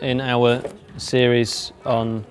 in 0.00 0.20
our 0.20 0.62
series 0.96 1.72
on 1.84 2.24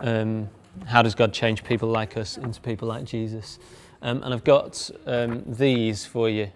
um, 0.00 0.48
how 0.86 1.02
does 1.02 1.14
God 1.14 1.32
change 1.32 1.64
people 1.64 1.88
like 1.88 2.16
us 2.16 2.36
into 2.36 2.60
people 2.60 2.88
like 2.88 3.04
Jesus. 3.04 3.58
Um, 4.02 4.22
and 4.22 4.32
I've 4.32 4.44
got 4.44 4.90
um, 5.06 5.42
these 5.46 6.06
for 6.06 6.30
you 6.30 6.50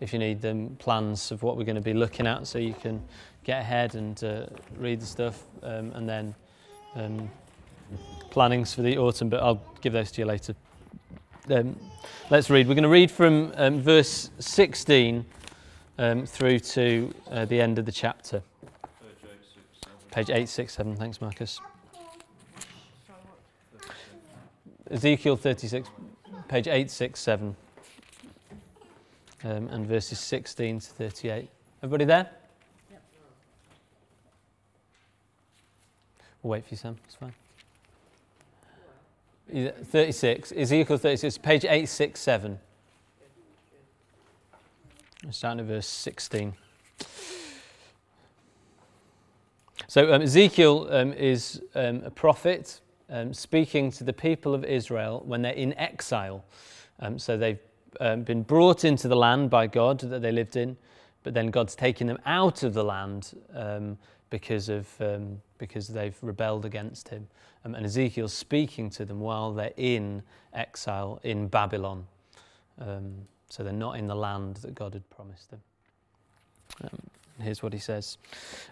if 0.00 0.12
you 0.12 0.18
need 0.18 0.40
them 0.40 0.76
plans 0.78 1.30
of 1.30 1.42
what 1.42 1.56
we're 1.56 1.64
going 1.64 1.76
to 1.76 1.82
be 1.82 1.94
looking 1.94 2.26
at 2.26 2.46
so 2.46 2.58
you 2.58 2.74
can 2.74 3.02
get 3.44 3.60
ahead 3.60 3.94
and 3.94 4.22
uh, 4.24 4.46
read 4.76 5.00
the 5.00 5.06
stuff 5.06 5.42
um, 5.62 5.92
and 5.92 6.08
then 6.08 6.34
um, 6.94 7.30
plannings 8.30 8.72
for 8.74 8.82
the 8.82 8.96
autumn, 8.98 9.28
but 9.28 9.42
I'll 9.42 9.62
give 9.80 9.92
those 9.92 10.12
to 10.12 10.22
you 10.22 10.26
later. 10.26 10.54
Um, 11.50 11.78
let's 12.30 12.48
read. 12.50 12.68
We're 12.68 12.74
going 12.74 12.82
to 12.84 12.88
read 12.88 13.10
from 13.10 13.52
verse 13.82 14.30
16 14.38 15.24
through 16.26 16.58
to 16.60 17.14
uh, 17.30 17.44
the 17.46 17.60
end 17.60 17.78
of 17.78 17.86
the 17.86 17.92
chapter. 17.92 18.42
Page 20.10 20.30
867, 20.30 20.96
thanks, 20.96 21.20
Marcus. 21.20 21.60
Ezekiel 24.90 25.36
36, 25.36 25.88
page 26.48 26.66
867, 26.66 27.54
um, 29.44 29.68
and 29.68 29.86
verses 29.86 30.18
16 30.18 30.80
to 30.80 30.86
38. 30.86 31.48
Everybody 31.80 32.04
there? 32.06 32.28
Yep. 32.90 33.02
We'll 36.42 36.50
wait 36.50 36.64
for 36.64 36.74
you, 36.74 36.76
Sam. 36.76 36.96
It's 37.04 37.14
fine. 37.14 37.32
36, 39.84 40.52
Ezekiel 40.56 40.98
36, 40.98 41.38
page 41.38 41.64
867. 41.64 42.58
Starting 45.30 45.60
at 45.60 45.66
verse 45.66 45.86
16. 45.86 46.54
So 49.90 50.14
um, 50.14 50.22
Ezekiel 50.22 50.86
um, 50.92 51.12
is 51.14 51.60
um, 51.74 52.02
a 52.04 52.12
prophet 52.12 52.80
um, 53.08 53.34
speaking 53.34 53.90
to 53.90 54.04
the 54.04 54.12
people 54.12 54.54
of 54.54 54.64
Israel 54.64 55.20
when 55.26 55.42
they're 55.42 55.52
in 55.52 55.76
exile. 55.76 56.44
Um, 57.00 57.18
so 57.18 57.36
they've 57.36 57.58
um, 57.98 58.22
been 58.22 58.44
brought 58.44 58.84
into 58.84 59.08
the 59.08 59.16
land 59.16 59.50
by 59.50 59.66
God 59.66 59.98
that 59.98 60.22
they 60.22 60.30
lived 60.30 60.54
in, 60.54 60.76
but 61.24 61.34
then 61.34 61.48
God's 61.48 61.74
taken 61.74 62.06
them 62.06 62.20
out 62.24 62.62
of 62.62 62.72
the 62.72 62.84
land 62.84 63.34
because, 64.30 64.68
of, 64.68 64.86
because 65.58 65.88
they've 65.88 66.16
rebelled 66.22 66.64
against 66.64 67.08
Him. 67.08 67.26
and 67.64 67.84
Ezekiel's 67.84 68.32
speaking 68.32 68.90
to 68.90 69.04
them 69.04 69.18
while 69.18 69.52
they're 69.52 69.72
in 69.76 70.22
exile 70.54 71.18
in 71.24 71.48
Babylon. 71.48 72.06
so 72.78 73.64
they're 73.64 73.72
not 73.72 73.98
in 73.98 74.06
the 74.06 74.14
land 74.14 74.58
that 74.58 74.76
God 74.76 74.92
had 74.94 75.10
promised 75.10 75.50
them. 75.50 75.60
Here's 77.40 77.62
what 77.62 77.72
he 77.72 77.78
says 77.78 78.18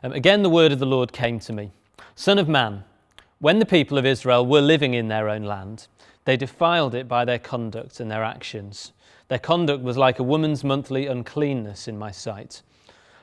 um, 0.03 0.13
Again, 0.13 0.43
the 0.43 0.51
word 0.51 0.73
of 0.73 0.79
the 0.79 0.87
Lord 0.87 1.13
came 1.13 1.39
to 1.41 1.53
me 1.53 1.73
Son 2.15 2.39
of 2.39 2.49
man, 2.49 2.85
when 3.39 3.59
the 3.59 3.67
people 3.67 3.99
of 3.99 4.07
Israel 4.07 4.45
were 4.45 4.61
living 4.61 4.95
in 4.95 5.09
their 5.09 5.29
own 5.29 5.43
land, 5.43 5.87
they 6.25 6.37
defiled 6.37 6.95
it 6.95 7.09
by 7.09 7.25
their 7.25 7.39
conduct 7.39 8.01
and 8.01 8.11
their 8.11 8.25
actions. 8.25 8.93
Their 9.29 9.39
conduct 9.39 9.83
was 9.83 9.97
like 9.97 10.19
a 10.19 10.25
woman's 10.25 10.65
monthly 10.65 11.07
uncleanness 11.07 11.87
in 11.87 11.99
my 11.99 12.11
sight. 12.11 12.63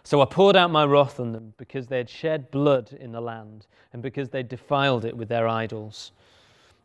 So 0.03 0.21
I 0.21 0.25
poured 0.25 0.55
out 0.55 0.71
my 0.71 0.85
wrath 0.85 1.19
on 1.19 1.31
them 1.31 1.53
because 1.57 1.87
they 1.87 1.97
had 1.97 2.09
shed 2.09 2.51
blood 2.51 2.93
in 2.93 3.11
the 3.11 3.21
land 3.21 3.65
and 3.91 4.01
because 4.01 4.29
they 4.29 4.43
defiled 4.43 5.03
it 5.03 5.17
with 5.17 5.29
their 5.29 5.47
idols. 5.47 6.11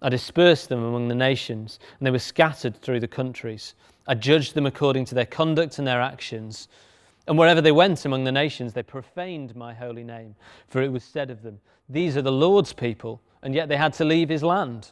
I 0.02 0.08
dispersed 0.08 0.70
them 0.70 0.82
among 0.82 1.08
the 1.08 1.14
nations, 1.14 1.78
and 1.98 2.06
they 2.06 2.10
were 2.10 2.18
scattered 2.18 2.76
through 2.76 3.00
the 3.00 3.08
countries. 3.08 3.74
I 4.06 4.14
judged 4.14 4.54
them 4.54 4.64
according 4.64 5.04
to 5.06 5.14
their 5.14 5.26
conduct 5.26 5.78
and 5.78 5.86
their 5.86 6.00
actions. 6.00 6.68
And 7.26 7.38
wherever 7.38 7.60
they 7.60 7.72
went 7.72 8.04
among 8.04 8.24
the 8.24 8.32
nations, 8.32 8.72
they 8.72 8.82
profaned 8.82 9.54
my 9.54 9.74
holy 9.74 10.04
name, 10.04 10.34
for 10.68 10.82
it 10.82 10.90
was 10.90 11.04
said 11.04 11.30
of 11.30 11.42
them, 11.42 11.60
These 11.88 12.16
are 12.16 12.22
the 12.22 12.32
Lord's 12.32 12.72
people, 12.72 13.20
and 13.42 13.54
yet 13.54 13.68
they 13.68 13.76
had 13.76 13.92
to 13.94 14.04
leave 14.04 14.28
his 14.28 14.42
land. 14.42 14.88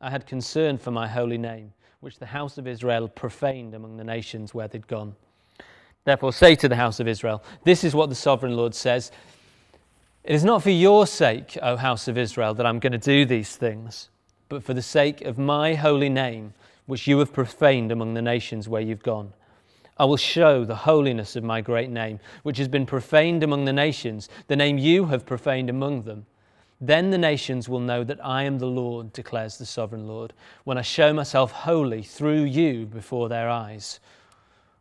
I 0.00 0.10
had 0.10 0.26
concern 0.26 0.78
for 0.78 0.90
my 0.90 1.06
holy 1.06 1.38
name, 1.38 1.72
which 2.00 2.18
the 2.18 2.26
house 2.26 2.58
of 2.58 2.66
Israel 2.66 3.08
profaned 3.08 3.74
among 3.74 3.96
the 3.96 4.04
nations 4.04 4.54
where 4.54 4.68
they'd 4.68 4.86
gone. 4.86 5.14
Therefore, 6.04 6.32
say 6.32 6.56
to 6.56 6.68
the 6.68 6.76
house 6.76 6.98
of 6.98 7.06
Israel, 7.06 7.42
This 7.64 7.84
is 7.84 7.94
what 7.94 8.08
the 8.08 8.14
sovereign 8.14 8.56
Lord 8.56 8.74
says 8.74 9.12
It 10.24 10.34
is 10.34 10.44
not 10.44 10.62
for 10.62 10.70
your 10.70 11.06
sake, 11.06 11.56
O 11.62 11.76
house 11.76 12.08
of 12.08 12.18
Israel, 12.18 12.54
that 12.54 12.66
I'm 12.66 12.80
going 12.80 12.92
to 12.92 12.98
do 12.98 13.24
these 13.24 13.56
things, 13.56 14.08
but 14.48 14.64
for 14.64 14.74
the 14.74 14.82
sake 14.82 15.20
of 15.22 15.38
my 15.38 15.74
holy 15.74 16.08
name, 16.08 16.54
which 16.86 17.06
you 17.06 17.18
have 17.20 17.32
profaned 17.32 17.92
among 17.92 18.14
the 18.14 18.22
nations 18.22 18.68
where 18.68 18.82
you've 18.82 19.02
gone. 19.02 19.32
I 19.98 20.04
will 20.04 20.16
show 20.16 20.64
the 20.64 20.74
holiness 20.74 21.36
of 21.36 21.44
my 21.44 21.60
great 21.60 21.90
name, 21.90 22.18
which 22.42 22.58
has 22.58 22.68
been 22.68 22.86
profaned 22.86 23.42
among 23.42 23.64
the 23.64 23.72
nations, 23.72 24.28
the 24.46 24.56
name 24.56 24.78
you 24.78 25.06
have 25.06 25.26
profaned 25.26 25.68
among 25.68 26.02
them. 26.02 26.26
Then 26.80 27.10
the 27.10 27.18
nations 27.18 27.68
will 27.68 27.80
know 27.80 28.02
that 28.02 28.24
I 28.24 28.42
am 28.42 28.58
the 28.58 28.66
Lord, 28.66 29.12
declares 29.12 29.56
the 29.56 29.66
sovereign 29.66 30.08
Lord, 30.08 30.32
when 30.64 30.78
I 30.78 30.82
show 30.82 31.12
myself 31.12 31.52
holy 31.52 32.02
through 32.02 32.42
you 32.42 32.86
before 32.86 33.28
their 33.28 33.48
eyes. 33.48 34.00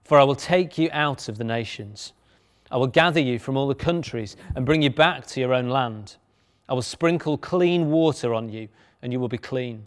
For 0.04 0.18
I 0.20 0.24
will 0.24 0.36
take 0.36 0.78
you 0.78 0.90
out 0.92 1.30
of 1.30 1.38
the 1.38 1.44
nations. 1.44 2.14
I 2.72 2.78
will 2.78 2.88
gather 2.88 3.20
you 3.20 3.38
from 3.38 3.56
all 3.56 3.68
the 3.68 3.76
countries 3.76 4.36
and 4.56 4.66
bring 4.66 4.82
you 4.82 4.90
back 4.90 5.28
to 5.28 5.40
your 5.40 5.54
own 5.54 5.70
land. 5.70 6.16
I 6.68 6.74
will 6.74 6.82
sprinkle 6.82 7.38
clean 7.38 7.92
water 7.92 8.34
on 8.34 8.50
you, 8.50 8.70
and 9.02 9.12
you 9.12 9.20
will 9.20 9.28
be 9.28 9.38
clean. 9.38 9.86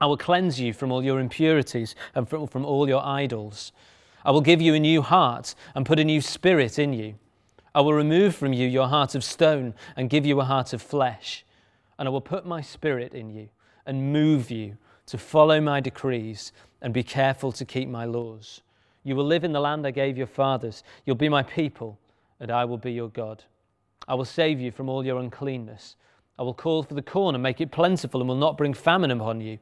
I 0.00 0.06
will 0.06 0.16
cleanse 0.16 0.58
you 0.58 0.72
from 0.72 0.90
all 0.90 1.04
your 1.04 1.20
impurities 1.20 1.94
and 2.14 2.28
from, 2.28 2.64
all 2.64 2.88
your 2.88 3.04
idols. 3.04 3.70
I 4.24 4.30
will 4.30 4.40
give 4.40 4.60
you 4.60 4.74
a 4.74 4.80
new 4.80 5.02
heart 5.02 5.54
and 5.74 5.86
put 5.86 5.98
a 5.98 6.04
new 6.04 6.20
spirit 6.20 6.78
in 6.78 6.92
you. 6.92 7.14
I 7.74 7.80
will 7.80 7.94
remove 7.94 8.36
from 8.36 8.52
you 8.52 8.68
your 8.68 8.88
heart 8.88 9.14
of 9.14 9.24
stone 9.24 9.74
and 9.96 10.10
give 10.10 10.26
you 10.26 10.40
a 10.40 10.44
heart 10.44 10.72
of 10.72 10.82
flesh. 10.82 11.44
And 11.98 12.06
I 12.06 12.10
will 12.10 12.20
put 12.20 12.46
my 12.46 12.60
spirit 12.60 13.14
in 13.14 13.30
you 13.30 13.48
and 13.86 14.12
move 14.12 14.50
you 14.50 14.76
to 15.06 15.18
follow 15.18 15.60
my 15.60 15.80
decrees 15.80 16.52
and 16.80 16.92
be 16.92 17.02
careful 17.02 17.52
to 17.52 17.64
keep 17.64 17.88
my 17.88 18.04
laws. 18.04 18.60
You 19.04 19.16
will 19.16 19.24
live 19.24 19.44
in 19.44 19.52
the 19.52 19.60
land 19.60 19.86
I 19.86 19.90
gave 19.90 20.16
your 20.16 20.26
fathers. 20.26 20.84
You'll 21.04 21.16
be 21.16 21.28
my 21.28 21.42
people, 21.42 21.98
and 22.38 22.50
I 22.50 22.64
will 22.64 22.78
be 22.78 22.92
your 22.92 23.08
God. 23.08 23.44
I 24.06 24.14
will 24.14 24.24
save 24.24 24.60
you 24.60 24.70
from 24.70 24.88
all 24.88 25.04
your 25.04 25.18
uncleanness. 25.18 25.96
I 26.38 26.42
will 26.42 26.54
call 26.54 26.82
for 26.82 26.94
the 26.94 27.02
corn 27.02 27.34
and 27.34 27.42
make 27.42 27.60
it 27.60 27.70
plentiful 27.70 28.20
and 28.20 28.28
will 28.28 28.36
not 28.36 28.56
bring 28.56 28.74
famine 28.74 29.10
upon 29.10 29.40
you. 29.40 29.58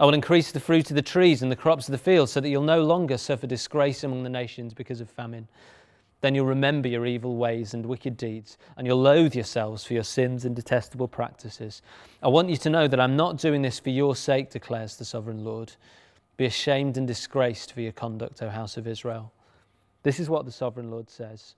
I 0.00 0.06
will 0.06 0.14
increase 0.14 0.50
the 0.50 0.60
fruit 0.60 0.88
of 0.88 0.96
the 0.96 1.02
trees 1.02 1.42
and 1.42 1.52
the 1.52 1.56
crops 1.56 1.86
of 1.86 1.92
the 1.92 1.98
field 1.98 2.30
so 2.30 2.40
that 2.40 2.48
you'll 2.48 2.62
no 2.62 2.82
longer 2.82 3.18
suffer 3.18 3.46
disgrace 3.46 4.02
among 4.02 4.22
the 4.22 4.30
nations 4.30 4.72
because 4.72 5.02
of 5.02 5.10
famine. 5.10 5.46
Then 6.22 6.34
you'll 6.34 6.46
remember 6.46 6.88
your 6.88 7.04
evil 7.04 7.36
ways 7.36 7.74
and 7.74 7.84
wicked 7.84 8.16
deeds, 8.16 8.56
and 8.78 8.86
you'll 8.86 9.02
loathe 9.02 9.34
yourselves 9.34 9.84
for 9.84 9.92
your 9.92 10.02
sins 10.02 10.46
and 10.46 10.56
detestable 10.56 11.06
practices. 11.06 11.82
I 12.22 12.28
want 12.28 12.48
you 12.48 12.56
to 12.56 12.70
know 12.70 12.88
that 12.88 12.98
I'm 12.98 13.14
not 13.14 13.36
doing 13.36 13.60
this 13.60 13.78
for 13.78 13.90
your 13.90 14.16
sake, 14.16 14.48
declares 14.48 14.96
the 14.96 15.04
sovereign 15.04 15.44
Lord. 15.44 15.72
Be 16.38 16.46
ashamed 16.46 16.96
and 16.96 17.06
disgraced 17.06 17.74
for 17.74 17.82
your 17.82 17.92
conduct, 17.92 18.42
O 18.42 18.48
house 18.48 18.78
of 18.78 18.86
Israel. 18.86 19.34
This 20.02 20.18
is 20.18 20.30
what 20.30 20.46
the 20.46 20.52
sovereign 20.52 20.90
Lord 20.90 21.10
says. 21.10 21.56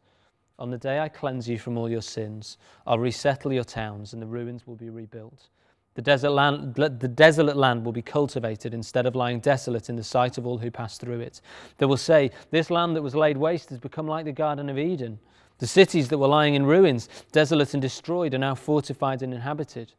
On 0.59 0.69
the 0.69 0.79
day 0.79 0.99
I 0.99 1.09
cleanse 1.09 1.49
you 1.49 1.61
from 1.61 1.79
all 1.79 1.89
your 1.89 2.03
sins, 2.03 2.59
I'll 2.89 2.99
resettle 2.99 3.53
your 3.53 3.63
towns, 3.63 4.13
and 4.13 4.21
the 4.21 4.27
ruins 4.27 4.67
will 4.67 4.75
be 4.75 4.91
rebuilt. 4.91 5.49
The, 5.95 6.03
desert 6.03 6.31
land, 6.31 6.75
the 6.75 6.89
desolate 6.89 7.57
land 7.57 7.85
will 7.85 7.93
be 7.93 8.03
cultivated 8.03 8.73
instead 8.73 9.05
of 9.05 9.15
lying 9.15 9.41
desolate 9.41 9.91
in 9.91 9.97
the 9.97 10.03
sight 10.03 10.39
of 10.39 10.47
all 10.47 10.59
who 10.59 10.71
pass 10.71 10.97
through 10.97 11.21
it. 11.21 11.43
They 11.77 11.87
will 11.87 11.99
say, 11.99 12.31
This 12.51 12.71
land 12.71 12.97
that 12.97 13.03
was 13.03 13.15
laid 13.15 13.37
waste 13.37 13.69
has 13.69 13.79
become 13.79 14.07
like 14.07 14.25
the 14.25 14.33
Garden 14.33 14.71
of 14.71 14.79
Eden. 14.79 15.19
The 15.59 15.67
cities 15.67 16.09
that 16.09 16.19
were 16.19 16.29
lying 16.29 16.55
in 16.55 16.65
ruins, 16.65 17.09
desolate 17.31 17.75
and 17.75 17.83
destroyed, 17.83 18.33
are 18.33 18.39
now 18.39 18.55
fortified 18.55 19.23
and 19.23 19.35
inhabited. 19.35 19.93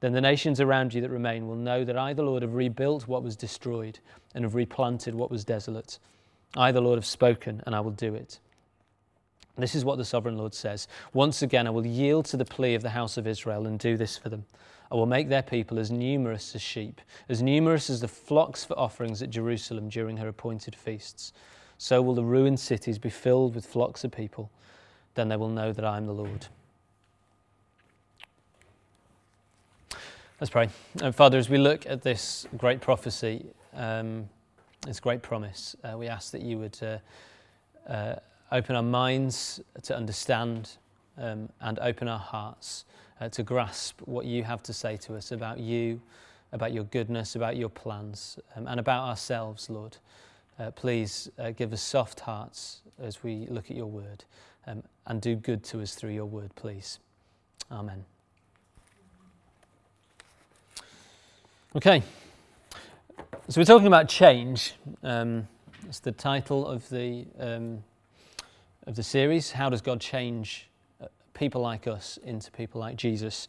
Then 0.00 0.12
the 0.12 0.20
nations 0.20 0.60
around 0.60 0.94
you 0.94 1.00
that 1.02 1.10
remain 1.10 1.46
will 1.46 1.56
know 1.56 1.84
that 1.84 1.96
I, 1.96 2.12
the 2.12 2.22
Lord, 2.22 2.42
have 2.42 2.54
rebuilt 2.54 3.06
what 3.06 3.22
was 3.22 3.36
destroyed 3.36 4.00
and 4.34 4.44
have 4.44 4.54
replanted 4.54 5.14
what 5.14 5.30
was 5.30 5.44
desolate. 5.44 5.98
I, 6.56 6.72
the 6.72 6.80
Lord, 6.80 6.96
have 6.96 7.06
spoken, 7.06 7.62
and 7.66 7.74
I 7.74 7.80
will 7.80 7.92
do 7.92 8.14
it. 8.14 8.40
This 9.56 9.74
is 9.74 9.84
what 9.84 9.98
the 9.98 10.04
sovereign 10.04 10.38
Lord 10.38 10.54
says. 10.54 10.88
Once 11.12 11.42
again, 11.42 11.66
I 11.66 11.70
will 11.70 11.86
yield 11.86 12.24
to 12.26 12.36
the 12.36 12.44
plea 12.44 12.74
of 12.74 12.82
the 12.82 12.90
house 12.90 13.16
of 13.16 13.26
Israel 13.26 13.66
and 13.66 13.78
do 13.78 13.96
this 13.96 14.16
for 14.16 14.28
them. 14.28 14.46
I 14.90 14.96
will 14.96 15.06
make 15.06 15.28
their 15.28 15.42
people 15.42 15.78
as 15.78 15.90
numerous 15.90 16.54
as 16.54 16.62
sheep, 16.62 17.00
as 17.28 17.40
numerous 17.42 17.88
as 17.88 18.00
the 18.00 18.08
flocks 18.08 18.64
for 18.64 18.78
offerings 18.78 19.22
at 19.22 19.30
Jerusalem 19.30 19.88
during 19.88 20.16
her 20.16 20.28
appointed 20.28 20.74
feasts. 20.74 21.32
So 21.78 22.02
will 22.02 22.14
the 22.14 22.24
ruined 22.24 22.58
cities 22.58 22.98
be 22.98 23.08
filled 23.08 23.54
with 23.54 23.64
flocks 23.64 24.02
of 24.04 24.10
people. 24.10 24.50
Then 25.14 25.28
they 25.28 25.36
will 25.36 25.48
know 25.48 25.72
that 25.72 25.84
I 25.84 25.96
am 25.96 26.06
the 26.06 26.12
Lord. 26.12 26.46
Let's 30.40 30.50
pray. 30.50 30.70
And 31.02 31.14
Father, 31.14 31.38
as 31.38 31.48
we 31.48 31.58
look 31.58 31.86
at 31.86 32.02
this 32.02 32.46
great 32.56 32.80
prophecy, 32.80 33.46
um, 33.74 34.28
this 34.86 34.98
great 34.98 35.22
promise, 35.22 35.76
uh, 35.84 35.96
we 35.98 36.08
ask 36.08 36.32
that 36.32 36.42
you 36.42 36.58
would 36.58 36.78
uh, 36.82 36.98
uh, 37.90 38.16
open 38.50 38.74
our 38.74 38.82
minds 38.82 39.60
to 39.82 39.96
understand 39.96 40.70
um, 41.20 41.48
and 41.60 41.78
open 41.78 42.08
our 42.08 42.18
hearts 42.18 42.84
uh, 43.20 43.28
to 43.28 43.42
grasp 43.42 44.00
what 44.06 44.24
you 44.24 44.42
have 44.42 44.62
to 44.64 44.72
say 44.72 44.96
to 44.96 45.14
us 45.14 45.30
about 45.30 45.60
you, 45.60 46.00
about 46.52 46.72
your 46.72 46.84
goodness, 46.84 47.36
about 47.36 47.56
your 47.56 47.68
plans, 47.68 48.38
um, 48.56 48.66
and 48.66 48.80
about 48.80 49.06
ourselves, 49.06 49.68
Lord. 49.70 49.98
Uh, 50.58 50.70
please 50.70 51.30
uh, 51.38 51.50
give 51.50 51.72
us 51.72 51.80
soft 51.80 52.20
hearts 52.20 52.80
as 53.00 53.22
we 53.22 53.46
look 53.48 53.70
at 53.70 53.76
your 53.76 53.86
word 53.86 54.24
um, 54.66 54.82
and 55.06 55.20
do 55.20 55.34
good 55.36 55.62
to 55.64 55.80
us 55.80 55.94
through 55.94 56.10
your 56.10 56.26
word, 56.26 56.54
please. 56.54 56.98
Amen. 57.70 58.04
Okay, 61.76 62.02
so 63.48 63.60
we're 63.60 63.64
talking 63.64 63.86
about 63.86 64.08
change. 64.08 64.74
Um, 65.04 65.46
it's 65.86 66.00
the 66.00 66.12
title 66.12 66.66
of 66.66 66.88
the, 66.88 67.26
um, 67.38 67.84
of 68.86 68.96
the 68.96 69.04
series. 69.04 69.52
How 69.52 69.70
does 69.70 69.80
God 69.80 70.00
change 70.00 70.69
people 71.40 71.62
like 71.62 71.86
us 71.86 72.18
into 72.22 72.50
people 72.52 72.80
like 72.80 72.96
Jesus? 72.96 73.48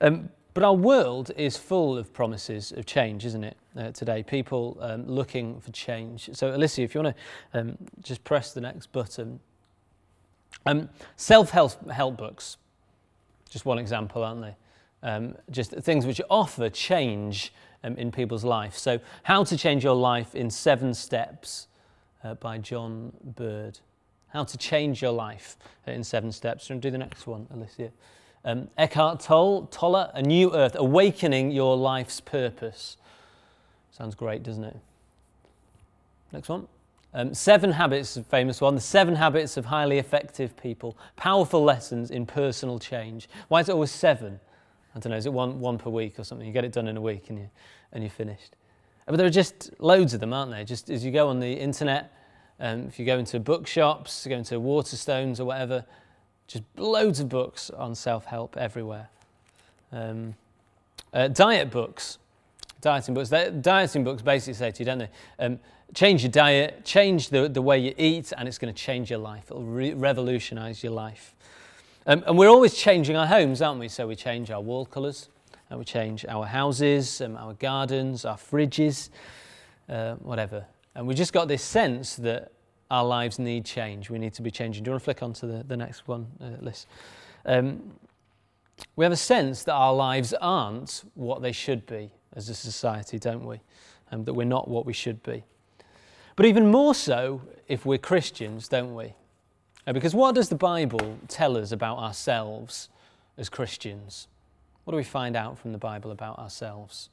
Um, 0.00 0.28
but 0.52 0.62
our 0.62 0.74
world 0.74 1.30
is 1.36 1.56
full 1.56 1.96
of 1.96 2.12
promises 2.12 2.70
of 2.72 2.84
change, 2.84 3.24
isn't 3.24 3.44
it, 3.44 3.56
uh, 3.76 3.90
today? 3.92 4.22
People 4.22 4.76
um, 4.80 5.06
looking 5.06 5.58
for 5.60 5.72
change. 5.72 6.28
So, 6.34 6.54
Alicia, 6.54 6.82
if 6.82 6.94
you 6.94 7.02
want 7.02 7.16
to 7.16 7.58
um, 7.58 7.78
just 8.02 8.22
press 8.24 8.52
the 8.52 8.60
next 8.60 8.92
button. 8.92 9.40
Um, 10.66 10.90
Self 11.16 11.50
help 11.50 12.16
books, 12.18 12.58
just 13.48 13.64
one 13.64 13.78
example, 13.78 14.22
aren't 14.22 14.42
they? 14.42 14.56
Um, 15.02 15.34
just 15.50 15.70
things 15.70 16.04
which 16.04 16.20
offer 16.28 16.68
change 16.68 17.54
um, 17.82 17.96
in 17.96 18.12
people's 18.12 18.44
life. 18.44 18.76
So, 18.76 19.00
How 19.22 19.44
to 19.44 19.56
Change 19.56 19.82
Your 19.82 19.94
Life 19.94 20.34
in 20.34 20.50
Seven 20.50 20.92
Steps 20.92 21.68
uh, 22.22 22.34
by 22.34 22.58
John 22.58 23.12
Bird. 23.24 23.78
How 24.32 24.44
to 24.44 24.58
Change 24.58 25.02
Your 25.02 25.12
Life 25.12 25.56
in 25.86 26.04
Seven 26.04 26.32
Steps. 26.32 26.70
And 26.70 26.80
do 26.80 26.90
the 26.90 26.98
next 26.98 27.26
one, 27.26 27.46
Alicia. 27.52 27.90
Um, 28.44 28.68
Eckhart 28.78 29.20
Tolle, 29.20 29.66
Tolle, 29.66 30.10
A 30.14 30.22
New 30.22 30.54
Earth, 30.54 30.76
Awakening 30.78 31.50
Your 31.50 31.76
Life's 31.76 32.20
Purpose. 32.20 32.96
Sounds 33.90 34.14
great, 34.14 34.42
doesn't 34.42 34.64
it? 34.64 34.76
Next 36.32 36.48
one. 36.48 36.68
Um, 37.12 37.34
seven 37.34 37.72
Habits, 37.72 38.16
a 38.16 38.22
famous 38.22 38.60
one. 38.60 38.76
The 38.76 38.80
Seven 38.80 39.16
Habits 39.16 39.56
of 39.56 39.66
Highly 39.66 39.98
Effective 39.98 40.56
People. 40.56 40.96
Powerful 41.16 41.62
lessons 41.64 42.10
in 42.10 42.24
personal 42.24 42.78
change. 42.78 43.28
Why 43.48 43.60
is 43.60 43.68
it 43.68 43.72
always 43.72 43.90
seven? 43.90 44.38
I 44.94 45.00
don't 45.00 45.10
know, 45.10 45.16
is 45.16 45.26
it 45.26 45.32
one, 45.32 45.60
one 45.60 45.76
per 45.76 45.90
week 45.90 46.18
or 46.18 46.24
something? 46.24 46.46
You 46.46 46.52
get 46.52 46.64
it 46.64 46.72
done 46.72 46.88
in 46.88 46.96
a 46.96 47.00
week 47.00 47.30
and, 47.30 47.38
you, 47.38 47.50
and 47.92 48.02
you're 48.02 48.10
finished. 48.10 48.56
But 49.06 49.16
there 49.16 49.26
are 49.26 49.30
just 49.30 49.70
loads 49.80 50.14
of 50.14 50.20
them, 50.20 50.32
aren't 50.32 50.52
there? 50.52 50.64
Just 50.64 50.88
as 50.88 51.04
you 51.04 51.10
go 51.10 51.28
on 51.28 51.40
the 51.40 51.52
internet, 51.52 52.12
um, 52.60 52.86
if 52.86 52.98
you 52.98 53.06
go 53.06 53.18
into 53.18 53.40
bookshops, 53.40 54.26
go 54.26 54.36
into 54.36 54.60
Waterstones 54.60 55.40
or 55.40 55.46
whatever, 55.46 55.84
just 56.46 56.64
loads 56.76 57.20
of 57.20 57.28
books 57.28 57.70
on 57.70 57.94
self 57.94 58.26
help 58.26 58.56
everywhere. 58.56 59.08
Um, 59.92 60.34
uh, 61.12 61.28
diet 61.28 61.70
books, 61.70 62.18
dieting 62.80 63.14
books. 63.14 63.30
They're, 63.30 63.50
Dieting 63.50 64.04
books 64.04 64.22
basically 64.22 64.54
say 64.54 64.70
to 64.70 64.78
you, 64.80 64.84
don't 64.84 64.98
they? 64.98 65.08
Um, 65.38 65.58
change 65.94 66.22
your 66.22 66.30
diet, 66.30 66.84
change 66.84 67.30
the, 67.30 67.48
the 67.48 67.62
way 67.62 67.78
you 67.78 67.94
eat, 67.96 68.32
and 68.36 68.46
it's 68.46 68.58
going 68.58 68.72
to 68.72 68.78
change 68.78 69.10
your 69.10 69.18
life. 69.18 69.44
It'll 69.50 69.62
re- 69.62 69.94
revolutionize 69.94 70.84
your 70.84 70.92
life. 70.92 71.34
Um, 72.06 72.22
and 72.26 72.38
we're 72.38 72.48
always 72.48 72.74
changing 72.74 73.16
our 73.16 73.26
homes, 73.26 73.62
aren't 73.62 73.80
we? 73.80 73.88
So 73.88 74.06
we 74.06 74.16
change 74.16 74.50
our 74.50 74.60
wall 74.60 74.86
colours, 74.86 75.28
and 75.70 75.78
we 75.78 75.84
change 75.84 76.24
our 76.26 76.46
houses, 76.46 77.20
um, 77.20 77.36
our 77.36 77.54
gardens, 77.54 78.24
our 78.24 78.36
fridges, 78.36 79.08
uh, 79.88 80.14
whatever. 80.16 80.66
And 80.94 81.06
we 81.06 81.14
just 81.14 81.32
got 81.32 81.48
this 81.48 81.62
sense 81.62 82.16
that 82.16 82.52
our 82.90 83.04
lives 83.04 83.38
need 83.38 83.64
change. 83.64 84.10
We 84.10 84.18
need 84.18 84.34
to 84.34 84.42
be 84.42 84.50
changing. 84.50 84.82
Do 84.82 84.88
you 84.88 84.92
want 84.92 85.02
to 85.02 85.04
flick 85.04 85.22
on 85.22 85.32
to 85.34 85.46
the, 85.46 85.62
the 85.62 85.76
next 85.76 86.08
one, 86.08 86.26
uh, 86.40 86.56
Liz? 86.60 86.86
Um, 87.46 87.92
we 88.96 89.04
have 89.04 89.12
a 89.12 89.16
sense 89.16 89.62
that 89.64 89.74
our 89.74 89.94
lives 89.94 90.34
aren't 90.40 91.04
what 91.14 91.42
they 91.42 91.52
should 91.52 91.86
be 91.86 92.10
as 92.34 92.48
a 92.48 92.54
society, 92.54 93.18
don't 93.18 93.44
we? 93.44 93.60
Um, 94.10 94.24
that 94.24 94.34
we're 94.34 94.44
not 94.44 94.68
what 94.68 94.86
we 94.86 94.92
should 94.92 95.22
be. 95.22 95.44
But 96.36 96.46
even 96.46 96.70
more 96.70 96.94
so 96.94 97.42
if 97.68 97.86
we're 97.86 97.98
Christians, 97.98 98.66
don't 98.66 98.94
we? 98.94 99.14
Uh, 99.86 99.92
because 99.92 100.14
what 100.14 100.34
does 100.34 100.48
the 100.48 100.56
Bible 100.56 101.18
tell 101.28 101.56
us 101.56 101.72
about 101.72 101.98
ourselves 101.98 102.88
as 103.36 103.48
Christians? 103.48 104.26
What 104.84 104.92
do 104.92 104.96
we 104.96 105.04
find 105.04 105.36
out 105.36 105.58
from 105.58 105.72
the 105.72 105.78
Bible 105.78 106.10
about 106.10 106.38
ourselves? 106.38 107.10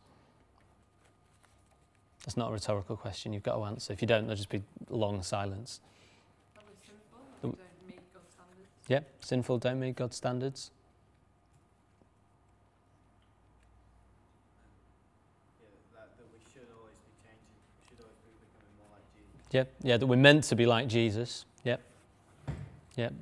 That's 2.28 2.36
not 2.36 2.50
a 2.50 2.52
rhetorical 2.52 2.98
question. 2.98 3.32
You've 3.32 3.44
got 3.44 3.56
to 3.56 3.64
answer. 3.64 3.94
If 3.94 4.02
you 4.02 4.08
don't, 4.08 4.24
there'll 4.24 4.36
just 4.36 4.50
be 4.50 4.62
long 4.90 5.24
silence. 5.24 5.80
Sinful, 6.86 7.50
don't 7.50 7.88
meet 7.88 8.14
God's 8.14 8.34
standards. 8.34 8.90
Yep, 8.90 9.10
sinful, 9.22 9.58
don't 9.60 9.80
meet 9.80 9.96
God's 9.96 10.18
standards. 10.18 10.72
Yep, 19.52 19.74
yeah, 19.84 19.96
that 19.96 20.06
we're 20.06 20.18
meant 20.18 20.44
to 20.44 20.56
be 20.58 20.66
like 20.66 20.90
Jesus. 20.90 21.46
Yep, 21.64 21.80
yep. 22.98 23.14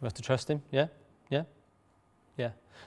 We 0.00 0.06
have 0.06 0.14
to 0.14 0.22
trust 0.22 0.50
Him. 0.50 0.60
Yeah. 0.72 0.88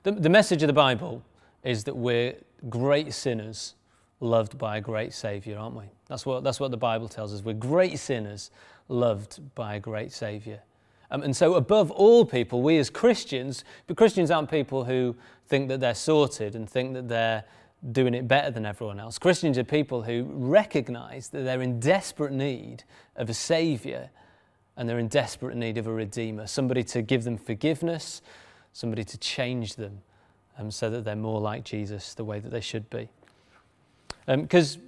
The, 0.05 0.11
the 0.11 0.29
message 0.29 0.61
of 0.61 0.67
the 0.67 0.73
Bible 0.73 1.23
is 1.63 1.85
that 1.85 1.97
we're 1.97 2.35
great 2.69 3.11
sinners 3.11 3.73
loved 4.19 4.55
by 4.55 4.77
a 4.77 4.81
great 4.81 5.13
Saviour, 5.13 5.57
aren't 5.57 5.75
we? 5.75 5.85
That's 6.07 6.27
what, 6.27 6.43
that's 6.43 6.59
what 6.59 6.69
the 6.69 6.77
Bible 6.77 7.07
tells 7.07 7.33
us. 7.33 7.43
We're 7.43 7.53
great 7.53 7.97
sinners 7.97 8.51
loved 8.87 9.39
by 9.55 9.77
a 9.77 9.79
great 9.79 10.11
Saviour. 10.11 10.59
Um, 11.09 11.23
and 11.23 11.35
so, 11.35 11.55
above 11.55 11.89
all 11.89 12.23
people, 12.23 12.61
we 12.61 12.77
as 12.77 12.91
Christians, 12.91 13.63
but 13.87 13.97
Christians 13.97 14.29
aren't 14.29 14.51
people 14.51 14.83
who 14.83 15.15
think 15.47 15.69
that 15.69 15.79
they're 15.79 15.95
sorted 15.95 16.55
and 16.55 16.69
think 16.69 16.93
that 16.93 17.09
they're 17.09 17.43
doing 17.91 18.13
it 18.13 18.27
better 18.27 18.51
than 18.51 18.63
everyone 18.63 18.99
else. 18.99 19.17
Christians 19.17 19.57
are 19.57 19.63
people 19.63 20.03
who 20.03 20.27
recognize 20.29 21.29
that 21.29 21.45
they're 21.45 21.63
in 21.63 21.79
desperate 21.79 22.31
need 22.31 22.83
of 23.15 23.27
a 23.27 23.33
Saviour 23.33 24.11
and 24.77 24.87
they're 24.87 24.99
in 24.99 25.07
desperate 25.07 25.57
need 25.57 25.79
of 25.79 25.87
a 25.87 25.91
redeemer, 25.91 26.45
somebody 26.45 26.83
to 26.83 27.01
give 27.01 27.23
them 27.23 27.39
forgiveness, 27.39 28.21
somebody 28.75 29.05
to 29.05 29.17
change 29.17 29.75
them 29.75 30.01
um, 30.59 30.69
so 30.69 30.89
that 30.89 31.05
they're 31.05 31.15
more 31.15 31.39
like 31.39 31.63
Jesus 31.63 32.13
the 32.13 32.25
way 32.25 32.41
that 32.41 32.49
they 32.49 32.59
should 32.59 32.89
be. 32.89 33.07
Because, 34.27 34.75
um, 34.75 34.81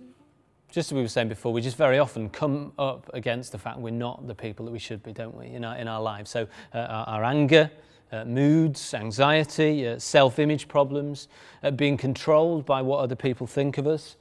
just 0.69 0.91
as 0.91 0.93
we 0.93 1.01
were 1.01 1.07
saying 1.07 1.29
before, 1.29 1.53
we 1.53 1.61
just 1.61 1.77
very 1.77 1.97
often 1.97 2.29
come 2.29 2.73
up 2.77 3.09
against 3.13 3.53
the 3.53 3.57
fact 3.57 3.79
we're 3.79 3.91
not 3.91 4.27
the 4.27 4.35
people 4.35 4.65
that 4.65 4.73
we 4.73 4.77
should 4.77 5.01
be, 5.03 5.13
don't 5.13 5.33
we, 5.33 5.45
in 5.47 5.63
our, 5.63 5.77
in 5.77 5.87
our 5.87 6.01
lives. 6.01 6.29
So, 6.29 6.49
uh, 6.75 6.79
our, 6.79 7.07
our, 7.07 7.23
anger, 7.23 7.71
uh, 8.11 8.25
moods, 8.25 8.93
anxiety, 8.93 9.87
uh, 9.87 9.99
self 9.99 10.37
image 10.37 10.67
problems, 10.67 11.29
uh, 11.63 11.71
being 11.71 11.95
controlled 11.95 12.65
by 12.65 12.81
what 12.81 12.99
other 12.99 13.15
people 13.15 13.47
think 13.47 13.77
of 13.77 13.87
us, 13.87 14.17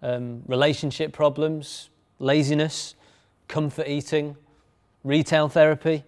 um, 0.00 0.42
relationship 0.46 1.12
problems, 1.12 1.90
laziness, 2.18 2.94
comfort 3.48 3.86
eating 3.86 4.34
retail 5.04 5.48
therapy, 5.48 6.04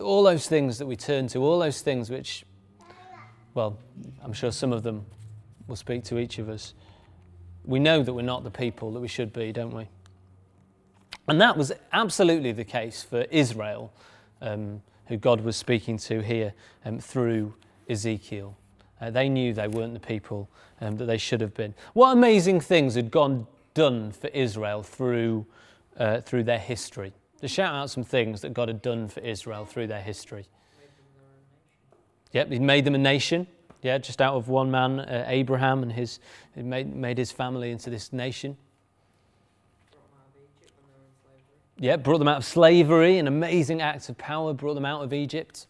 all 0.00 0.22
those 0.22 0.48
things 0.48 0.78
that 0.78 0.86
we 0.86 0.96
turn 0.96 1.28
to, 1.28 1.38
all 1.38 1.58
those 1.58 1.80
things 1.80 2.10
which, 2.10 2.44
well, 3.54 3.78
I'm 4.22 4.32
sure 4.32 4.50
some 4.50 4.72
of 4.72 4.82
them 4.82 5.06
will 5.66 5.76
speak 5.76 6.04
to 6.04 6.18
each 6.18 6.38
of 6.38 6.48
us. 6.48 6.74
We 7.64 7.78
know 7.78 8.02
that 8.02 8.12
we're 8.12 8.22
not 8.22 8.44
the 8.44 8.50
people 8.50 8.92
that 8.92 9.00
we 9.00 9.08
should 9.08 9.32
be, 9.32 9.52
don't 9.52 9.74
we? 9.74 9.88
And 11.28 11.40
that 11.40 11.56
was 11.56 11.72
absolutely 11.92 12.52
the 12.52 12.64
case 12.64 13.02
for 13.02 13.22
Israel, 13.30 13.92
um, 14.40 14.82
who 15.06 15.16
God 15.16 15.42
was 15.42 15.56
speaking 15.56 15.96
to 15.98 16.20
here 16.20 16.52
um, 16.84 16.98
through 16.98 17.54
Ezekiel. 17.88 18.56
Uh, 19.00 19.10
they 19.10 19.28
knew 19.28 19.52
they 19.52 19.68
weren't 19.68 19.94
the 19.94 20.00
people 20.00 20.48
um, 20.80 20.96
that 20.96 21.04
they 21.04 21.18
should 21.18 21.40
have 21.40 21.54
been. 21.54 21.74
What 21.92 22.12
amazing 22.12 22.60
things 22.60 22.96
had 22.96 23.10
God 23.10 23.46
done 23.74 24.10
for 24.12 24.28
Israel 24.28 24.82
through, 24.82 25.46
uh, 25.96 26.20
through 26.20 26.44
their 26.44 26.58
history? 26.58 27.12
To 27.42 27.48
shout 27.48 27.74
out 27.74 27.90
some 27.90 28.04
things 28.04 28.40
that 28.40 28.54
God 28.54 28.68
had 28.68 28.80
done 28.80 29.08
for 29.08 29.18
Israel 29.20 29.66
through 29.66 29.88
their 29.88 30.00
history. 30.00 30.46
Yep, 32.32 32.52
he 32.52 32.58
made 32.60 32.84
them 32.84 32.94
a 32.94 32.98
nation. 32.98 33.48
Yeah, 33.82 33.98
just 33.98 34.22
out 34.22 34.34
of 34.34 34.48
one 34.48 34.70
man, 34.70 35.00
uh, 35.00 35.24
Abraham, 35.26 35.82
and 35.82 35.90
his 35.92 36.20
he 36.54 36.62
made, 36.62 36.94
made 36.94 37.18
his 37.18 37.32
family 37.32 37.72
into 37.72 37.90
this 37.90 38.12
nation. 38.12 38.56
Yeah, 41.80 41.96
brought 41.96 42.18
them 42.18 42.28
out 42.28 42.36
of 42.36 42.44
slavery, 42.44 43.18
an 43.18 43.26
amazing 43.26 43.82
act 43.82 44.08
of 44.08 44.16
power, 44.16 44.54
brought 44.54 44.74
them 44.74 44.84
out 44.84 45.02
of 45.02 45.12
Egypt. 45.12 45.66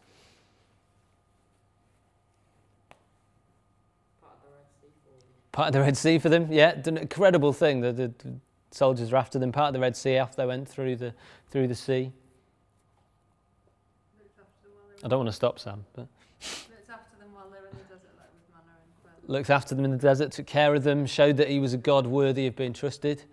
Part 5.52 5.68
of 5.68 5.72
the 5.72 5.80
Red 5.80 5.96
Sea 5.96 6.18
for 6.18 6.28
them, 6.28 6.48
yeah, 6.52 6.78
an 6.84 6.98
incredible 6.98 7.54
thing. 7.54 7.80
The, 7.80 7.92
the, 7.92 8.12
soldiers 8.72 9.12
were 9.12 9.18
after 9.18 9.38
them, 9.38 9.52
part 9.52 9.68
of 9.68 9.74
the 9.74 9.80
Red 9.80 9.96
Sea 9.96 10.16
after 10.16 10.36
they 10.36 10.46
went 10.46 10.68
through 10.68 10.96
the, 10.96 11.14
through 11.50 11.68
the 11.68 11.74
sea. 11.74 12.12
I 15.04 15.08
don't 15.08 15.18
want 15.18 15.28
to 15.28 15.32
stop, 15.32 15.58
Sam. 15.58 15.84
But 15.94 16.06
looks 16.40 16.88
after 16.88 17.18
them 17.18 17.32
while 17.32 17.50
they're 17.50 17.66
in 17.68 17.76
the 17.76 17.82
desert, 17.84 18.12
like 18.16 18.28
with 18.32 18.54
manna 18.54 18.76
and 18.78 19.02
quail. 19.02 19.36
Looks 19.36 19.50
after 19.50 19.74
them 19.74 19.84
in 19.84 19.90
the 19.90 19.96
desert, 19.96 20.30
took 20.30 20.46
care 20.46 20.74
of 20.74 20.84
them, 20.84 21.06
showed 21.06 21.36
that 21.38 21.48
he 21.48 21.58
was 21.58 21.74
a 21.74 21.78
God 21.78 22.06
worthy 22.06 22.46
of 22.46 22.54
being 22.54 22.72
trusted. 22.72 23.24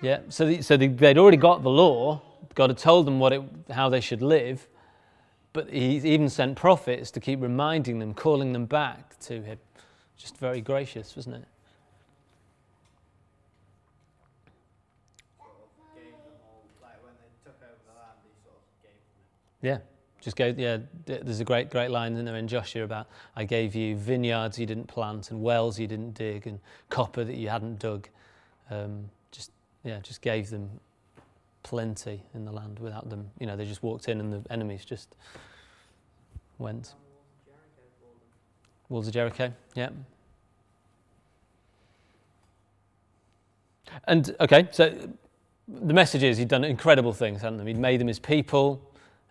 Yeah, 0.00 0.18
so, 0.30 0.46
the, 0.46 0.62
so 0.62 0.76
the, 0.76 0.88
they'd 0.88 1.16
already 1.16 1.36
got 1.36 1.62
the 1.62 1.70
law. 1.70 2.20
God 2.56 2.70
had 2.70 2.78
told 2.78 3.06
them 3.06 3.20
what 3.20 3.32
it, 3.32 3.42
how 3.70 3.88
they 3.88 4.00
should 4.00 4.20
live. 4.20 4.66
but 5.52 5.70
he 5.70 5.96
even 5.98 6.28
sent 6.28 6.56
prophets 6.56 7.10
to 7.12 7.20
keep 7.20 7.40
reminding 7.40 7.98
them, 7.98 8.14
calling 8.14 8.52
them 8.52 8.66
back 8.66 9.18
to 9.20 9.42
him. 9.42 9.58
Just 10.22 10.36
very 10.36 10.60
gracious, 10.60 11.16
wasn't 11.16 11.34
it? 11.34 11.44
Yeah, 19.62 19.78
just 20.20 20.36
go. 20.36 20.54
Yeah, 20.56 20.78
there's 21.06 21.40
a 21.40 21.44
great, 21.44 21.70
great 21.70 21.90
line 21.90 22.14
in 22.14 22.24
there 22.24 22.36
in 22.36 22.46
Joshua 22.46 22.84
about 22.84 23.08
I 23.34 23.42
gave 23.44 23.74
you 23.74 23.96
vineyards 23.96 24.60
you 24.60 24.66
didn't 24.66 24.86
plant 24.86 25.32
and 25.32 25.42
wells 25.42 25.76
you 25.80 25.88
didn't 25.88 26.14
dig 26.14 26.46
and 26.46 26.60
copper 26.88 27.24
that 27.24 27.34
you 27.34 27.48
hadn't 27.48 27.80
dug. 27.80 28.08
Um, 28.70 29.10
just 29.32 29.50
yeah, 29.82 29.98
just 30.04 30.22
gave 30.22 30.50
them 30.50 30.70
plenty 31.64 32.22
in 32.32 32.44
the 32.44 32.52
land 32.52 32.78
without 32.78 33.10
them. 33.10 33.28
You 33.40 33.46
know, 33.46 33.56
they 33.56 33.64
just 33.64 33.82
walked 33.82 34.08
in 34.08 34.20
and 34.20 34.32
the 34.32 34.52
enemies 34.52 34.84
just 34.84 35.16
went. 36.58 36.94
Walls 38.88 39.08
of 39.08 39.14
Jericho, 39.14 39.52
yeah. 39.74 39.88
And 44.04 44.34
okay, 44.40 44.68
so 44.70 44.94
the 45.68 45.94
message 45.94 46.22
is 46.22 46.38
he'd 46.38 46.48
done 46.48 46.64
incredible 46.64 47.12
things, 47.12 47.42
hadn't 47.42 47.60
he? 47.60 47.66
He'd 47.68 47.78
made 47.78 48.00
them 48.00 48.08
his 48.08 48.18
people. 48.18 48.80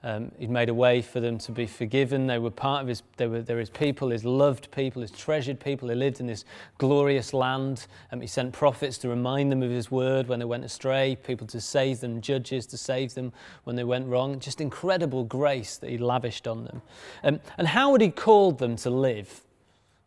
Um, 0.03 0.32
he'd 0.39 0.50
made 0.50 0.70
a 0.70 0.74
way 0.74 1.03
for 1.03 1.20
them 1.20 1.38
to 1.39 1.51
be 1.51 1.68
forgiven. 1.68 2.25
They 2.25 2.39
were 2.39 2.50
part 2.50 2.82
of 2.82 2.88
his, 2.88 3.03
they 3.18 3.27
were, 3.27 3.44
they 3.44 3.53
were 3.53 3.60
his 3.60 3.70
people, 3.70 4.10
his 4.10 4.25
loved 4.25 4.72
people, 4.72 5.03
his 5.03 5.12
treasured 5.12 5.60
people. 5.60 5.88
They 5.88 5.96
lived 5.96 6.20
in 6.20 6.25
this 6.25 6.44
glorious 6.80 7.36
land. 7.36 7.86
Um, 8.12 8.20
he 8.20 8.25
sent 8.25 8.51
prophets 8.51 8.98
to 9.00 9.10
remind 9.10 9.51
them 9.51 9.62
of 9.62 9.70
his 9.70 9.91
word 9.91 10.27
when 10.27 10.39
they 10.39 10.46
went 10.46 10.65
astray, 10.65 11.18
people 11.24 11.46
to 11.48 11.62
save 11.62 12.00
them, 12.00 12.20
judges 12.20 12.65
to 12.68 12.77
save 12.77 13.13
them 13.13 13.32
when 13.63 13.75
they 13.75 13.84
went 13.84 14.08
wrong. 14.08 14.39
Just 14.39 14.60
incredible 14.60 15.24
grace 15.24 15.77
that 15.77 15.91
he 15.91 16.00
lavished 16.00 16.48
on 16.48 16.63
them. 16.63 16.82
Um, 17.24 17.39
and 17.60 17.68
how 17.68 17.91
would 17.91 18.01
he 18.01 18.10
called 18.10 18.58
them 18.58 18.77
to 18.77 18.89
live 18.89 19.41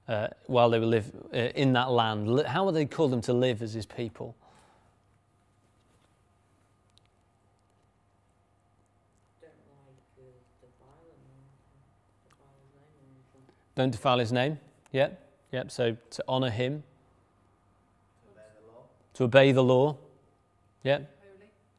uh, 0.09 0.27
while 0.47 0.71
they 0.71 0.81
were 0.81 0.87
live, 0.87 1.13
uh, 1.33 1.37
in 1.37 1.73
that 1.75 1.93
land? 1.93 2.47
How 2.49 2.65
would 2.65 2.75
he 2.75 2.87
call 2.87 3.07
them 3.07 3.21
to 3.23 3.33
live 3.33 3.63
as 3.63 3.75
his 3.75 3.87
people? 3.87 4.35
Don't 13.75 13.91
defile 13.91 14.19
his 14.19 14.33
name. 14.33 14.59
Yep. 14.93 15.21
Yep. 15.53 15.71
So 15.71 15.97
to 16.11 16.25
honor 16.29 16.51
him. 16.51 16.83
To 19.15 19.25
obey 19.25 19.53
the 19.53 19.63
law. 19.63 19.97
Yep. 20.83 21.11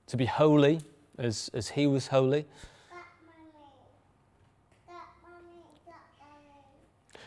To 0.08 0.18
be 0.18 0.26
holy 0.26 0.82
as, 1.18 1.50
as 1.54 1.70
he 1.70 1.88
was 1.88 2.08
holy. 2.08 2.46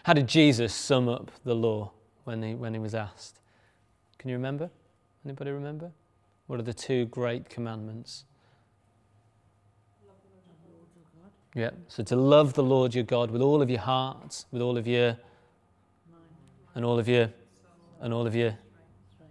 How 0.04 0.14
did 0.14 0.26
Jesus 0.26 0.74
sum 0.74 1.08
up 1.08 1.30
the 1.44 1.54
law 1.54 1.92
when 2.24 2.42
he, 2.42 2.54
when 2.54 2.72
he 2.72 2.80
was 2.80 2.94
asked? 2.94 3.40
Can 4.16 4.30
you 4.30 4.36
remember? 4.36 4.70
Anybody 5.24 5.50
remember? 5.50 5.90
What 6.46 6.58
are 6.58 6.62
the 6.62 6.72
two 6.72 7.04
great 7.06 7.50
commandments? 7.50 8.24
Yeah. 11.54 11.70
So 11.88 12.02
to 12.04 12.16
love 12.16 12.54
the 12.54 12.62
Lord 12.62 12.94
your 12.94 13.04
God 13.04 13.30
with 13.30 13.42
all 13.42 13.62
of 13.62 13.70
your 13.70 13.80
heart, 13.80 14.44
with 14.50 14.62
all 14.62 14.76
of 14.76 14.86
your, 14.86 15.16
and 16.74 16.84
all 16.84 16.98
of 16.98 17.08
your, 17.08 17.30
and 18.00 18.12
all 18.12 18.26
of 18.26 18.34
your, 18.34 18.56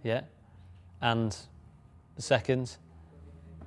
yeah. 0.02 0.22
And 1.00 1.36
the 2.16 2.22
second, 2.22 2.76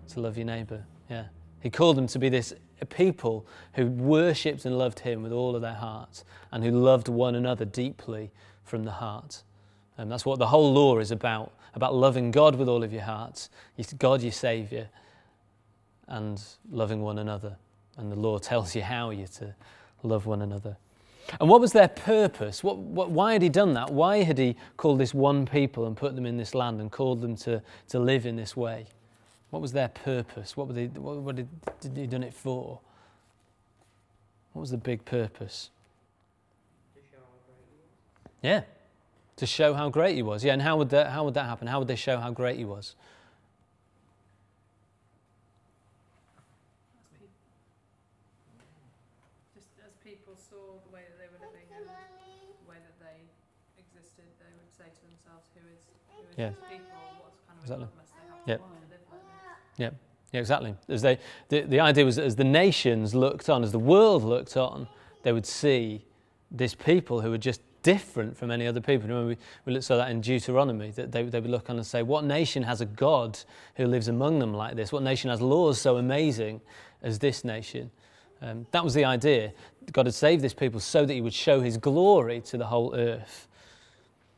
to 0.10 0.20
love 0.20 0.38
your 0.38 0.46
neighbour. 0.46 0.84
Yeah. 1.10 1.25
He 1.62 1.70
called 1.70 1.98
them 1.98 2.08
to 2.08 2.20
be 2.20 2.29
this 2.29 2.53
people 2.89 3.46
who 3.74 3.86
worshipped 3.86 4.65
and 4.65 4.77
loved 4.77 5.00
him 5.00 5.22
with 5.22 5.31
all 5.31 5.55
of 5.55 5.62
their 5.62 5.75
hearts 5.75 6.25
and 6.51 6.63
who 6.63 6.72
loved 6.72 7.08
one 7.08 7.36
another 7.36 7.63
deeply 7.63 8.31
from 8.63 8.84
the 8.84 8.91
heart. 8.91 9.43
And 9.98 10.12
that's 10.12 10.25
what 10.25 10.39
the 10.39 10.48
whole 10.48 10.74
law 10.74 10.98
is 10.98 11.12
about 11.12 11.53
about 11.74 11.96
loving 11.96 12.31
God 12.31 12.55
with 12.55 12.67
all 12.67 12.84
of 12.84 12.91
your 12.91 13.03
hearts, 13.03 13.50
God 13.98 14.22
your 14.22 14.34
Saviour, 14.34 14.89
and 16.08 16.41
loving 16.70 17.01
one 17.01 17.17
another 17.17 17.55
and 18.01 18.12
the 18.12 18.15
law 18.20 18.38
tells 18.39 18.75
you 18.75 18.81
how 18.81 19.10
you're 19.12 19.27
to 19.27 19.55
love 20.03 20.25
one 20.25 20.41
another. 20.41 20.77
And 21.39 21.50
what 21.50 21.62
was 21.62 21.72
their 21.72 21.88
purpose? 21.88 22.63
What, 22.63 22.77
what, 22.77 23.12
why 23.12 23.34
had 23.34 23.41
he 23.41 23.50
done 23.50 23.74
that? 23.74 23.91
Why 23.91 24.24
had 24.24 24.38
he 24.38 24.55
called 24.75 25.00
this 25.00 25.13
one 25.13 25.46
people 25.46 25.86
and 25.86 25.96
put 25.96 26.15
them 26.15 26.25
in 26.25 26.36
this 26.36 26.53
land 26.53 26.81
and 26.81 26.91
called 26.91 27.22
them 27.22 27.36
to, 27.38 27.62
to 27.89 28.00
live 28.00 28.25
in 28.25 28.36
this 28.36 28.58
way? 28.58 28.88
What 29.51 29.62
was 29.62 29.72
their 29.72 29.88
purpose? 29.89 30.58
What, 30.58 30.67
were 30.67 30.74
they, 30.74 30.88
what, 30.88 31.17
what 31.17 31.36
did, 31.36 31.48
did 31.79 31.96
he 31.96 32.08
done 32.08 32.24
it 32.24 32.34
for? 32.34 32.79
What 34.53 34.62
was 34.62 34.72
the 34.72 34.77
big 34.77 35.05
purpose? 35.05 35.70
To 36.96 37.01
show 37.12 37.17
how 37.20 37.38
great 37.46 37.65
he 37.70 37.77
was. 37.77 38.31
Yeah, 38.41 38.62
to 39.38 39.46
show 39.46 39.74
how 39.74 39.89
great 39.89 40.15
he 40.15 40.24
was. 40.24 40.43
Yeah, 40.43 40.53
and 40.53 40.62
how 40.62 40.77
would 40.77 40.89
that, 40.89 41.12
how 41.12 41.24
would 41.25 41.36
that 41.36 41.46
happen? 41.46 41.67
How 41.67 41.79
would 41.79 41.88
they 41.88 41.96
show 41.96 42.17
how 42.17 42.31
great 42.31 42.58
he 42.58 42.65
was? 42.65 42.96
Yeah. 56.41 56.77
exactly. 57.62 57.88
Yeah. 58.45 58.57
Yeah. 59.77 59.89
Yeah, 60.31 60.39
exactly. 60.39 60.75
As 60.88 61.01
they, 61.01 61.19
the, 61.50 61.62
the 61.62 61.79
idea 61.79 62.05
was 62.05 62.15
that 62.15 62.25
as 62.25 62.36
the 62.36 62.43
nations 62.43 63.13
looked 63.13 63.50
on, 63.50 63.63
as 63.63 63.71
the 63.71 63.79
world 63.79 64.24
looked 64.24 64.55
on, 64.55 64.88
they 65.24 65.33
would 65.33 65.45
see 65.45 66.05
this 66.50 66.74
people 66.74 67.21
who 67.21 67.29
were 67.29 67.38
just 67.38 67.62
different 67.83 68.38
from 68.38 68.51
any 68.51 68.67
other 68.67 68.79
people. 68.79 69.07
Remember, 69.07 69.36
we, 69.65 69.74
we 69.74 69.81
saw 69.81 69.98
that 69.98 70.10
in 70.10 70.21
Deuteronomy, 70.21 70.91
that 70.91 71.12
they, 71.12 71.24
they 71.24 71.39
would 71.39 71.50
look 71.50 71.69
on 71.69 71.77
and 71.77 71.86
say, 71.86 72.03
What 72.03 72.24
nation 72.24 72.63
has 72.63 72.81
a 72.81 72.86
God 72.86 73.39
who 73.75 73.88
lives 73.88 74.07
among 74.07 74.39
them 74.39 74.53
like 74.53 74.75
this? 74.75 74.91
What 74.91 75.03
nation 75.03 75.29
has 75.29 75.41
laws 75.41 75.81
so 75.81 75.98
amazing 75.98 76.62
as 77.01 77.19
this 77.19 77.43
nation? 77.43 77.91
Um, 78.41 78.65
that 78.71 78.83
was 78.83 78.93
the 78.93 79.05
idea. 79.05 79.53
God 79.91 80.05
had 80.05 80.15
saved 80.15 80.43
this 80.43 80.53
people 80.53 80.79
so 80.79 81.05
that 81.05 81.13
he 81.13 81.21
would 81.21 81.33
show 81.33 81.62
his 81.62 81.77
glory 81.77 82.41
to 82.41 82.57
the 82.57 82.65
whole 82.65 82.95
earth. 82.95 83.48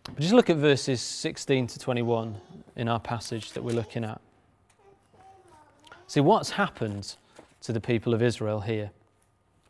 But 0.04 0.20
just 0.20 0.34
look 0.34 0.50
at 0.50 0.58
verses 0.58 1.02
16 1.02 1.68
to 1.68 1.80
21 1.80 2.38
in 2.76 2.88
our 2.88 3.00
passage 3.00 3.54
that 3.54 3.64
we're 3.64 3.76
looking 3.76 4.04
at. 4.04 4.20
See, 6.08 6.20
what's 6.20 6.52
happened 6.52 7.16
to 7.62 7.72
the 7.72 7.80
people 7.80 8.14
of 8.14 8.22
Israel 8.22 8.62
here? 8.62 8.92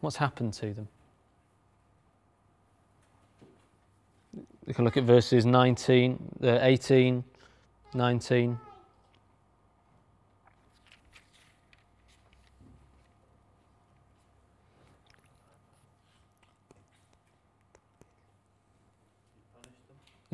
What's 0.02 0.18
happened 0.18 0.54
to 0.56 0.74
them? 0.74 0.88
We 4.66 4.74
can 4.74 4.86
look 4.86 4.98
at 4.98 5.04
verses 5.04 5.46
19, 5.46 6.38
uh, 6.44 6.60
18, 6.62 7.24
19. 7.94 8.60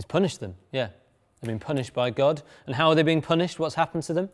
He's 0.09 0.11
punished 0.11 0.39
them, 0.39 0.55
yeah. 0.71 0.89
They've 1.39 1.47
been 1.47 1.59
punished 1.59 1.93
by 1.93 2.09
God. 2.09 2.41
And 2.65 2.75
how 2.75 2.89
are 2.89 2.95
they 2.95 3.03
being 3.03 3.21
punished? 3.21 3.59
What's 3.59 3.75
happened 3.75 4.01
to 4.03 4.13
them? 4.13 4.29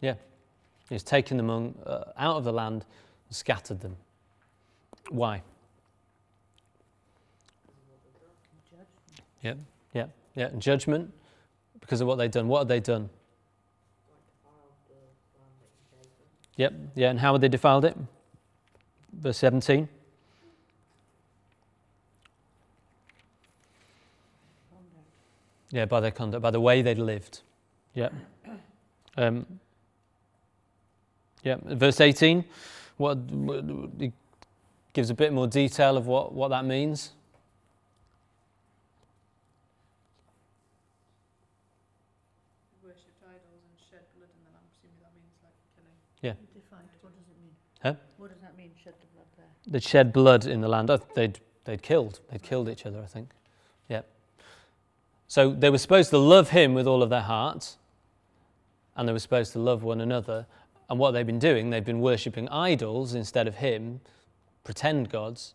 Yeah. 0.00 0.14
He's 0.88 1.02
taken 1.02 1.36
them 1.36 1.74
uh, 1.84 2.04
out 2.16 2.36
of 2.36 2.44
the 2.44 2.52
land 2.52 2.86
and 3.28 3.36
scattered 3.36 3.80
them. 3.80 3.96
Why? 5.10 5.42
Yeah, 9.42 9.54
yeah, 9.92 10.06
yeah. 10.34 10.48
Judgment 10.58 11.12
because 11.80 12.00
of 12.00 12.06
what 12.06 12.16
they've 12.16 12.30
done. 12.30 12.48
What 12.48 12.60
have 12.60 12.68
they 12.68 12.80
done? 12.80 13.10
Yep, 16.56 16.72
yeah. 16.94 17.10
And 17.10 17.20
how 17.20 17.32
have 17.32 17.42
they 17.42 17.48
defiled 17.48 17.84
it? 17.84 17.96
Verse 19.12 19.36
17. 19.36 19.88
Yeah, 25.70 25.84
by 25.84 26.00
their 26.00 26.10
conduct, 26.10 26.42
by 26.42 26.50
the 26.50 26.60
way 26.60 26.82
they'd 26.82 26.98
lived. 26.98 27.42
Yeah. 27.94 28.08
Um, 29.16 29.46
yeah, 31.42 31.56
verse 31.64 32.00
18, 32.00 32.44
what, 32.96 33.18
what, 33.18 33.64
gives 34.92 35.10
a 35.10 35.14
bit 35.14 35.32
more 35.32 35.46
detail 35.46 35.96
of 35.96 36.06
what, 36.06 36.32
what 36.32 36.48
that 36.48 36.64
means. 36.64 37.12
Worshipped 42.82 43.22
idols 43.22 43.62
and 43.64 43.78
shed 43.90 44.04
blood 44.16 44.28
in 44.36 44.42
the 44.44 44.50
land. 44.50 44.66
Presumably 44.80 45.00
that 45.02 45.14
means 45.14 45.38
like 45.42 45.54
killing. 45.74 45.96
Yeah. 46.20 46.34
Defined. 46.52 46.88
What 47.00 47.14
does 47.14 47.26
it 47.28 47.40
mean? 47.40 47.54
Huh? 47.82 47.94
What 48.18 48.30
does 48.30 48.40
that 48.42 48.56
mean, 48.56 48.70
shed 48.82 48.94
the 49.00 49.06
blood 49.14 49.26
there? 49.36 49.46
They'd 49.66 49.82
shed 49.82 50.12
blood 50.12 50.46
in 50.46 50.60
the 50.60 50.68
land. 50.68 50.90
They'd, 51.14 51.38
they'd 51.64 51.82
killed. 51.82 52.20
They'd 52.30 52.42
killed 52.42 52.68
each 52.68 52.84
other, 52.84 53.00
I 53.00 53.06
think. 53.06 53.30
So 55.30 55.52
they 55.52 55.70
were 55.70 55.78
supposed 55.78 56.10
to 56.10 56.18
love 56.18 56.50
him 56.50 56.74
with 56.74 56.88
all 56.88 57.04
of 57.04 57.08
their 57.08 57.20
hearts, 57.20 57.76
and 58.96 59.08
they 59.08 59.12
were 59.12 59.20
supposed 59.20 59.52
to 59.52 59.60
love 59.60 59.84
one 59.84 60.00
another. 60.00 60.44
And 60.88 60.98
what 60.98 61.12
they've 61.12 61.24
been 61.24 61.38
doing, 61.38 61.70
they've 61.70 61.84
been 61.84 62.00
worshipping 62.00 62.48
idols 62.48 63.14
instead 63.14 63.46
of 63.46 63.54
Him, 63.54 64.00
pretend 64.64 65.08
gods, 65.08 65.54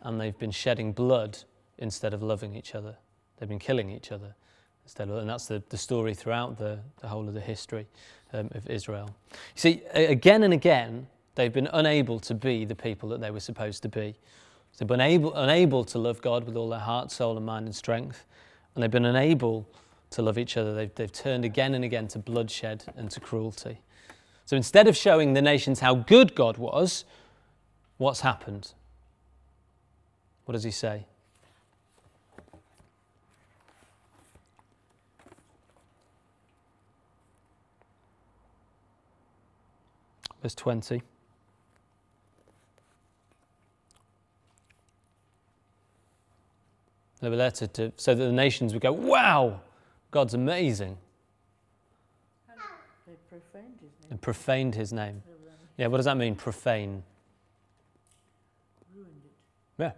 and 0.00 0.20
they've 0.20 0.38
been 0.38 0.52
shedding 0.52 0.92
blood 0.92 1.38
instead 1.76 2.14
of 2.14 2.22
loving 2.22 2.54
each 2.54 2.76
other. 2.76 2.94
They've 3.36 3.48
been 3.48 3.58
killing 3.58 3.90
each 3.90 4.12
other 4.12 4.36
instead 4.84 5.08
of, 5.08 5.16
and 5.16 5.28
that's 5.28 5.46
the, 5.46 5.60
the 5.70 5.76
story 5.76 6.14
throughout 6.14 6.56
the, 6.56 6.78
the 7.00 7.08
whole 7.08 7.26
of 7.26 7.34
the 7.34 7.40
history 7.40 7.88
um, 8.32 8.48
of 8.52 8.70
Israel. 8.70 9.10
You 9.32 9.36
see, 9.56 9.82
again 9.92 10.44
and 10.44 10.54
again, 10.54 11.08
they've 11.34 11.52
been 11.52 11.68
unable 11.72 12.20
to 12.20 12.32
be 12.32 12.64
the 12.64 12.76
people 12.76 13.08
that 13.08 13.20
they 13.20 13.32
were 13.32 13.40
supposed 13.40 13.82
to 13.82 13.88
be. 13.88 14.14
They've 14.78 14.86
been 14.86 15.00
able, 15.00 15.34
unable 15.34 15.82
to 15.82 15.98
love 15.98 16.22
God 16.22 16.44
with 16.44 16.54
all 16.54 16.68
their 16.68 16.78
heart, 16.78 17.10
soul, 17.10 17.36
and 17.36 17.44
mind 17.44 17.66
and 17.66 17.74
strength, 17.74 18.24
and 18.74 18.82
they've 18.82 18.90
been 18.90 19.04
unable 19.04 19.68
to 20.10 20.22
love 20.22 20.38
each 20.38 20.56
other. 20.56 20.74
They've, 20.74 20.94
they've 20.94 21.12
turned 21.12 21.44
again 21.44 21.74
and 21.74 21.84
again 21.84 22.08
to 22.08 22.18
bloodshed 22.18 22.84
and 22.96 23.10
to 23.10 23.20
cruelty. 23.20 23.80
So 24.44 24.56
instead 24.56 24.88
of 24.88 24.96
showing 24.96 25.32
the 25.32 25.42
nations 25.42 25.80
how 25.80 25.94
good 25.94 26.34
God 26.34 26.58
was, 26.58 27.04
what's 27.96 28.20
happened? 28.20 28.72
What 30.44 30.52
does 30.52 30.64
he 30.64 30.70
say? 30.70 31.06
Verse 40.42 40.54
20. 40.54 41.02
They 47.24 47.30
were 47.30 47.36
there 47.36 47.50
to, 47.52 47.90
so 47.96 48.14
that 48.14 48.22
the 48.22 48.32
nations 48.32 48.74
would 48.74 48.82
go, 48.82 48.92
wow, 48.92 49.58
God's 50.10 50.34
amazing, 50.34 50.98
They 53.06 53.14
profaned 53.30 53.80
his 53.80 53.92
name. 54.02 54.10
and 54.10 54.20
profaned 54.20 54.74
his 54.74 54.92
name. 54.92 55.22
They 55.26 55.32
um, 55.32 55.56
Yeah, 55.78 55.86
what 55.86 55.96
does 55.96 56.04
that 56.04 56.18
mean, 56.18 56.34
profane? 56.34 57.02
ruined 58.94 59.22
it. 59.24 59.82
Yeah. 59.82 59.92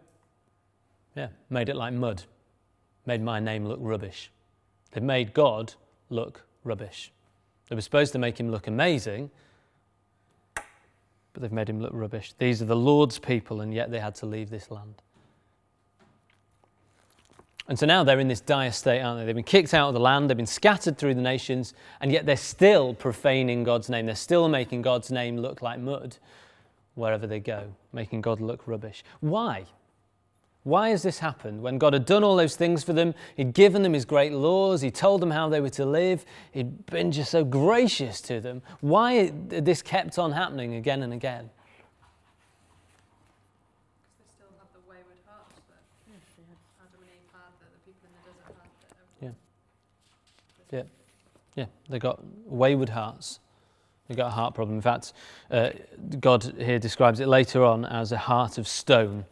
Yeah, 1.17 1.29
made 1.51 1.69
it 1.69 1.75
like 1.75 1.95
mud. 1.95 2.23
Made 3.07 3.23
my 3.23 3.41
name 3.41 3.67
look 3.67 3.81
rubbish. 3.83 4.31
They've 4.93 5.03
made 5.03 5.35
God 5.35 5.75
look 6.11 6.45
rubbish. 6.63 7.11
They 7.69 7.75
were 7.75 7.81
supposed 7.81 8.13
to 8.13 8.21
make 8.21 8.39
him 8.39 8.53
look 8.53 8.69
amazing, 8.69 9.33
but 10.55 11.43
they've 11.43 11.51
made 11.51 11.69
him 11.69 11.81
look 11.81 11.93
rubbish. 11.93 12.35
These 12.39 12.63
are 12.63 12.67
the 12.67 12.77
Lord's 12.77 13.19
people, 13.19 13.63
and 13.63 13.75
yet 13.75 13.91
they 13.91 13.99
had 13.99 14.15
to 14.17 14.27
leave 14.27 14.49
this 14.49 14.71
land. 14.71 15.03
And 17.69 17.79
so 17.79 17.85
now 17.85 18.05
they're 18.05 18.21
in 18.21 18.29
this 18.29 18.41
dire 18.41 18.71
state, 18.71 19.01
aren't 19.01 19.21
they? 19.21 19.27
They've 19.27 19.35
been 19.35 19.43
kicked 19.45 19.75
out 19.75 19.89
of 19.89 19.95
the 19.95 20.01
land, 20.01 20.31
they've 20.31 20.37
been 20.37 20.47
scattered 20.47 20.99
through 20.99 21.15
the 21.15 21.21
nations, 21.21 21.75
and 22.01 22.13
yet 22.13 22.25
they're 22.25 22.37
still 22.37 22.95
profaning 22.95 23.65
God's 23.65 23.91
name. 23.91 24.07
They're 24.07 24.15
still 24.15 24.49
making 24.49 24.83
God's 24.83 25.11
name 25.11 25.37
look 25.37 25.63
like 25.63 25.81
mud 25.81 26.17
wherever 26.95 27.27
they 27.27 27.41
go, 27.41 27.75
making 27.93 28.21
God 28.21 28.41
look 28.41 28.67
rubbish. 28.67 29.03
Why? 29.21 29.65
Why 30.63 30.89
has 30.89 31.03
this 31.03 31.19
happened? 31.21 31.63
When 31.63 31.79
God 31.79 31.93
had 31.93 32.07
done 32.07 32.25
all 32.25 32.35
those 32.37 32.57
things 32.57 32.83
for 32.83 32.93
them, 32.93 33.15
He'd 33.37 33.53
given 33.53 33.83
them 33.83 33.93
His 33.93 34.05
great 34.05 34.33
laws, 34.33 34.81
He 34.81 34.91
told 34.91 35.21
them 35.21 35.31
how 35.31 35.49
they 35.49 35.61
were 35.61 35.71
to 35.71 35.85
live, 35.87 36.25
He'd 36.53 36.87
been 36.87 37.13
just 37.13 37.31
so 37.31 37.45
gracious 37.45 38.21
to 38.23 38.41
them. 38.41 38.63
Why 38.81 39.31
this 39.49 39.83
kept 39.83 40.19
on 40.19 40.33
happening 40.33 40.75
again 40.75 41.03
and 41.03 41.13
again? 41.13 41.51
Because 44.19 44.27
they 44.27 44.27
still 44.35 44.51
have 44.59 44.67
the 44.75 44.81
wayward 44.91 45.23
hearts 45.29 45.55
that 45.69 45.83
Yes, 46.11 46.19
they 46.37 46.43
had. 46.51 46.59
Adam 46.83 46.99
and 46.99 47.11
Eve 47.15 47.31
had, 47.31 47.53
that 47.61 47.71
the 47.71 47.79
people 47.87 48.09
in 48.09 48.13
the 48.19 48.23
desert 48.27 48.47
had. 48.51 48.59
That 49.23 49.37
Yeah. 50.73 50.81
everyone- 50.81 50.91
Yeah, 51.57 51.67
they've 51.89 52.01
got 52.01 52.21
wayward 52.45 52.91
hearts. 52.91 53.41
They've 54.07 54.17
got 54.17 54.29
a 54.29 54.31
heart 54.31 54.55
problem. 54.55 54.77
In 54.77 54.83
fact, 54.83 55.13
uh, 55.51 55.71
God 56.21 56.55
here 56.59 56.79
describes 56.79 57.19
it 57.19 57.27
later 57.27 57.65
on 57.65 57.85
as 57.85 58.13
a 58.13 58.19
heart 58.19 58.59
of 58.59 58.69
stone 58.69 59.25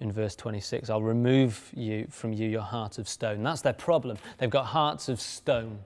in 0.00 0.10
verse 0.10 0.34
26. 0.34 0.88
I'll 0.88 1.02
remove 1.02 1.70
you 1.74 2.06
from 2.10 2.32
you 2.32 2.48
your 2.48 2.62
heart 2.62 2.98
of 2.98 3.08
stone. 3.08 3.42
That's 3.42 3.60
their 3.60 3.72
problem. 3.72 4.16
They've 4.38 4.48
got 4.48 4.66
hearts 4.66 5.08
of 5.08 5.20
stone, 5.20 5.80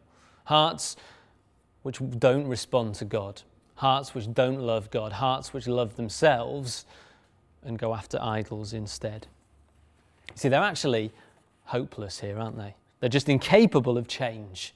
hearts 0.44 0.96
which 1.82 2.00
don't 2.18 2.46
respond 2.46 2.94
to 2.96 3.04
God, 3.04 3.42
hearts 3.76 4.14
which 4.14 4.32
don't 4.32 4.60
love 4.60 4.90
God, 4.90 5.12
hearts 5.12 5.52
which 5.52 5.66
love 5.66 5.96
themselves 5.96 6.86
and 7.62 7.78
go 7.78 7.94
after 7.94 8.18
idols 8.22 8.72
instead. 8.72 9.26
See, 10.34 10.48
they're 10.48 10.62
actually 10.62 11.12
hopeless 11.64 12.20
here, 12.20 12.38
aren't 12.38 12.56
they? 12.56 12.74
They're 13.00 13.08
just 13.08 13.28
incapable 13.28 13.98
of 13.98 14.08
change. 14.08 14.74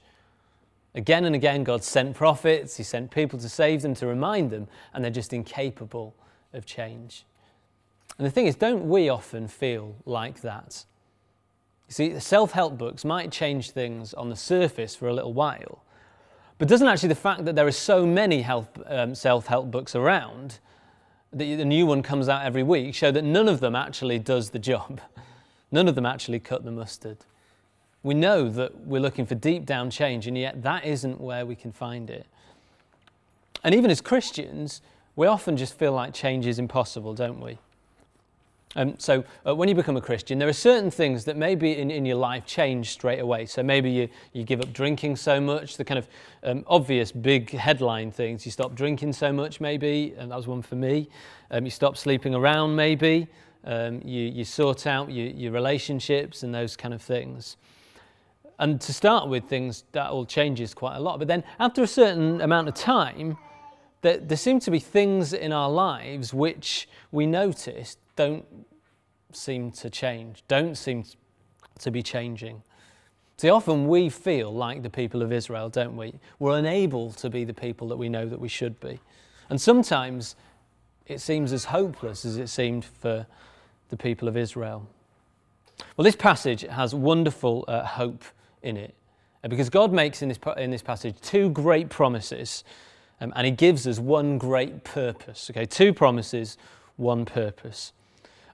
Again 0.93 1.25
and 1.25 1.35
again, 1.35 1.63
God 1.63 1.83
sent 1.83 2.15
prophets, 2.15 2.77
He 2.77 2.83
sent 2.83 3.11
people 3.11 3.39
to 3.39 3.49
save 3.49 3.81
them, 3.81 3.93
to 3.95 4.07
remind 4.07 4.51
them, 4.51 4.67
and 4.93 5.03
they're 5.03 5.11
just 5.11 5.33
incapable 5.33 6.15
of 6.53 6.65
change. 6.65 7.25
And 8.17 8.27
the 8.27 8.31
thing 8.31 8.45
is, 8.45 8.55
don't 8.55 8.89
we 8.89 9.07
often 9.07 9.47
feel 9.47 9.95
like 10.05 10.41
that? 10.41 10.85
You 11.87 11.93
see, 11.93 12.19
self 12.19 12.51
help 12.51 12.77
books 12.77 13.05
might 13.05 13.31
change 13.31 13.71
things 13.71 14.13
on 14.13 14.29
the 14.29 14.35
surface 14.35 14.95
for 14.95 15.07
a 15.07 15.13
little 15.13 15.33
while, 15.33 15.83
but 16.57 16.67
doesn't 16.67 16.87
actually 16.87 17.09
the 17.09 17.15
fact 17.15 17.45
that 17.45 17.55
there 17.55 17.65
are 17.65 17.71
so 17.71 18.05
many 18.05 18.45
um, 18.85 19.15
self 19.15 19.47
help 19.47 19.71
books 19.71 19.95
around, 19.95 20.59
that 21.31 21.45
the 21.45 21.65
new 21.65 21.85
one 21.85 22.03
comes 22.03 22.27
out 22.27 22.45
every 22.45 22.63
week, 22.63 22.93
show 22.93 23.11
that 23.11 23.23
none 23.23 23.47
of 23.47 23.61
them 23.61 23.75
actually 23.75 24.19
does 24.19 24.49
the 24.49 24.59
job? 24.59 24.99
None 25.73 25.87
of 25.87 25.95
them 25.95 26.05
actually 26.05 26.39
cut 26.39 26.65
the 26.65 26.71
mustard. 26.71 27.19
We 28.03 28.13
know 28.13 28.49
that 28.49 28.85
we're 28.85 29.01
looking 29.01 29.25
for 29.25 29.35
deep 29.35 29.65
down 29.65 29.89
change, 29.91 30.27
and 30.27 30.37
yet 30.37 30.63
that 30.63 30.85
isn't 30.85 31.21
where 31.21 31.45
we 31.45 31.55
can 31.55 31.71
find 31.71 32.09
it. 32.09 32.25
And 33.63 33.75
even 33.75 33.91
as 33.91 34.01
Christians, 34.01 34.81
we 35.15 35.27
often 35.27 35.55
just 35.57 35.77
feel 35.77 35.91
like 35.93 36.13
change 36.13 36.47
is 36.47 36.57
impossible, 36.57 37.13
don't 37.13 37.39
we? 37.39 37.59
Um, 38.75 38.95
so, 38.97 39.25
uh, 39.45 39.53
when 39.53 39.67
you 39.67 39.75
become 39.75 39.97
a 39.97 40.01
Christian, 40.01 40.39
there 40.39 40.47
are 40.47 40.53
certain 40.53 40.89
things 40.89 41.25
that 41.25 41.35
maybe 41.35 41.77
in, 41.77 41.91
in 41.91 42.05
your 42.05 42.15
life 42.15 42.45
change 42.45 42.91
straight 42.91 43.19
away. 43.19 43.45
So, 43.45 43.61
maybe 43.61 43.91
you, 43.91 44.07
you 44.31 44.43
give 44.45 44.61
up 44.61 44.71
drinking 44.71 45.17
so 45.17 45.41
much, 45.41 45.75
the 45.75 45.83
kind 45.83 45.97
of 45.97 46.07
um, 46.43 46.63
obvious 46.67 47.11
big 47.11 47.49
headline 47.49 48.11
things. 48.11 48.45
You 48.45 48.51
stop 48.51 48.73
drinking 48.73 49.11
so 49.11 49.33
much, 49.33 49.59
maybe, 49.59 50.15
and 50.17 50.31
that 50.31 50.37
was 50.37 50.47
one 50.47 50.61
for 50.61 50.75
me. 50.75 51.09
Um, 51.51 51.65
you 51.65 51.71
stop 51.71 51.97
sleeping 51.97 52.33
around, 52.33 52.73
maybe. 52.73 53.27
Um, 53.65 54.01
you, 54.05 54.21
you 54.21 54.45
sort 54.45 54.87
out 54.87 55.11
your, 55.11 55.27
your 55.27 55.51
relationships 55.51 56.43
and 56.43 56.55
those 56.55 56.77
kind 56.77 56.93
of 56.93 57.01
things. 57.01 57.57
And 58.61 58.79
to 58.81 58.93
start 58.93 59.27
with, 59.27 59.45
things 59.45 59.85
that 59.91 60.11
all 60.11 60.23
changes 60.23 60.75
quite 60.75 60.95
a 60.95 60.99
lot. 60.99 61.17
But 61.17 61.27
then, 61.27 61.43
after 61.59 61.81
a 61.81 61.87
certain 61.87 62.41
amount 62.41 62.67
of 62.67 62.75
time, 62.75 63.35
there, 64.01 64.17
there 64.17 64.37
seem 64.37 64.59
to 64.59 64.69
be 64.69 64.77
things 64.77 65.33
in 65.33 65.51
our 65.51 65.69
lives 65.69 66.31
which 66.31 66.87
we 67.11 67.25
notice 67.25 67.97
don't 68.15 68.45
seem 69.33 69.71
to 69.71 69.89
change, 69.89 70.43
don't 70.47 70.75
seem 70.77 71.05
to 71.79 71.89
be 71.89 72.03
changing. 72.03 72.61
See, 73.37 73.49
often 73.49 73.87
we 73.87 74.09
feel 74.09 74.53
like 74.53 74.83
the 74.83 74.91
people 74.91 75.23
of 75.23 75.33
Israel, 75.33 75.67
don't 75.67 75.97
we? 75.97 76.13
We're 76.37 76.59
unable 76.59 77.13
to 77.13 77.31
be 77.31 77.43
the 77.43 77.55
people 77.55 77.87
that 77.87 77.97
we 77.97 78.09
know 78.09 78.27
that 78.27 78.39
we 78.39 78.47
should 78.47 78.79
be. 78.79 78.99
And 79.49 79.59
sometimes 79.59 80.35
it 81.07 81.19
seems 81.19 81.51
as 81.51 81.65
hopeless 81.65 82.25
as 82.25 82.37
it 82.37 82.47
seemed 82.47 82.85
for 82.85 83.25
the 83.89 83.97
people 83.97 84.27
of 84.27 84.37
Israel. 84.37 84.87
Well, 85.97 86.03
this 86.03 86.15
passage 86.15 86.61
has 86.61 86.93
wonderful 86.93 87.65
uh, 87.67 87.83
hope 87.83 88.23
in 88.63 88.77
it 88.77 88.95
uh, 89.43 89.47
because 89.47 89.69
God 89.69 89.91
makes 89.91 90.21
in 90.21 90.29
this, 90.29 90.39
in 90.57 90.71
this 90.71 90.81
passage 90.81 91.15
two 91.21 91.49
great 91.49 91.89
promises 91.89 92.63
um, 93.19 93.33
and 93.35 93.45
He 93.45 93.51
gives 93.51 93.87
us 93.87 93.99
one 93.99 94.37
great 94.37 94.83
purpose. 94.83 95.49
Okay, 95.49 95.65
two 95.65 95.93
promises, 95.93 96.57
one 96.97 97.25
purpose. 97.25 97.93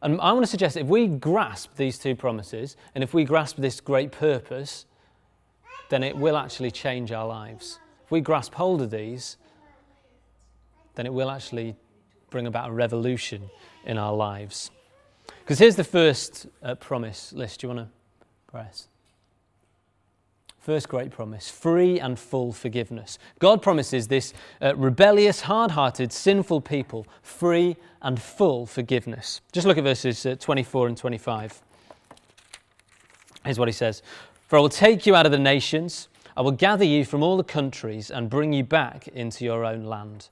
And 0.01 0.21
I 0.21 0.31
want 0.31 0.43
to 0.43 0.49
suggest 0.49 0.75
that 0.75 0.81
if 0.81 0.87
we 0.87 1.07
grasp 1.07 1.75
these 1.75 1.97
two 1.97 2.15
promises 2.15 2.75
and 2.93 3.03
if 3.03 3.13
we 3.13 3.23
grasp 3.23 3.57
this 3.57 3.81
great 3.81 4.11
purpose, 4.11 4.85
then 5.89 6.03
it 6.03 6.15
will 6.15 6.37
actually 6.37 6.71
change 6.71 7.11
our 7.11 7.25
lives. 7.25 7.79
If 8.05 8.11
we 8.11 8.21
grasp 8.21 8.53
hold 8.53 8.81
of 8.81 8.91
these, 8.91 9.37
then 10.95 11.05
it 11.05 11.13
will 11.13 11.31
actually 11.31 11.75
bring 12.29 12.45
about 12.45 12.69
a 12.69 12.73
revolution 12.73 13.49
in 13.85 13.97
our 13.97 14.13
lives. 14.13 14.69
Because 15.39 15.59
here's 15.59 15.75
the 15.77 15.83
first 15.83 16.47
uh, 16.61 16.75
promise 16.75 17.33
Liz. 17.33 17.57
Do 17.57 17.67
you 17.67 17.73
want 17.73 17.87
to 17.87 17.93
press? 18.51 18.87
First 20.67 20.89
great 20.89 21.11
promise 21.11 21.49
free 21.49 21.97
and 21.97 22.19
full 22.19 22.51
forgiveness. 22.51 23.19
God 23.39 23.61
promises 23.61 24.09
this 24.09 24.33
uh, 24.61 24.75
rebellious, 24.75 25.39
hard 25.39 25.71
hearted, 25.71 26.11
sinful 26.11 26.59
people 26.59 27.07
free 27.21 27.77
and 28.01 28.21
full 28.21 28.65
forgiveness. 28.65 29.39
Just 29.53 29.65
look 29.65 29.77
at 29.77 29.85
verses 29.85 30.25
uh, 30.25 30.35
24 30.37 30.89
and 30.89 30.97
25. 30.97 31.61
Here's 33.45 33.57
what 33.57 33.69
he 33.69 33.71
says 33.71 34.03
For 34.49 34.57
I 34.57 34.59
will 34.59 34.67
take 34.67 35.05
you 35.05 35.15
out 35.15 35.25
of 35.25 35.31
the 35.31 35.39
nations, 35.39 36.09
I 36.35 36.41
will 36.41 36.51
gather 36.51 36.83
you 36.83 37.05
from 37.05 37.23
all 37.23 37.37
the 37.37 37.45
countries 37.45 38.11
and 38.11 38.29
bring 38.29 38.51
you 38.51 38.65
back 38.65 39.07
into 39.07 39.45
your 39.45 39.63
own 39.63 39.85
land. 39.85 40.27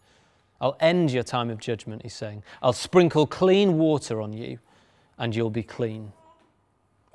I'll 0.59 0.75
end 0.81 1.11
your 1.11 1.23
time 1.23 1.49
of 1.49 1.59
judgment, 1.59 2.01
he's 2.01 2.13
saying. 2.13 2.43
I'll 2.61 2.73
sprinkle 2.73 3.25
clean 3.25 3.77
water 3.77 4.19
on 4.19 4.33
you, 4.33 4.59
and 5.17 5.33
you'll 5.33 5.49
be 5.49 5.63
clean. 5.63 6.11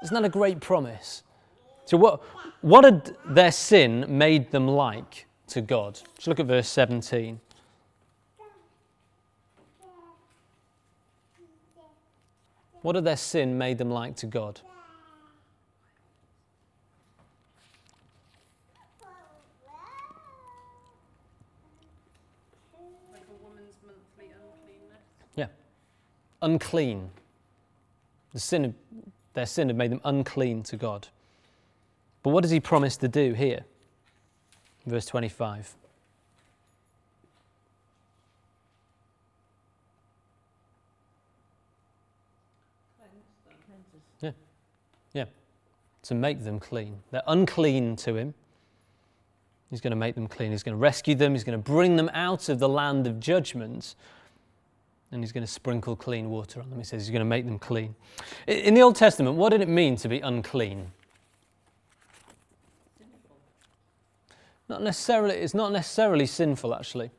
Isn't 0.03 0.15
that 0.15 0.25
a 0.25 0.31
great 0.31 0.61
promise? 0.61 1.23
So, 1.91 1.97
what, 1.97 2.23
what 2.61 2.85
had 2.85 3.17
their 3.27 3.51
sin 3.51 4.07
made 4.09 4.53
them 4.53 4.69
like 4.69 5.27
to 5.49 5.61
God. 5.61 5.99
Just 6.15 6.29
look 6.29 6.39
at 6.39 6.47
verse 6.47 6.69
17. 6.69 7.41
What 12.83 12.95
had 12.95 13.05
their 13.05 13.17
sin 13.17 13.59
made 13.59 13.79
them 13.79 13.91
like 13.91 14.15
to 14.19 14.27
God? 14.27 14.61
Like 23.13 23.23
a 23.23 23.45
woman's 23.45 23.75
monthly 23.85 24.31
uncleanness. 24.33 25.03
Yeah, 25.35 25.47
unclean. 26.41 27.11
The 28.33 28.39
sin 28.39 28.77
their 29.35 29.47
sin 29.47 29.69
had 29.69 29.77
made 29.77 29.91
them 29.91 30.01
unclean 30.05 30.63
to 30.63 30.77
God. 30.77 31.09
But 32.23 32.31
what 32.31 32.43
does 32.43 32.51
he 32.51 32.61
promise 32.61 32.97
to 32.99 33.09
do 33.09 33.33
here? 33.33 33.65
Verse 34.87 35.07
25. 35.07 35.77
Cleanses. 44.21 44.37
to 46.11 46.15
make 46.17 46.43
them 46.43 46.59
clean. 46.59 46.99
They're 47.13 47.23
unclean 47.29 47.97
to 47.97 48.17
him. 48.17 48.35
He's 49.71 49.81
going 49.81 49.93
to 49.93 49.97
make 49.97 50.17
them 50.17 50.27
clean. 50.27 50.51
He's 50.51 50.65
going 50.65 50.77
to 50.77 50.81
rescue 50.81 51.15
them. 51.15 51.33
He's 51.33 51.45
going 51.45 51.57
to 51.57 51.71
bring 51.71 51.95
them 51.95 52.11
out 52.13 52.49
of 52.49 52.59
the 52.59 52.69
land 52.69 53.07
of 53.07 53.21
judgment. 53.21 53.95
And 55.13 55.23
he's 55.23 55.31
going 55.31 55.47
to 55.47 55.53
sprinkle 55.53 55.95
clean 55.95 56.29
water 56.29 56.61
on 56.61 56.69
them. 56.69 56.79
He 56.79 56.85
says 56.85 57.03
he's 57.03 57.11
going 57.11 57.21
to 57.21 57.25
make 57.25 57.45
them 57.45 57.61
clean. 57.61 57.95
In 58.49 58.75
the 58.75 58.83
Old 58.83 58.97
Testament, 58.97 59.37
what 59.37 59.51
did 59.51 59.61
it 59.61 59.69
mean 59.69 59.95
to 59.99 60.09
be 60.09 60.19
unclean? 60.19 60.91
Not 64.71 64.83
necessarily, 64.83 65.35
it's 65.35 65.53
not 65.53 65.73
necessarily 65.73 66.27
sinful, 66.27 66.73
actually. 66.73 67.11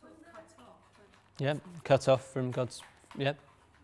Sort 0.00 0.12
of 0.16 0.32
cut 0.32 0.64
off. 0.64 0.80
but 0.96 1.44
Yeah, 1.44 1.54
cut 1.84 2.08
off 2.08 2.24
from 2.32 2.50
God's. 2.50 2.80
Yeah, 3.18 3.34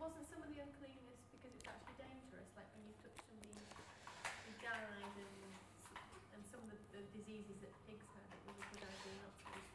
Wasn't 0.00 0.16
some 0.32 0.40
of 0.40 0.48
the 0.48 0.62
uncleanness 0.64 1.20
because 1.28 1.52
it's 1.60 1.68
actually 1.68 2.00
dangerous? 2.00 2.48
Like 2.56 2.72
when 2.72 2.88
you 2.88 2.96
touch 3.04 3.20
somebody 3.28 3.52
who 3.52 4.52
died 4.64 4.96
and, 4.96 5.36
and 6.32 6.42
some 6.48 6.64
of 6.64 6.72
the, 6.72 6.80
the 6.88 7.04
diseases 7.12 7.60
that 7.60 7.76
pigs 7.84 8.08
had, 8.16 8.24
it 8.32 8.40
was 8.48 8.56
a 8.56 8.64
good 8.72 8.80
idea 8.80 9.12
not 9.20 9.36
to 9.36 9.44
give 9.52 9.68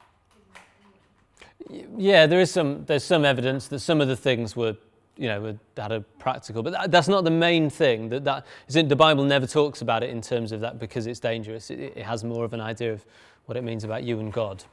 them 0.50 1.86
anyway. 1.86 2.02
Yeah, 2.02 2.26
there 2.26 2.40
is 2.42 2.50
some. 2.50 2.86
There's 2.90 3.04
some 3.04 3.24
evidence 3.24 3.68
that 3.68 3.82
some 3.82 4.02
of 4.02 4.08
the 4.08 4.18
things 4.18 4.56
were, 4.56 4.78
you 5.22 5.28
know, 5.28 5.56
had 5.78 5.92
a 5.92 6.02
practical, 6.18 6.64
but 6.64 6.74
that, 6.74 6.90
that's 6.90 7.08
not 7.08 7.24
the 7.24 7.30
main 7.30 7.70
thing. 7.70 8.10
That 8.10 8.24
that 8.24 8.46
is 8.68 8.76
in, 8.76 8.88
the 8.88 8.96
Bible 8.96 9.24
never 9.24 9.46
talks 9.46 9.84
about 9.84 10.02
it 10.02 10.10
in 10.10 10.20
terms 10.20 10.52
of 10.52 10.62
that 10.62 10.80
because 10.80 11.06
it's 11.06 11.20
dangerous. 11.20 11.70
It, 11.70 11.80
it 11.80 12.04
has 12.04 12.24
more 12.24 12.44
of 12.44 12.54
an 12.54 12.60
idea 12.62 12.92
of 12.92 13.06
what 13.46 13.56
it 13.56 13.64
means 13.64 13.84
about 13.84 14.02
you 14.02 14.20
and 14.20 14.34
God. 14.34 14.64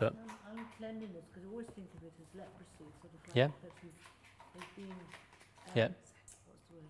Un- 0.00 0.16
Uncleanliness, 0.56 1.24
because 1.28 1.46
I 1.46 1.50
always 1.52 1.66
think 1.76 1.88
of 1.98 2.02
it 2.02 2.12
as 2.18 2.28
leprosy, 2.34 2.88
sort 2.98 3.12
of 3.12 3.20
like 3.28 3.36
Yeah. 3.36 3.48
been, 4.74 4.88
um, 4.88 4.96
Yeah. 5.74 5.88
what's 6.48 6.64
the 6.70 6.76
word? 6.76 6.88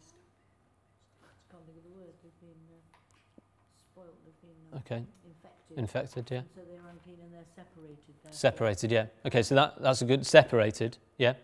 I 1.19 1.51
can't 1.51 1.65
think 1.67 1.79
of 1.79 1.85
the 1.85 1.99
word. 1.99 2.15
They've 2.23 2.41
been 2.41 2.63
spoilt, 3.91 4.15
they've 4.25 4.41
been 4.41 4.79
Okay, 4.87 5.03
infected. 5.27 5.79
infected. 5.79 6.25
Yeah, 6.31 6.39
And 6.39 6.49
so 6.55 6.61
they're 6.63 6.91
unclean 6.91 7.19
and 7.25 7.35
they're 7.35 7.51
separated. 7.57 7.99
Therefore. 8.23 8.39
separated. 8.39 8.93
Yeah. 8.93 9.07
Okay, 9.27 9.43
so 9.43 9.55
that 9.57 9.83
that's 9.83 10.03
a 10.03 10.05
good 10.07 10.25
separated. 10.25 10.99
Yeah, 11.19 11.35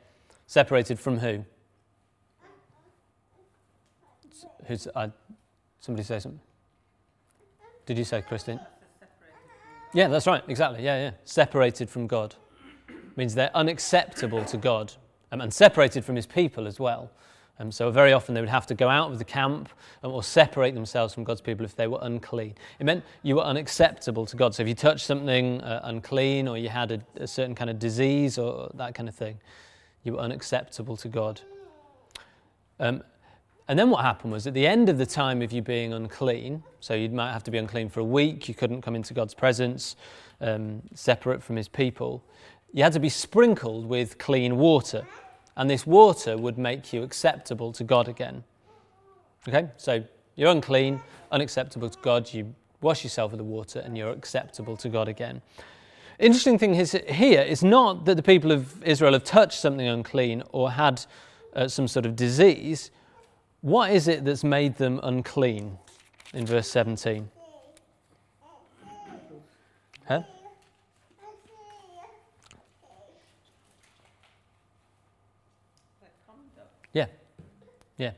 separated 0.51 0.99
from 0.99 1.17
who? 1.17 1.45
Who's? 4.67 4.89
I, 4.97 5.13
somebody 5.79 6.03
say 6.03 6.19
something. 6.19 6.41
Did 7.87 7.97
you 7.97 8.03
say, 8.03 8.21
Christine? 8.21 8.59
Yeah, 9.95 10.09
that's 10.09 10.27
right. 10.27 10.43
Exactly. 10.49 10.83
Yeah, 10.83 10.97
yeah. 10.97 11.11
Separated 11.25 11.89
from 11.89 12.09
God 12.09 12.35
means 13.15 13.33
they're 13.37 13.55
unacceptable 13.55 14.45
to 14.47 14.57
God 14.57 14.93
um, 15.31 15.41
and 15.41 15.55
separated 15.55 16.05
from 16.05 16.17
His 16.17 16.27
people 16.27 16.67
as 16.67 16.81
well. 16.81 17.13
Um, 17.61 17.71
so 17.71 17.93
very 17.93 18.13
often 18.13 18.35
they 18.35 18.41
would 18.41 18.51
have 18.51 18.67
to 18.67 18.75
go 18.75 18.89
out 18.89 19.13
of 19.13 19.19
the 19.19 19.25
camp 19.25 19.69
um, 20.03 20.11
or 20.11 20.25
separate 20.25 20.75
themselves 20.75 21.15
from 21.15 21.23
God's 21.23 21.43
people 21.43 21.65
if 21.65 21.77
they 21.77 21.87
were 21.87 22.01
unclean. 22.03 22.57
It 22.81 22.87
meant 22.87 23.05
you 23.23 23.37
were 23.37 23.45
unacceptable 23.45 24.27
to 24.27 24.37
God. 24.37 24.57
So 24.57 24.65
if 24.65 24.69
you 24.69 24.75
touched 24.75 25.07
something 25.07 25.61
uh, 25.61 25.83
unclean 25.85 26.49
or 26.49 26.59
you 26.59 26.71
had 26.71 26.91
a, 26.91 27.01
a 27.23 27.29
certain 27.29 27.55
kind 27.55 27.71
of 27.71 27.79
disease 27.79 28.37
or 28.37 28.73
that 28.75 28.97
kind 28.97 29.09
of 29.09 29.15
thing, 29.15 29.39
you 30.05 30.15
were 30.15 30.21
unacceptable 30.21 30.97
to 30.97 31.09
God. 31.09 31.41
Um, 32.79 33.03
and 33.69 33.79
then 33.79 33.91
what 33.91 34.05
happened 34.05 34.33
was 34.33 34.47
at 34.47 34.55
the 34.55 34.67
end 34.67 34.89
of 34.89 34.99
the 34.99 35.07
time 35.07 35.43
of 35.43 35.53
you 35.53 35.63
being 35.63 35.93
unclean, 35.93 36.63
so 36.81 36.95
you 36.95 37.09
might 37.09 37.33
have 37.33 37.45
to 37.45 37.51
be 37.51 37.59
unclean 37.59 37.89
for 37.89 38.01
a 38.01 38.05
week, 38.05 38.49
you 38.49 38.55
couldn't 38.55 38.83
come 38.83 38.97
into 38.97 39.15
God's 39.15 39.35
presence, 39.35 39.95
um, 40.41 40.83
separate 40.95 41.43
from 41.43 41.57
his 41.57 41.69
people, 41.69 42.25
you 42.73 42.83
had 42.83 42.93
to 42.95 43.01
be 43.01 43.09
sprinkled 43.09 43.87
with 43.87 44.19
clean 44.19 44.57
water. 44.57 45.07
And 45.57 45.69
this 45.69 45.87
water 45.87 46.37
would 46.37 46.59
make 46.59 46.93
you 46.93 47.03
acceptable 47.03 47.73
to 47.73 47.85
God 47.85 48.09
again. 48.09 48.45
Okay, 49.49 49.69
so 49.77 50.03
you're 50.37 50.51
unclean, 50.51 51.01
unacceptable 51.31 51.91
to 51.91 51.99
God, 52.01 52.33
you 52.33 52.55
wash 52.81 53.05
yourself 53.05 53.33
with 53.33 53.39
the 53.39 53.45
water, 53.45 53.81
and 53.81 53.97
you're 53.97 54.11
acceptable 54.11 54.77
to 54.79 54.89
God 54.89 55.09
again. 55.09 55.43
Interesting 56.21 56.59
thing 56.59 56.75
is 56.75 56.93
here 57.09 57.41
is 57.41 57.65
not 57.65 58.05
that 58.05 58.17
the 58.17 58.23
people 58.23 58.53
of 58.53 58.83
Israel 58.85 59.15
have 59.15 59.25
touched 59.25 59.59
something 59.59 59.89
unclean 59.89 60.43
or 60.53 60.71
had 60.73 61.03
uh, 61.57 61.67
some 61.67 61.89
sort 61.89 62.05
of 62.05 62.15
disease. 62.15 62.91
What 63.63 63.91
is 63.91 64.07
it 64.07 64.27
that's 64.27 64.45
made 64.45 64.77
them 64.77 65.01
unclean 65.03 65.79
in 66.35 66.45
verse 66.45 66.69
17? 66.69 67.31
Huh? 70.07 70.23
Yeah, 76.93 77.07
yeah. 77.97 78.13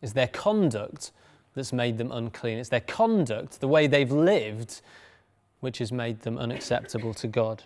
It's 0.00 0.12
their 0.12 0.28
conduct 0.28 1.10
that's 1.54 1.72
made 1.72 1.98
them 1.98 2.12
unclean. 2.12 2.58
It's 2.58 2.68
their 2.68 2.80
conduct, 2.80 3.58
the 3.58 3.66
way 3.66 3.88
they've 3.88 4.12
lived, 4.12 4.80
which 5.60 5.78
has 5.78 5.92
made 5.92 6.20
them 6.22 6.38
unacceptable 6.38 7.14
to 7.14 7.26
God. 7.26 7.64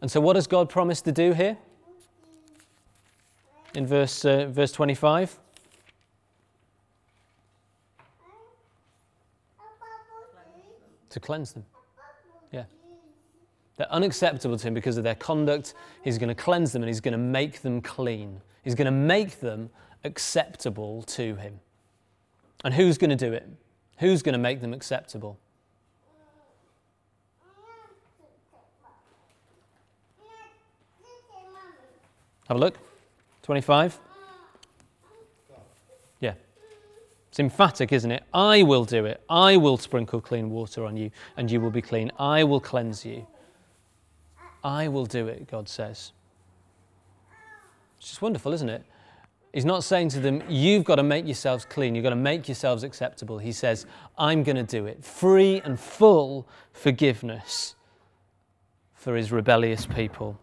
And 0.00 0.10
so, 0.10 0.20
what 0.20 0.34
does 0.34 0.46
God 0.46 0.68
promise 0.68 1.00
to 1.02 1.12
do 1.12 1.32
here? 1.32 1.56
In 3.74 3.86
verse, 3.86 4.24
uh, 4.24 4.46
verse 4.46 4.72
25? 4.72 5.38
To 11.10 11.20
cleanse 11.20 11.52
them. 11.52 11.64
Yeah. 12.52 12.64
They're 13.76 13.90
unacceptable 13.90 14.58
to 14.58 14.66
Him 14.66 14.74
because 14.74 14.98
of 14.98 15.04
their 15.04 15.14
conduct. 15.14 15.74
He's 16.04 16.18
going 16.18 16.28
to 16.28 16.34
cleanse 16.34 16.72
them 16.72 16.82
and 16.82 16.88
He's 16.88 17.00
going 17.00 17.12
to 17.12 17.18
make 17.18 17.62
them 17.62 17.80
clean. 17.80 18.40
He's 18.62 18.74
going 18.74 18.86
to 18.86 18.90
make 18.90 19.40
them 19.40 19.70
acceptable 20.04 21.02
to 21.02 21.36
Him. 21.36 21.60
And 22.64 22.74
who's 22.74 22.98
going 22.98 23.10
to 23.10 23.16
do 23.16 23.32
it? 23.32 23.48
Who's 23.98 24.22
going 24.22 24.34
to 24.34 24.38
make 24.38 24.60
them 24.60 24.74
acceptable? 24.74 25.38
Have 32.48 32.56
a 32.56 32.60
look. 32.60 32.78
25. 33.42 33.98
Yeah. 36.20 36.34
It's 37.28 37.38
emphatic, 37.38 37.92
isn't 37.92 38.10
it? 38.10 38.24
I 38.32 38.62
will 38.62 38.84
do 38.84 39.04
it. 39.04 39.22
I 39.28 39.56
will 39.56 39.76
sprinkle 39.76 40.20
clean 40.20 40.50
water 40.50 40.84
on 40.84 40.96
you, 40.96 41.10
and 41.36 41.50
you 41.50 41.60
will 41.60 41.70
be 41.70 41.82
clean. 41.82 42.10
I 42.18 42.44
will 42.44 42.60
cleanse 42.60 43.04
you. 43.04 43.26
I 44.62 44.88
will 44.88 45.06
do 45.06 45.28
it, 45.28 45.48
God 45.50 45.68
says. 45.68 46.12
It's 47.98 48.08
just 48.08 48.22
wonderful, 48.22 48.52
isn't 48.52 48.68
it? 48.68 48.84
He's 49.52 49.64
not 49.64 49.84
saying 49.84 50.10
to 50.10 50.20
them, 50.20 50.42
You've 50.48 50.84
got 50.84 50.96
to 50.96 51.02
make 51.02 51.24
yourselves 51.24 51.64
clean. 51.64 51.94
You've 51.94 52.02
got 52.02 52.10
to 52.10 52.16
make 52.16 52.48
yourselves 52.48 52.82
acceptable. 52.82 53.38
He 53.38 53.52
says, 53.52 53.86
I'm 54.18 54.42
going 54.42 54.56
to 54.56 54.62
do 54.62 54.86
it. 54.86 55.04
Free 55.04 55.62
and 55.64 55.78
full 55.80 56.46
forgiveness 56.72 57.74
for 58.94 59.16
his 59.16 59.32
rebellious 59.32 59.86
people. 59.86 60.38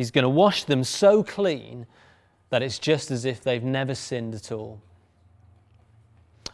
He's 0.00 0.10
going 0.10 0.22
to 0.22 0.30
wash 0.30 0.64
them 0.64 0.82
so 0.82 1.22
clean 1.22 1.84
that 2.48 2.62
it's 2.62 2.78
just 2.78 3.10
as 3.10 3.26
if 3.26 3.42
they've 3.42 3.62
never 3.62 3.94
sinned 3.94 4.34
at 4.34 4.50
all. 4.50 4.80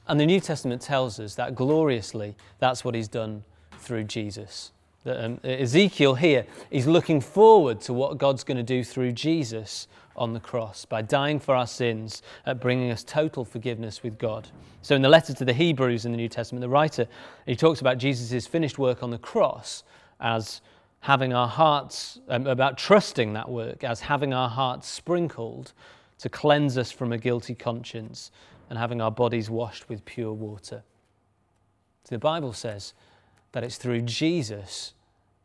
And 0.09 0.19
the 0.19 0.27
New 0.27 0.41
Testament 0.41 0.83
tells 0.83 1.21
us 1.21 1.37
that 1.37 1.55
gloriously, 1.55 2.35
that's 2.59 2.85
what 2.85 2.97
he's 2.97 3.07
done 3.07 3.45
through 3.79 4.03
Jesus. 4.03 4.73
Um, 5.05 5.39
Ezekiel 5.45 6.17
here 6.17 6.45
is 6.73 6.89
looking 6.89 7.21
forward 7.21 7.81
to 7.83 7.93
what 7.93 8.19
God's 8.19 8.43
going 8.43 8.57
to 8.57 8.65
do 8.65 8.83
through 8.83 9.13
Jesus 9.13 9.87
on 10.17 10.33
the 10.33 10.41
cross 10.41 10.85
by 10.85 11.01
dying 11.01 11.39
for 11.39 11.55
our 11.55 11.69
sins, 11.69 12.23
uh, 12.47 12.55
bringing 12.55 12.91
us 12.91 13.05
total 13.05 13.45
forgiveness 13.45 14.03
with 14.03 14.19
God. 14.19 14.49
So, 14.83 14.97
in 14.97 15.03
the 15.03 15.09
letter 15.09 15.33
to 15.33 15.45
the 15.45 15.53
Hebrews 15.53 16.05
in 16.05 16.11
the 16.11 16.19
New 16.19 16.29
Testament, 16.29 16.63
the 16.63 16.69
writer 16.69 17.07
he 17.47 17.55
talks 17.55 17.81
about 17.81 17.99
Jesus' 17.99 18.45
finished 18.49 18.77
work 18.77 19.05
on 19.05 19.13
the 19.13 19.19
cross 19.19 19.85
as 20.19 20.63
having 21.07 21.33
our 21.33 21.47
hearts, 21.47 22.19
um, 22.29 22.49
about 22.49 22.77
trusting 22.77 23.33
that 23.33 23.49
work, 23.49 23.85
as 23.85 24.01
having 24.01 24.35
our 24.35 24.49
hearts 24.49 24.89
sprinkled 24.89 25.73
to 26.19 26.29
cleanse 26.29 26.77
us 26.77 26.91
from 26.91 27.13
a 27.13 27.17
guilty 27.17 27.55
conscience 27.55 28.33
and 28.69 28.77
having 28.77 29.01
our 29.01 29.13
bodies 29.13 29.49
washed 29.49 29.89
with 29.89 30.05
pure 30.05 30.33
water. 30.33 30.83
The 32.09 32.19
Bible 32.19 32.53
says 32.53 32.93
that 33.53 33.63
it's 33.63 33.77
through 33.77 34.01
Jesus 34.01 34.95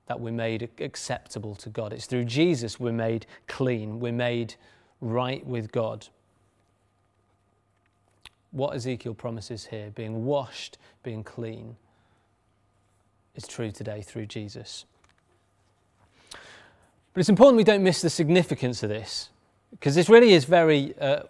that 0.07 0.19
we're 0.19 0.31
made 0.31 0.67
acceptable 0.79 1.53
to 1.53 1.69
God. 1.69 1.93
It's 1.93 2.07
through 2.07 2.25
Jesus 2.25 2.79
we're 2.79 2.91
made 2.91 3.27
clean, 3.47 3.99
we're 3.99 4.11
made 4.11 4.55
right 4.99 5.45
with 5.45 5.71
God. 5.71 6.07
What 8.49 8.75
Ezekiel 8.75 9.13
promises 9.13 9.67
here, 9.67 9.91
being 9.93 10.25
washed, 10.25 10.79
being 11.03 11.23
clean, 11.23 11.75
is 13.35 13.47
true 13.47 13.69
today 13.69 14.01
through 14.01 14.25
Jesus. 14.25 14.85
But 17.13 17.19
it's 17.19 17.29
important 17.29 17.57
we 17.57 17.63
don't 17.63 17.83
miss 17.83 18.01
the 18.01 18.09
significance 18.09 18.83
of 18.83 18.89
this, 18.89 19.29
because 19.71 19.95
this 19.95 20.09
really 20.09 20.33
is 20.33 20.45
very 20.45 20.97
uh, 20.99 21.23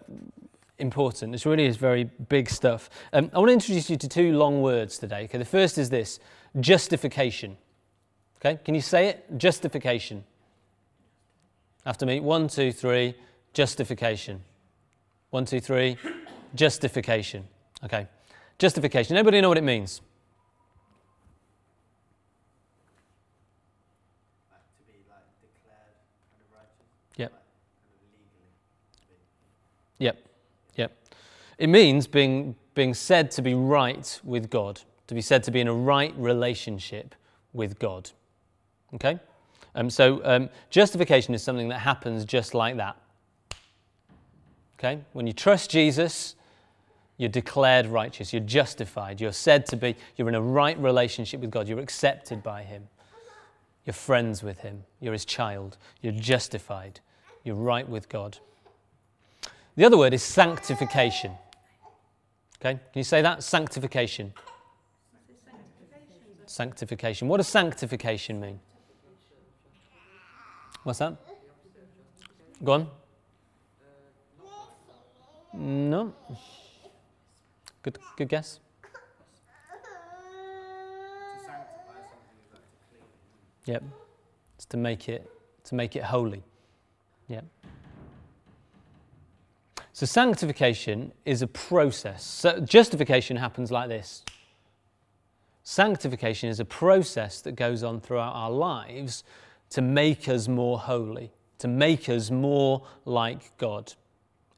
important. 0.78 1.32
This 1.32 1.44
really 1.44 1.66
is 1.66 1.76
very 1.76 2.04
big 2.04 2.48
stuff. 2.48 2.88
Um, 3.12 3.30
I 3.34 3.38
want 3.38 3.48
to 3.48 3.54
introduce 3.54 3.90
you 3.90 3.96
to 3.96 4.08
two 4.08 4.32
long 4.36 4.62
words 4.62 4.98
today. 4.98 5.24
Okay, 5.24 5.38
the 5.38 5.44
first 5.44 5.78
is 5.78 5.90
this 5.90 6.20
justification. 6.60 7.56
Okay, 8.38 8.58
can 8.64 8.74
you 8.74 8.80
say 8.80 9.08
it? 9.08 9.38
Justification. 9.38 10.24
After 11.84 12.06
me, 12.06 12.20
one, 12.20 12.48
two, 12.48 12.72
three, 12.72 13.14
justification. 13.52 14.42
One, 15.30 15.44
two, 15.44 15.60
three, 15.60 15.96
justification. 16.54 17.44
Okay, 17.84 18.06
justification. 18.58 19.16
Anybody 19.16 19.40
know 19.40 19.48
what 19.48 19.58
it 19.58 19.64
means? 19.64 20.00
Yep. 30.02 30.18
Yep. 30.76 30.92
It 31.58 31.68
means 31.68 32.08
being, 32.08 32.56
being 32.74 32.92
said 32.92 33.30
to 33.32 33.42
be 33.42 33.54
right 33.54 34.20
with 34.24 34.50
God, 34.50 34.80
to 35.06 35.14
be 35.14 35.20
said 35.20 35.44
to 35.44 35.52
be 35.52 35.60
in 35.60 35.68
a 35.68 35.74
right 35.74 36.12
relationship 36.16 37.14
with 37.52 37.78
God. 37.78 38.10
Okay? 38.94 39.20
Um, 39.76 39.88
so 39.88 40.20
um, 40.24 40.50
justification 40.70 41.34
is 41.34 41.42
something 41.42 41.68
that 41.68 41.78
happens 41.78 42.24
just 42.24 42.52
like 42.52 42.76
that. 42.78 42.96
Okay? 44.78 44.98
When 45.12 45.28
you 45.28 45.32
trust 45.32 45.70
Jesus, 45.70 46.34
you're 47.16 47.28
declared 47.28 47.86
righteous, 47.86 48.32
you're 48.32 48.42
justified, 48.42 49.20
you're 49.20 49.30
said 49.30 49.66
to 49.66 49.76
be, 49.76 49.94
you're 50.16 50.28
in 50.28 50.34
a 50.34 50.42
right 50.42 50.76
relationship 50.78 51.40
with 51.40 51.52
God, 51.52 51.68
you're 51.68 51.78
accepted 51.78 52.42
by 52.42 52.64
Him. 52.64 52.88
You're 53.84 53.94
friends 53.94 54.42
with 54.42 54.58
Him. 54.58 54.82
You're 55.00 55.12
His 55.12 55.24
child. 55.24 55.76
You're 56.00 56.12
justified. 56.12 56.98
You're 57.44 57.54
right 57.54 57.88
with 57.88 58.08
God. 58.08 58.38
The 59.76 59.84
other 59.84 59.96
word 59.96 60.12
is 60.12 60.22
sanctification. 60.22 61.32
Okay, 62.60 62.74
can 62.74 62.80
you 62.94 63.04
say 63.04 63.22
that? 63.22 63.42
Sanctification. 63.42 64.32
Sanctification. 66.46 67.28
What 67.28 67.38
does 67.38 67.48
sanctification 67.48 68.38
mean? 68.38 68.60
What's 70.82 70.98
that? 70.98 71.16
Go 72.62 72.72
on. 72.72 72.88
No. 75.54 76.14
Good, 77.82 77.98
good 78.16 78.28
guess. 78.28 78.60
Yep. 83.64 83.82
It's 84.56 84.66
to 84.66 84.76
make 84.76 85.08
it 85.08 85.30
to 85.64 85.74
make 85.74 85.96
it 85.96 86.02
holy. 86.02 86.42
Yep. 87.28 87.44
So 90.02 90.06
sanctification 90.06 91.12
is 91.24 91.42
a 91.42 91.46
process. 91.46 92.24
So 92.24 92.58
justification 92.58 93.36
happens 93.36 93.70
like 93.70 93.88
this. 93.88 94.24
Sanctification 95.62 96.48
is 96.48 96.58
a 96.58 96.64
process 96.64 97.40
that 97.42 97.52
goes 97.52 97.84
on 97.84 98.00
throughout 98.00 98.34
our 98.34 98.50
lives 98.50 99.22
to 99.70 99.80
make 99.80 100.28
us 100.28 100.48
more 100.48 100.76
holy, 100.80 101.30
to 101.58 101.68
make 101.68 102.08
us 102.08 102.32
more 102.32 102.82
like 103.04 103.56
God. 103.58 103.92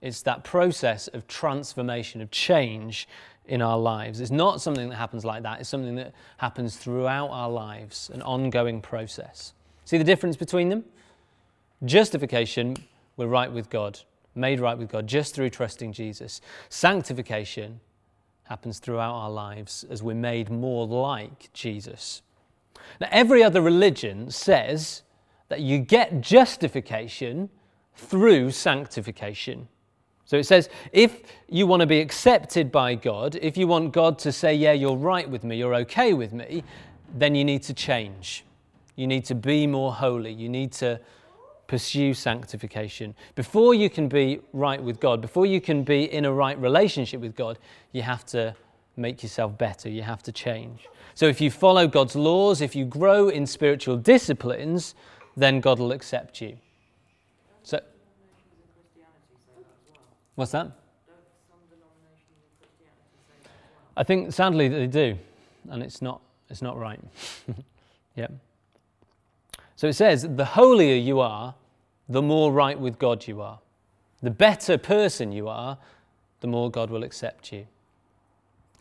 It's 0.00 0.22
that 0.22 0.44
process 0.44 1.08
of 1.08 1.28
transformation, 1.28 2.22
of 2.22 2.30
change 2.30 3.06
in 3.44 3.60
our 3.60 3.76
lives. 3.78 4.22
It's 4.22 4.30
not 4.30 4.62
something 4.62 4.88
that 4.88 4.96
happens 4.96 5.26
like 5.26 5.42
that, 5.42 5.60
it's 5.60 5.68
something 5.68 5.96
that 5.96 6.14
happens 6.38 6.78
throughout 6.78 7.28
our 7.28 7.50
lives, 7.50 8.10
an 8.14 8.22
ongoing 8.22 8.80
process. 8.80 9.52
See 9.84 9.98
the 9.98 10.04
difference 10.04 10.38
between 10.38 10.70
them? 10.70 10.84
Justification, 11.84 12.78
we're 13.18 13.26
right 13.26 13.52
with 13.52 13.68
God, 13.68 14.00
made 14.34 14.60
right 14.60 14.76
with 14.76 14.90
God 14.90 15.06
just 15.06 15.34
through 15.34 15.50
trusting 15.50 15.92
Jesus. 15.92 16.40
Sanctification 16.68 17.80
happens 18.44 18.78
throughout 18.78 19.14
our 19.14 19.30
lives 19.30 19.84
as 19.88 20.02
we're 20.02 20.14
made 20.14 20.50
more 20.50 20.86
like 20.86 21.50
Jesus. 21.52 22.22
Now, 23.00 23.08
every 23.10 23.42
other 23.42 23.62
religion 23.62 24.30
says 24.30 25.02
that 25.48 25.60
you 25.60 25.78
get 25.78 26.20
justification 26.20 27.48
through 27.94 28.50
sanctification. 28.50 29.68
So 30.26 30.36
it 30.36 30.44
says, 30.44 30.68
if 30.92 31.22
you 31.48 31.66
want 31.66 31.80
to 31.80 31.86
be 31.86 32.00
accepted 32.00 32.72
by 32.72 32.94
God, 32.94 33.36
if 33.36 33.56
you 33.56 33.66
want 33.66 33.92
God 33.92 34.18
to 34.20 34.32
say, 34.32 34.54
yeah, 34.54 34.72
you're 34.72 34.96
right 34.96 35.28
with 35.28 35.44
me, 35.44 35.56
you're 35.56 35.74
okay 35.76 36.14
with 36.14 36.32
me, 36.32 36.64
then 37.14 37.34
you 37.34 37.44
need 37.44 37.62
to 37.64 37.74
change. 37.74 38.44
You 38.96 39.06
need 39.06 39.24
to 39.26 39.34
be 39.34 39.66
more 39.66 39.92
holy. 39.92 40.32
You 40.32 40.48
need 40.48 40.72
to 40.72 41.00
pursue 41.74 42.14
sanctification. 42.14 43.16
Before 43.34 43.74
you 43.74 43.90
can 43.90 44.06
be 44.06 44.38
right 44.52 44.80
with 44.80 45.00
God, 45.00 45.20
before 45.20 45.44
you 45.44 45.60
can 45.60 45.82
be 45.82 46.04
in 46.04 46.24
a 46.24 46.32
right 46.32 46.56
relationship 46.56 47.20
with 47.20 47.34
God, 47.34 47.58
you 47.90 48.02
have 48.02 48.24
to 48.26 48.54
make 48.96 49.24
yourself 49.24 49.58
better. 49.58 49.88
You 49.88 50.02
have 50.02 50.22
to 50.22 50.30
change. 50.30 50.86
So 51.16 51.26
if 51.26 51.40
you 51.40 51.50
follow 51.50 51.88
God's 51.88 52.14
laws, 52.14 52.60
if 52.60 52.76
you 52.76 52.84
grow 52.84 53.28
in 53.28 53.44
spiritual 53.44 53.96
disciplines, 53.96 54.94
then 55.36 55.58
God 55.58 55.80
will 55.80 55.90
accept 55.90 56.40
you. 56.40 56.56
So, 57.64 57.80
what's 60.36 60.52
that? 60.52 60.70
I 63.96 64.04
think 64.04 64.32
sadly 64.32 64.68
they 64.68 64.86
do, 64.86 65.18
and 65.68 65.82
it's 65.82 66.00
not, 66.00 66.20
it's 66.48 66.62
not 66.62 66.78
right. 66.78 67.00
yep. 68.14 68.32
So 69.74 69.88
it 69.88 69.94
says, 69.94 70.22
the 70.22 70.44
holier 70.44 70.94
you 70.94 71.18
are, 71.18 71.54
the 72.08 72.22
more 72.22 72.52
right 72.52 72.78
with 72.78 72.98
God 72.98 73.26
you 73.26 73.40
are. 73.40 73.60
The 74.22 74.30
better 74.30 74.78
person 74.78 75.32
you 75.32 75.48
are, 75.48 75.78
the 76.40 76.46
more 76.46 76.70
God 76.70 76.90
will 76.90 77.02
accept 77.02 77.52
you. 77.52 77.66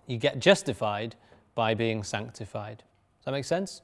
You 0.07 0.17
get 0.17 0.39
justified 0.39 1.15
by 1.55 1.73
being 1.73 2.03
sanctified. 2.03 2.77
Does 2.77 3.25
that 3.25 3.31
make 3.31 3.45
sense? 3.45 3.81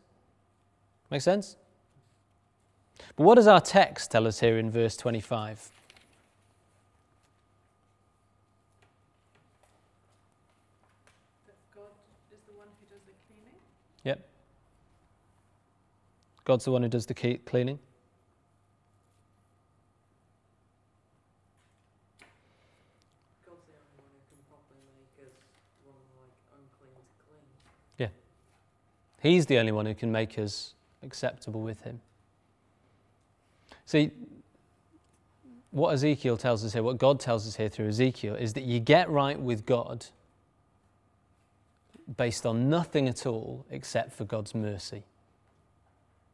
Make 1.09 1.21
sense? 1.21 1.55
But 3.15 3.23
what 3.23 3.35
does 3.35 3.47
our 3.47 3.61
text 3.61 4.11
tell 4.11 4.27
us 4.27 4.39
here 4.39 4.57
in 4.57 4.69
verse 4.69 4.97
25? 4.97 5.71
Yep. 14.03 14.25
God's 16.45 16.65
the 16.65 16.71
one 16.71 16.83
who 16.83 16.89
does 16.89 17.05
the 17.05 17.13
cleaning. 17.13 17.79
He's 29.21 29.45
the 29.45 29.57
only 29.57 29.71
one 29.71 29.85
who 29.85 29.93
can 29.93 30.11
make 30.11 30.37
us 30.37 30.73
acceptable 31.03 31.61
with 31.61 31.81
Him. 31.81 32.01
See, 33.85 34.11
what 35.71 35.93
Ezekiel 35.93 36.37
tells 36.37 36.63
us 36.65 36.73
here, 36.73 36.83
what 36.83 36.97
God 36.97 37.19
tells 37.19 37.47
us 37.47 37.55
here 37.55 37.69
through 37.69 37.89
Ezekiel, 37.89 38.35
is 38.35 38.53
that 38.53 38.63
you 38.63 38.79
get 38.79 39.09
right 39.09 39.39
with 39.39 39.65
God 39.65 40.05
based 42.17 42.45
on 42.45 42.69
nothing 42.69 43.07
at 43.07 43.25
all 43.25 43.65
except 43.69 44.13
for 44.13 44.25
God's 44.25 44.55
mercy. 44.55 45.03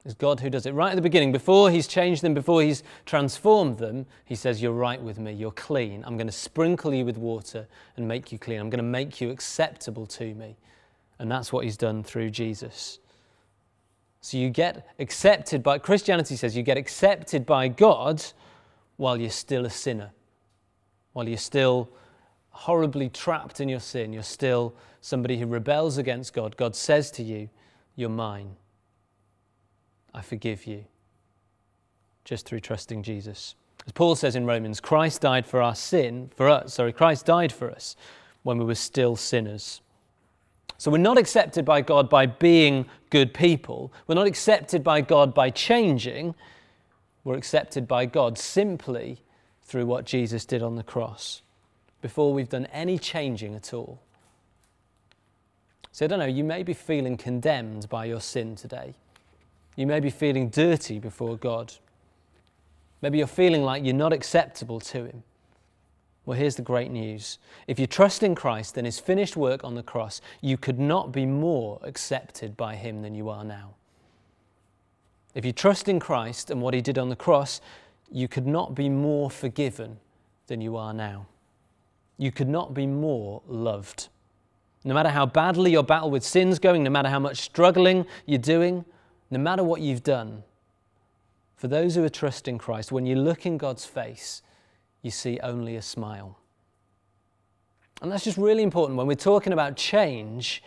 It's 0.06 0.14
God 0.14 0.40
who 0.40 0.52
does 0.52 0.68
it. 0.68 0.74
Right 0.74 0.92
at 0.92 0.96
the 0.96 1.02
beginning, 1.02 1.32
before 1.32 1.72
He's 1.72 1.88
changed 1.88 2.22
them, 2.22 2.36
before 2.36 2.62
He's 2.62 2.84
transformed 3.06 3.80
them, 3.80 4.06
He 4.24 4.36
says, 4.36 4.62
You're 4.62 4.72
right 4.72 5.02
with 5.02 5.18
me, 5.18 5.34
you're 5.34 5.52
clean. 5.52 6.04
I'm 6.06 6.16
going 6.16 6.28
to 6.28 6.34
sprinkle 6.34 6.94
you 6.94 7.04
with 7.04 7.18
water 7.18 7.68
and 7.98 8.08
make 8.08 8.32
you 8.32 8.38
clean. 8.38 8.60
I'm 8.60 8.70
going 8.70 8.78
to 8.78 8.84
make 8.84 9.20
you 9.20 9.32
acceptable 9.32 10.06
to 10.08 10.36
me. 10.36 10.56
And 11.20 11.32
that's 11.32 11.52
what 11.54 11.64
He's 11.64 11.78
done 11.78 12.04
through 12.04 12.30
Jesus. 12.30 13.00
So 14.22 14.38
you 14.38 14.50
get 14.50 14.88
accepted 14.98 15.62
by, 15.62 15.78
Christianity 15.78 16.36
says 16.36 16.58
you 16.58 16.64
get 16.64 16.78
accepted 16.78 17.46
by 17.46 17.68
God 17.68 18.24
while 18.98 19.18
you're 19.18 19.30
still 19.30 19.66
a 19.66 19.70
sinner, 19.70 20.12
while 21.14 21.28
you're 21.28 21.38
still 21.38 21.90
horribly 22.50 23.10
trapped 23.10 23.60
in 23.60 23.70
your 23.70 23.80
sin, 23.80 24.14
you're 24.14 24.24
still 24.24 24.74
somebody 25.02 25.38
who 25.38 25.46
rebels 25.46 25.98
against 25.98 26.34
God. 26.34 26.58
God 26.58 26.76
says 26.76 27.12
to 27.12 27.24
you, 27.24 27.50
You're 27.96 28.10
mine. 28.10 28.56
I 30.14 30.22
forgive 30.22 30.66
you. 30.66 30.86
Just 32.24 32.48
through 32.48 32.62
trusting 32.62 33.04
Jesus. 33.04 33.56
As 33.86 33.92
Paul 33.92 34.16
says 34.16 34.36
in 34.36 34.46
Romans, 34.46 34.80
Christ 34.80 35.22
died 35.22 35.46
for 35.46 35.62
our 35.62 35.76
sin, 35.76 36.32
for 36.36 36.50
us, 36.50 36.74
sorry, 36.74 36.94
Christ 36.94 37.26
died 37.26 37.52
for 37.52 37.70
us 37.70 37.96
when 38.44 38.58
we 38.58 38.66
were 38.66 38.74
still 38.74 39.16
sinners. 39.16 39.82
So 40.86 40.92
we're 40.92 41.00
not 41.00 41.18
accepted 41.18 41.66
by 41.66 41.82
God 41.82 42.12
by 42.12 42.28
being 42.28 42.86
good 43.10 43.34
people. 43.34 43.92
We're 44.06 44.14
not 44.14 44.28
accepted 44.28 44.84
by 44.84 45.02
God 45.02 45.34
by 45.34 45.50
changing. 45.50 46.36
We're 47.24 47.38
accepted 47.38 47.88
by 47.88 48.06
God 48.06 48.38
simply 48.38 49.18
through 49.64 49.88
what 49.88 50.06
Jesus 50.06 50.46
did 50.46 50.62
on 50.62 50.76
the 50.76 50.84
cross 50.84 51.42
before 52.04 52.36
we've 52.36 52.50
done 52.50 52.68
any 52.68 53.00
changing 53.00 53.56
at 53.56 53.74
all. 53.74 54.00
So 55.92 56.06
I 56.06 56.08
don't 56.08 56.20
know, 56.20 56.26
you 56.26 56.44
may 56.44 56.62
be 56.62 56.76
feeling 56.76 57.18
condemned 57.18 57.90
by 57.90 58.06
your 58.06 58.22
sin 58.22 58.56
today. 58.56 58.94
You 59.76 59.88
may 59.88 60.00
be 60.00 60.12
feeling 60.12 60.50
dirty 60.50 61.00
before 61.00 61.36
God. 61.36 61.74
Maybe 63.02 63.18
you're 63.18 63.26
feeling 63.26 63.64
like 63.64 63.84
you're 63.84 63.96
not 63.96 64.14
acceptable 64.14 64.80
to 64.82 65.06
Him. 65.06 65.24
Well, 66.26 66.38
here's 66.38 66.56
the 66.56 66.62
great 66.62 66.92
news. 66.92 67.38
If 67.68 67.80
you 67.80 67.88
trust 67.88 68.24
in 68.24 68.36
Christ 68.36 68.78
and 68.78 68.86
His 68.86 69.00
finished 69.00 69.38
work 69.38 69.64
on 69.64 69.76
the 69.76 69.84
cross, 69.84 70.22
you 70.42 70.58
could 70.58 70.80
not 70.80 71.12
be 71.12 71.26
more 71.26 71.80
accepted 71.84 72.58
by 72.58 72.76
Him 72.76 73.02
than 73.02 73.14
you 73.16 73.30
are 73.30 73.44
now. 73.44 73.76
If 75.36 75.46
you 75.46 75.52
trust 75.52 75.88
in 75.88 76.00
Christ 76.00 76.50
and 76.50 76.62
what 76.62 76.74
He 76.74 76.82
did 76.82 76.98
on 76.98 77.10
the 77.10 77.16
cross, 77.16 77.62
you 78.12 78.28
could 78.28 78.48
not 78.48 78.74
be 78.74 78.90
more 78.90 79.30
forgiven 79.30 80.00
than 80.48 80.62
you 80.62 80.78
are 80.78 80.94
now 80.94 81.28
you 82.18 82.32
could 82.32 82.48
not 82.48 82.74
be 82.74 82.88
more 82.88 83.42
loved. 83.48 84.08
No 84.84 84.94
matter 84.94 85.10
how 85.10 85.26
badly 85.26 85.72
your 85.72 85.84
battle 85.84 86.12
with 86.12 86.24
sin's 86.24 86.60
going, 86.60 86.84
no 86.84 86.90
matter 86.90 87.10
how 87.10 87.20
much 87.20 87.42
struggling 87.42 88.06
you're 88.26 88.38
doing, 88.38 88.86
no 89.32 89.40
matter 89.40 89.64
what 89.64 89.82
you've 89.82 90.04
done, 90.04 90.44
for 91.58 91.68
those 91.68 91.96
who 91.96 92.04
are 92.04 92.10
trusting 92.10 92.58
Christ, 92.58 92.92
when 92.92 93.06
you 93.06 93.16
look 93.16 93.46
in 93.46 93.58
God's 93.58 93.86
face, 93.86 94.42
you 95.06 95.12
see 95.12 95.40
only 95.44 95.76
a 95.76 95.82
smile. 95.82 96.36
And 98.02 98.12
that's 98.12 98.24
just 98.24 98.38
really 98.38 98.64
important 98.64 98.98
when 98.98 99.06
we're 99.06 99.14
talking 99.14 99.54
about 99.54 99.78
change 99.78 100.64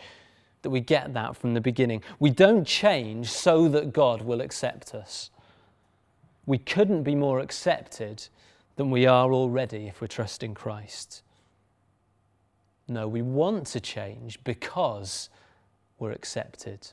that 0.61 0.69
we 0.69 0.79
get 0.79 1.13
that 1.13 1.35
from 1.35 1.53
the 1.53 1.61
beginning. 1.61 2.01
We 2.19 2.29
don't 2.29 2.65
change 2.65 3.29
so 3.29 3.67
that 3.67 3.91
God 3.91 4.21
will 4.21 4.39
accept 4.39 4.95
us. 4.95 5.29
We 6.45 6.57
couldn't 6.57 7.03
be 7.03 7.15
more 7.15 7.39
accepted 7.39 8.27
than 8.77 8.89
we 8.89 9.05
are 9.05 9.31
already 9.33 9.87
if 9.87 9.99
we're 9.99 10.07
trusting 10.07 10.53
Christ. 10.53 11.21
No, 12.87 13.07
we 13.09 13.21
want 13.21 13.67
to 13.67 13.81
change 13.81 14.41
because 14.45 15.29
we're 15.99 16.11
accepted. 16.11 16.87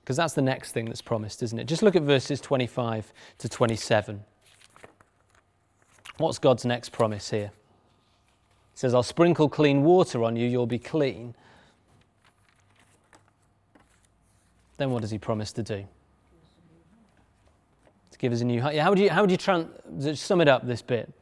Because 0.00 0.16
that's 0.16 0.34
the 0.34 0.42
next 0.42 0.72
thing 0.72 0.86
that's 0.86 1.02
promised, 1.02 1.42
isn't 1.42 1.58
it? 1.58 1.64
Just 1.64 1.82
look 1.82 1.96
at 1.96 2.02
verses 2.02 2.40
25 2.40 3.12
to 3.38 3.48
27. 3.48 4.24
What's 6.18 6.38
God's 6.38 6.64
next 6.64 6.90
promise 6.90 7.30
here? 7.30 7.50
He 8.72 8.80
says, 8.80 8.94
I'll 8.94 9.02
sprinkle 9.02 9.48
clean 9.48 9.82
water 9.82 10.22
on 10.24 10.36
you, 10.36 10.46
you'll 10.46 10.66
be 10.66 10.78
clean. 10.78 11.34
Then 14.76 14.90
what 14.90 15.00
does 15.02 15.10
he 15.10 15.18
promise 15.18 15.52
to 15.52 15.62
do? 15.62 15.84
To 18.12 18.18
give 18.18 18.32
us 18.32 18.40
a 18.40 18.44
new 18.44 18.60
heart. 18.60 18.74
Yeah, 18.74 18.84
how 18.84 18.90
would 18.90 18.98
you, 18.98 19.10
how 19.10 19.22
would 19.22 19.30
you 19.30 20.14
sum 20.14 20.40
it 20.40 20.48
up, 20.48 20.66
this 20.66 20.82
bit? 20.82 21.12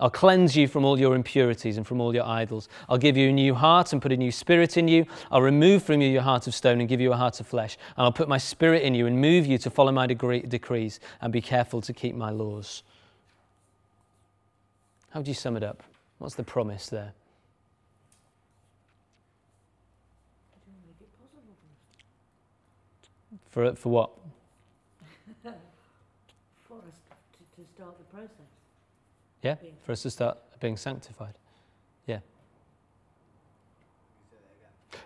I'll 0.00 0.10
cleanse 0.10 0.56
you 0.56 0.68
from 0.68 0.84
all 0.84 0.98
your 0.98 1.16
impurities 1.16 1.76
and 1.76 1.86
from 1.86 2.00
all 2.00 2.14
your 2.14 2.24
idols. 2.24 2.68
I'll 2.88 2.98
give 2.98 3.16
you 3.16 3.30
a 3.30 3.32
new 3.32 3.52
heart 3.52 3.92
and 3.92 4.00
put 4.00 4.12
a 4.12 4.16
new 4.16 4.30
spirit 4.30 4.76
in 4.76 4.86
you. 4.86 5.06
I'll 5.30 5.42
remove 5.42 5.82
from 5.82 6.00
you 6.00 6.08
your 6.08 6.22
heart 6.22 6.46
of 6.46 6.54
stone 6.54 6.78
and 6.78 6.88
give 6.88 7.00
you 7.00 7.12
a 7.12 7.16
heart 7.16 7.40
of 7.40 7.48
flesh. 7.48 7.76
And 7.96 8.04
I'll 8.04 8.12
put 8.12 8.28
my 8.28 8.38
spirit 8.38 8.84
in 8.84 8.94
you 8.94 9.06
and 9.06 9.20
move 9.20 9.44
you 9.44 9.58
to 9.58 9.70
follow 9.70 9.90
my 9.90 10.06
decrees 10.06 11.00
and 11.20 11.32
be 11.32 11.40
careful 11.40 11.80
to 11.80 11.92
keep 11.92 12.14
my 12.14 12.30
laws. 12.30 12.84
How 15.10 15.20
would 15.20 15.28
you 15.28 15.34
sum 15.34 15.56
it 15.56 15.62
up? 15.62 15.82
What's 16.18 16.34
the 16.34 16.44
promise 16.44 16.88
there? 16.88 17.12
For, 23.50 23.74
for 23.74 23.88
what? 23.88 24.10
For 26.68 26.76
us 26.78 26.98
to, 27.56 27.62
to 27.62 27.68
start 27.74 27.96
the 27.98 28.04
process. 28.04 28.46
Yeah, 29.42 29.54
for 29.84 29.92
us 29.92 30.02
to 30.02 30.10
start 30.10 30.38
being 30.60 30.76
sanctified. 30.76 31.34
Yeah. 32.06 32.18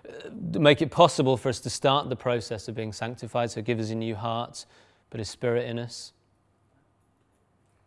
Uh, 0.09 0.59
make 0.59 0.83
it 0.83 0.91
possible 0.91 1.37
for 1.37 1.51
us 1.51 1.61
to 1.61 1.71
start 1.71 2.09
the 2.09 2.17
process 2.17 2.67
of 2.67 2.75
being 2.75 2.93
sanctified, 2.93 3.51
so 3.51 3.61
give 3.62 3.79
us 3.79 3.91
a 3.91 3.95
new 3.95 4.15
heart, 4.15 4.65
put 5.11 5.21
a 5.21 5.25
spirit 5.25 5.69
in 5.69 5.79
us. 5.79 6.12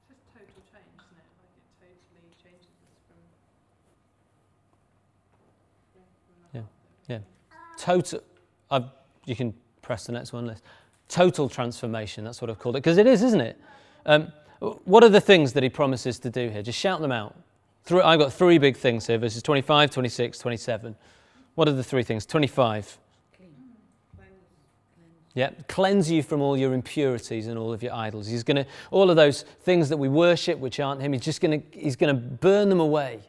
Just 0.08 0.19
total 0.34 0.47
change, 0.71 0.86
isn't 0.95 1.17
it? 1.17 1.25
Like 1.41 1.91
it 1.91 1.97
totally 2.13 2.36
changes 2.43 2.69
us 2.86 2.97
from. 3.08 3.17
Yeah, 6.54 7.15
yeah. 7.15 7.19
Total. 7.77 8.21
I've, 8.71 8.85
you 9.25 9.35
can 9.35 9.53
press 9.81 10.05
the 10.05 10.11
next 10.11 10.33
one, 10.33 10.47
Liz. 10.47 10.61
Total 11.07 11.47
transformation. 11.47 12.23
That's 12.23 12.41
what 12.41 12.49
I've 12.49 12.59
called 12.59 12.75
it 12.75 12.83
because 12.83 12.97
it 12.97 13.07
is, 13.07 13.21
isn't 13.21 13.41
it? 13.41 13.59
Um, 14.05 14.31
what 14.59 15.03
are 15.03 15.09
the 15.09 15.21
things 15.21 15.53
that 15.53 15.63
he 15.63 15.69
promises 15.69 16.19
to 16.19 16.29
do 16.29 16.49
here? 16.49 16.61
Just 16.61 16.79
shout 16.79 17.01
them 17.01 17.11
out. 17.11 17.35
Three, 17.83 18.01
I've 18.01 18.19
got 18.19 18.33
three 18.33 18.57
big 18.57 18.77
things 18.77 19.05
here 19.05 19.17
verses 19.17 19.43
25, 19.43 19.91
26, 19.91 20.39
27. 20.39 20.95
What 21.53 21.67
are 21.67 21.73
the 21.73 21.83
three 21.83 22.03
things? 22.03 22.25
25. 22.25 22.97
Yeah, 25.35 25.49
cleanse 25.67 26.09
you 26.09 26.23
from 26.23 26.41
all 26.41 26.55
your 26.55 26.73
impurities 26.73 27.47
and 27.47 27.57
all 27.59 27.73
of 27.73 27.83
your 27.83 27.93
idols. 27.93 28.25
He's 28.25 28.43
going 28.43 28.55
to, 28.55 28.65
all 28.89 29.09
of 29.09 29.17
those 29.17 29.41
things 29.41 29.89
that 29.89 29.97
we 29.97 30.07
worship 30.07 30.57
which 30.59 30.79
aren't 30.79 31.01
Him, 31.01 31.11
He's 31.11 31.21
just 31.21 31.41
going 31.41 31.61
to, 31.61 31.77
He's 31.77 31.97
going 31.97 32.15
to 32.15 32.19
burn 32.19 32.69
them 32.69 32.79
away, 32.79 33.19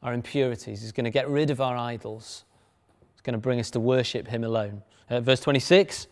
our 0.00 0.14
impurities. 0.14 0.80
He's 0.80 0.92
going 0.92 1.04
to 1.04 1.10
get 1.10 1.28
rid 1.28 1.50
of 1.50 1.60
our 1.60 1.76
idols. 1.76 2.44
Going 3.28 3.34
to 3.34 3.38
bring 3.38 3.60
us 3.60 3.70
to 3.72 3.80
worship 3.80 4.26
Him 4.26 4.42
alone. 4.42 4.80
Uh, 5.10 5.20
verse 5.20 5.40
26 5.40 6.06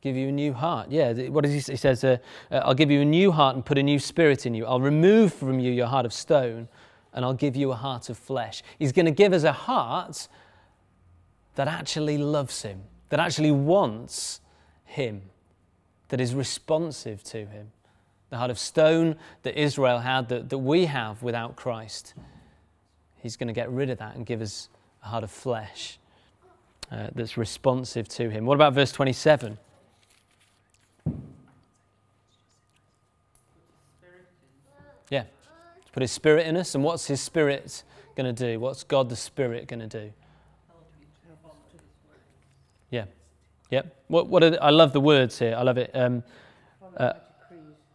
give 0.00 0.16
you 0.16 0.28
a 0.28 0.32
new 0.32 0.54
heart. 0.54 0.90
Yeah, 0.90 1.12
what 1.28 1.44
does 1.44 1.52
he, 1.52 1.72
he 1.72 1.76
says? 1.76 2.02
Uh, 2.02 2.16
uh, 2.50 2.62
I'll 2.64 2.72
give 2.72 2.90
you 2.90 3.02
a 3.02 3.04
new 3.04 3.30
heart 3.30 3.54
and 3.54 3.62
put 3.62 3.76
a 3.76 3.82
new 3.82 3.98
spirit 3.98 4.46
in 4.46 4.54
you. 4.54 4.64
I'll 4.64 4.80
remove 4.80 5.34
from 5.34 5.60
you 5.60 5.70
your 5.70 5.88
heart 5.88 6.06
of 6.06 6.14
stone 6.14 6.68
and 7.12 7.22
I'll 7.22 7.34
give 7.34 7.54
you 7.54 7.70
a 7.70 7.74
heart 7.74 8.08
of 8.08 8.16
flesh. 8.16 8.62
He's 8.78 8.92
going 8.92 9.04
to 9.04 9.12
give 9.12 9.34
us 9.34 9.44
a 9.44 9.52
heart 9.52 10.26
that 11.56 11.68
actually 11.68 12.16
loves 12.16 12.62
him, 12.62 12.80
that 13.10 13.20
actually 13.20 13.50
wants 13.50 14.40
him, 14.86 15.20
that 16.08 16.18
is 16.18 16.34
responsive 16.34 17.22
to 17.24 17.44
him. 17.44 17.72
The 18.30 18.38
heart 18.38 18.50
of 18.50 18.58
stone 18.58 19.16
that 19.42 19.54
Israel 19.54 19.98
had, 19.98 20.30
that, 20.30 20.48
that 20.48 20.58
we 20.58 20.86
have 20.86 21.22
without 21.22 21.56
Christ. 21.56 22.14
He's 23.16 23.36
going 23.36 23.48
to 23.48 23.54
get 23.54 23.70
rid 23.70 23.90
of 23.90 23.98
that 23.98 24.16
and 24.16 24.24
give 24.24 24.40
us 24.40 24.70
heart 25.04 25.24
of 25.24 25.30
flesh 25.30 25.98
uh, 26.90 27.08
that's 27.14 27.36
responsive 27.36 28.08
to 28.08 28.30
him. 28.30 28.46
What 28.46 28.54
about 28.54 28.72
verse 28.72 28.92
27? 28.92 29.58
Yeah. 35.10 35.24
Put 35.92 36.02
his 36.02 36.12
spirit 36.12 36.46
in 36.46 36.56
us. 36.56 36.74
And 36.74 36.82
what's 36.82 37.06
his 37.06 37.20
spirit 37.20 37.82
going 38.16 38.34
to 38.34 38.46
do? 38.52 38.58
What's 38.60 38.84
God 38.84 39.08
the 39.08 39.16
Spirit 39.16 39.68
going 39.68 39.80
to 39.80 39.86
do? 39.86 40.12
Yeah. 42.90 43.04
Yep. 43.70 43.96
What, 44.08 44.28
what 44.28 44.44
are, 44.44 44.56
I 44.62 44.70
love 44.70 44.92
the 44.92 45.00
words 45.00 45.38
here. 45.38 45.54
I 45.56 45.62
love 45.62 45.78
it. 45.78 45.90
Um, 45.94 46.22
uh, 46.96 47.14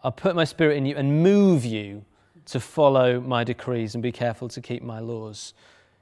I'll 0.04 0.12
put 0.12 0.36
my 0.36 0.44
spirit 0.44 0.78
in 0.78 0.86
you 0.86 0.96
and 0.96 1.24
move 1.24 1.66
you 1.66 2.04
to 2.46 2.60
follow 2.60 3.20
my 3.22 3.44
decrees 3.44 3.94
and 3.94 4.02
be 4.02 4.12
careful 4.12 4.48
to 4.50 4.62
keep 4.62 4.82
my 4.82 5.00
laws. 5.00 5.54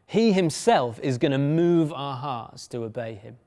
He 0.07 0.31
himself 0.31 0.99
is 1.03 1.17
going 1.17 1.33
to 1.33 1.37
move 1.37 1.91
our 1.93 2.15
hearts 2.15 2.65
to 2.69 2.83
obey 2.83 3.15
him. 3.15 3.37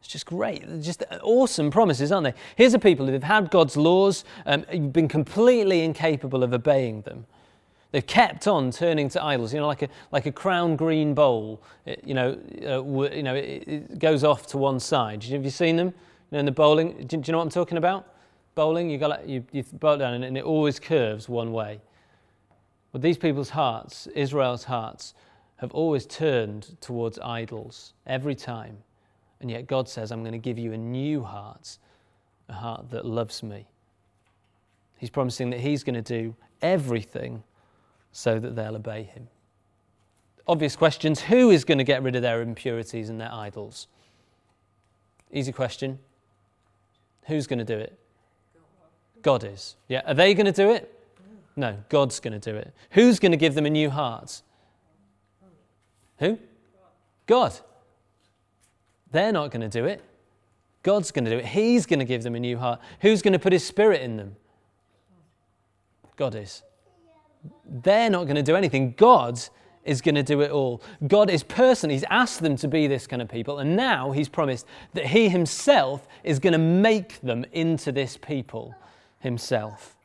It's 0.00 0.08
just 0.08 0.26
great. 0.26 0.62
just 0.82 1.02
awesome 1.22 1.70
promises, 1.70 2.12
aren't 2.12 2.24
they? 2.24 2.34
Here's 2.56 2.74
a 2.74 2.78
people 2.78 3.06
who 3.06 3.12
have 3.12 3.22
had 3.22 3.50
God's 3.50 3.76
laws, 3.76 4.24
um, 4.46 4.64
been 4.92 5.08
completely 5.08 5.82
incapable 5.82 6.42
of 6.42 6.52
obeying 6.52 7.02
them. 7.02 7.26
They've 7.92 8.06
kept 8.06 8.46
on 8.46 8.70
turning 8.70 9.08
to 9.10 9.24
idols, 9.24 9.52
you 9.52 9.58
know, 9.58 9.66
like 9.66 9.82
a, 9.82 9.88
like 10.12 10.26
a 10.26 10.32
crown 10.32 10.76
green 10.76 11.12
bowl. 11.12 11.60
It, 11.86 12.02
you 12.04 12.14
know, 12.14 12.38
uh, 12.62 12.82
you 13.14 13.22
know 13.22 13.34
it, 13.34 13.64
it, 13.66 13.98
goes 13.98 14.22
off 14.22 14.46
to 14.48 14.58
one 14.58 14.78
side. 14.78 15.24
Have 15.24 15.44
you 15.44 15.50
seen 15.50 15.76
them? 15.76 15.88
You 15.88 15.92
know, 16.32 16.38
in 16.38 16.44
the 16.44 16.52
bowling, 16.52 17.06
do, 17.06 17.16
do 17.16 17.22
you 17.26 17.32
know 17.32 17.38
what 17.38 17.44
I'm 17.44 17.50
talking 17.50 17.78
about? 17.78 18.14
Bowling, 18.54 18.90
you, 18.90 18.98
got 18.98 19.10
like, 19.10 19.26
you, 19.26 19.44
you 19.50 19.64
bowl 19.72 19.96
down 19.96 20.22
and 20.22 20.38
it 20.38 20.44
always 20.44 20.78
curves 20.78 21.28
one 21.28 21.52
way. 21.52 21.80
But 22.92 23.02
these 23.02 23.18
people's 23.18 23.50
hearts, 23.50 24.06
Israel's 24.08 24.64
hearts, 24.64 25.14
have 25.60 25.72
always 25.72 26.06
turned 26.06 26.74
towards 26.80 27.18
idols 27.18 27.92
every 28.06 28.34
time. 28.34 28.78
And 29.40 29.50
yet 29.50 29.66
God 29.66 29.88
says, 29.90 30.10
I'm 30.10 30.22
going 30.22 30.32
to 30.32 30.38
give 30.38 30.58
you 30.58 30.72
a 30.72 30.78
new 30.78 31.22
heart, 31.22 31.76
a 32.48 32.54
heart 32.54 32.90
that 32.90 33.04
loves 33.04 33.42
me. 33.42 33.66
He's 34.96 35.10
promising 35.10 35.50
that 35.50 35.60
He's 35.60 35.84
going 35.84 36.02
to 36.02 36.02
do 36.02 36.34
everything 36.62 37.42
so 38.10 38.38
that 38.38 38.56
they'll 38.56 38.76
obey 38.76 39.02
Him. 39.02 39.28
Obvious 40.48 40.76
questions 40.76 41.20
who 41.20 41.50
is 41.50 41.64
going 41.64 41.78
to 41.78 41.84
get 41.84 42.02
rid 42.02 42.16
of 42.16 42.22
their 42.22 42.40
impurities 42.40 43.10
and 43.10 43.20
their 43.20 43.32
idols? 43.32 43.86
Easy 45.30 45.52
question. 45.52 45.98
Who's 47.26 47.46
going 47.46 47.58
to 47.58 47.66
do 47.66 47.76
it? 47.76 47.98
God 49.20 49.44
is. 49.44 49.76
Yeah. 49.88 50.00
Are 50.06 50.14
they 50.14 50.32
going 50.32 50.46
to 50.46 50.52
do 50.52 50.70
it? 50.70 50.98
No, 51.54 51.76
God's 51.90 52.18
going 52.18 52.38
to 52.38 52.52
do 52.52 52.56
it. 52.56 52.72
Who's 52.92 53.18
going 53.18 53.32
to 53.32 53.38
give 53.38 53.54
them 53.54 53.66
a 53.66 53.70
new 53.70 53.90
heart? 53.90 54.40
Who? 56.20 56.38
God. 57.26 57.52
They're 59.10 59.32
not 59.32 59.50
going 59.50 59.68
to 59.68 59.68
do 59.68 59.86
it. 59.86 60.02
God's 60.82 61.10
going 61.10 61.24
to 61.24 61.30
do 61.30 61.38
it. 61.38 61.46
He's 61.46 61.84
going 61.84 61.98
to 61.98 62.04
give 62.04 62.22
them 62.22 62.34
a 62.34 62.40
new 62.40 62.56
heart. 62.56 62.80
Who's 63.00 63.22
going 63.22 63.32
to 63.32 63.38
put 63.38 63.52
His 63.52 63.66
Spirit 63.66 64.02
in 64.02 64.16
them? 64.16 64.36
God 66.16 66.34
is. 66.34 66.62
They're 67.64 68.10
not 68.10 68.24
going 68.24 68.36
to 68.36 68.42
do 68.42 68.56
anything. 68.56 68.94
God 68.96 69.40
is 69.84 70.00
going 70.00 70.14
to 70.14 70.22
do 70.22 70.42
it 70.42 70.50
all. 70.50 70.82
God 71.06 71.30
is 71.30 71.42
person. 71.42 71.90
He's 71.90 72.04
asked 72.10 72.42
them 72.42 72.56
to 72.56 72.68
be 72.68 72.86
this 72.86 73.06
kind 73.06 73.22
of 73.22 73.28
people. 73.28 73.58
And 73.58 73.76
now 73.76 74.12
He's 74.12 74.28
promised 74.28 74.66
that 74.94 75.06
He 75.06 75.28
Himself 75.28 76.06
is 76.22 76.38
going 76.38 76.52
to 76.52 76.58
make 76.58 77.20
them 77.20 77.44
into 77.52 77.92
this 77.92 78.16
people 78.16 78.74
Himself. 79.20 79.96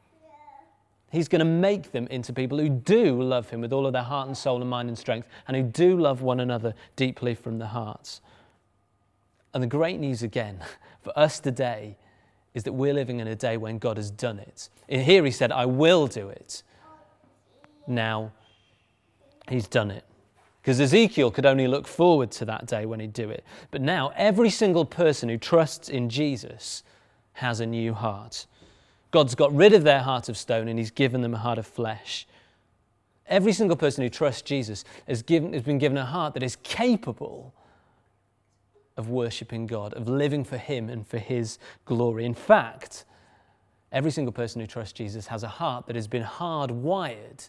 He's 1.12 1.28
going 1.28 1.40
to 1.40 1.46
make 1.46 1.92
them 1.92 2.08
into 2.08 2.34
people 2.34 2.58
who 2.58 2.70
do 2.70 3.22
love 3.22 3.50
Him 3.50 3.62
with 3.62 3.72
all 3.72 3.86
of 3.86 3.94
their 3.94 4.04
heart 4.04 4.28
and 4.28 4.38
soul 4.38 4.62
and 4.62 4.70
mind 4.70 4.90
and 4.90 4.98
strength, 4.98 5.28
and 5.48 5.56
who 5.56 5.64
do 5.64 5.98
love 5.98 6.22
one 6.22 6.40
another 6.40 6.74
deeply 6.96 7.36
from 7.36 7.58
the 7.58 7.68
hearts. 7.68 8.22
And 9.54 9.64
the 9.64 9.68
great 9.68 10.00
news 10.00 10.24
again 10.24 10.60
for 11.02 11.18
us 11.18 11.40
today 11.40 11.98
is 12.54 12.64
that 12.64 12.74
we're 12.74 12.94
living 12.94 13.20
in 13.20 13.28
a 13.28 13.36
day 13.36 13.58
when 13.58 13.78
God 13.78 13.98
has 13.98 14.12
done 14.12 14.40
it. 14.40 14.70
Here, 14.88 15.24
He 15.24 15.32
said, 15.32 15.52
I 15.52 15.66
will 15.66 16.08
do 16.08 16.30
it. 16.30 16.64
Now, 17.88 18.32
He's 19.50 19.68
done 19.68 19.92
it. 19.92 20.04
Because 20.66 20.82
Ezekiel 20.82 21.30
could 21.30 21.46
only 21.46 21.68
look 21.68 21.88
forward 21.88 22.32
to 22.32 22.46
that 22.46 22.66
day 22.66 22.88
when 22.88 23.00
he'd 23.00 23.14
do 23.14 23.30
it. 23.30 23.44
But 23.70 23.82
now, 23.82 24.12
every 24.16 24.50
single 24.50 24.84
person 24.84 25.30
who 25.30 25.38
trusts 25.38 25.90
in 25.90 26.10
Jesus 26.10 26.82
has 27.34 27.60
a 27.60 27.68
new 27.68 27.94
heart. 27.94 28.48
God's 29.16 29.34
got 29.34 29.56
rid 29.56 29.72
of 29.72 29.86
their 29.86 30.02
heart 30.02 30.28
of 30.28 30.36
stone 30.36 30.68
and 30.68 30.78
He's 30.78 30.92
given 30.92 31.22
them 31.22 31.34
a 31.34 31.38
heart 31.38 31.58
of 31.58 31.66
flesh. 31.66 32.28
Every 33.28 33.54
single 33.54 33.78
person 33.78 34.04
who 34.04 34.10
trusts 34.10 34.42
Jesus 34.42 34.84
has, 35.08 35.22
given, 35.22 35.54
has 35.54 35.62
been 35.62 35.78
given 35.78 35.98
a 35.98 36.04
heart 36.04 36.34
that 36.34 36.44
is 36.44 36.58
capable 36.58 37.54
of 38.98 39.08
worshipping 39.08 39.68
God, 39.68 39.94
of 39.94 40.10
living 40.10 40.44
for 40.44 40.58
Him 40.58 40.90
and 40.90 41.08
for 41.08 41.18
His 41.18 41.60
glory. 41.86 42.26
In 42.26 42.34
fact, 42.34 43.06
every 43.90 44.12
single 44.12 44.34
person 44.34 44.60
who 44.60 44.68
trusts 44.68 44.92
Jesus 44.92 45.28
has 45.28 45.44
a 45.44 45.48
heart 45.48 45.88
that 45.88 45.96
has 45.96 46.10
been 46.10 46.24
hardwired 46.24 47.48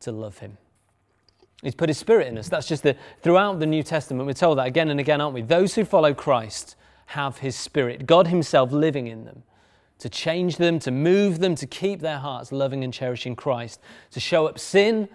to 0.00 0.12
love 0.12 0.38
Him. 0.38 0.56
He's 1.62 1.74
put 1.74 1.90
His 1.90 1.98
Spirit 1.98 2.28
in 2.28 2.38
us. 2.38 2.48
That's 2.48 2.66
just 2.66 2.84
the, 2.84 2.96
throughout 3.20 3.60
the 3.60 3.66
New 3.66 3.82
Testament, 3.82 4.26
we're 4.26 4.32
told 4.32 4.56
that 4.56 4.66
again 4.66 4.88
and 4.88 4.98
again, 4.98 5.20
aren't 5.20 5.34
we? 5.34 5.42
Those 5.42 5.74
who 5.74 5.84
follow 5.84 6.14
Christ 6.14 6.74
have 7.08 7.36
His 7.36 7.54
Spirit, 7.54 8.06
God 8.06 8.28
Himself 8.28 8.72
living 8.72 9.08
in 9.08 9.26
them 9.26 9.42
to 9.98 10.08
change 10.08 10.56
them, 10.56 10.78
to 10.80 10.90
move 10.90 11.38
them, 11.38 11.54
to 11.54 11.66
keep 11.66 12.00
their 12.00 12.18
hearts 12.18 12.52
loving 12.52 12.84
and 12.84 12.92
cherishing 12.92 13.34
Christ, 13.34 13.80
to 14.10 14.20
show 14.20 14.46
up 14.46 14.58
sin 14.58 15.08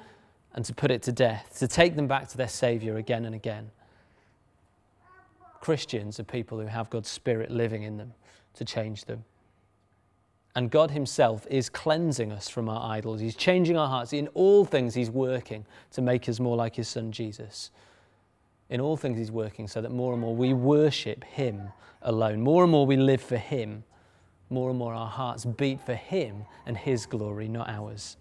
and 0.54 0.66
to 0.66 0.74
put 0.74 0.92
it 0.92 1.02
to 1.04 1.12
death, 1.12 1.58
to 1.60 1.68
take 1.68 1.96
them 1.96 2.08
back 2.08 2.28
to 2.30 2.38
their 2.38 2.48
Saviour 2.48 2.98
again 2.98 3.26
and 3.26 3.36
again. 3.36 3.72
Christians 5.60 6.20
are 6.20 6.24
people 6.24 6.60
who 6.60 6.66
have 6.66 6.90
God's 6.90 7.10
Spirit 7.10 7.52
living 7.52 7.84
in 7.84 7.98
them 7.98 8.14
to 8.56 8.66
change 8.66 9.06
them. 9.06 9.24
And 10.56 10.70
God 10.70 10.92
Himself 10.92 11.48
is 11.50 11.70
cleansing 11.70 12.32
us 12.32 12.50
from 12.50 12.68
our 12.68 12.92
idols. 12.92 13.22
He's 13.22 13.36
changing 13.36 13.78
our 13.78 13.88
hearts. 13.88 14.12
In 14.12 14.28
all 14.30 14.66
things, 14.66 14.94
He's 14.94 15.10
working 15.10 15.66
to 15.92 16.02
make 16.02 16.28
us 16.28 16.40
more 16.40 16.58
like 16.58 16.76
His 16.76 16.90
Son 16.90 17.12
Jesus. 17.12 17.72
In 18.70 18.82
all 18.82 18.98
things, 18.98 19.18
He's 19.18 19.32
working 19.32 19.68
so 19.68 19.82
that 19.82 19.92
more 19.92 20.12
and 20.12 20.22
more 20.22 20.36
we 20.36 20.54
worship 20.54 21.24
Him 21.24 21.70
alone. 22.02 22.42
More 22.42 22.64
and 22.64 22.72
more 22.72 22.86
we 22.86 22.98
live 22.98 23.22
for 23.22 23.38
Him. 23.38 23.84
More 24.52 24.70
and 24.70 24.78
more 24.78 24.94
our 24.94 25.08
hearts 25.08 25.46
beat 25.46 25.82
for 25.82 25.96
Him 25.96 26.46
and 26.68 26.78
His 26.78 27.08
glory, 27.08 27.48
not 27.48 27.70
ours. 27.70 28.18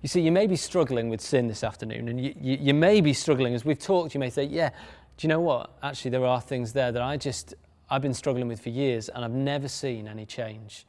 You 0.00 0.08
see, 0.08 0.20
you 0.20 0.32
may 0.32 0.48
be 0.48 0.56
struggling 0.56 1.08
with 1.08 1.20
sin 1.20 1.46
this 1.46 1.62
afternoon, 1.62 2.08
and 2.08 2.20
you, 2.20 2.34
you, 2.40 2.58
you 2.60 2.74
may 2.74 3.00
be 3.00 3.12
struggling. 3.12 3.54
As 3.54 3.64
we've 3.64 3.78
talked, 3.78 4.14
you 4.14 4.20
may 4.20 4.30
say, 4.30 4.42
Yeah, 4.44 4.70
do 4.70 5.26
you 5.26 5.28
know 5.28 5.40
what? 5.40 5.70
Actually, 5.82 6.12
there 6.12 6.24
are 6.24 6.40
things 6.40 6.72
there 6.72 6.90
that 6.90 7.02
I 7.02 7.16
just, 7.16 7.54
I've 7.90 8.02
been 8.02 8.14
struggling 8.14 8.48
with 8.48 8.60
for 8.60 8.70
years 8.70 9.08
and 9.08 9.24
I've 9.24 9.30
never 9.30 9.68
seen 9.68 10.08
any 10.08 10.24
change. 10.24 10.86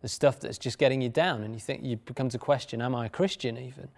The 0.00 0.08
stuff 0.08 0.40
that's 0.40 0.58
just 0.58 0.78
getting 0.78 1.02
you 1.02 1.08
down, 1.08 1.42
and 1.42 1.54
you 1.54 1.60
think 1.60 1.84
you 1.84 1.96
become 1.96 2.28
to 2.30 2.38
question, 2.38 2.80
Am 2.80 2.94
I 2.94 3.06
a 3.06 3.08
Christian 3.08 3.58
even? 3.58 3.88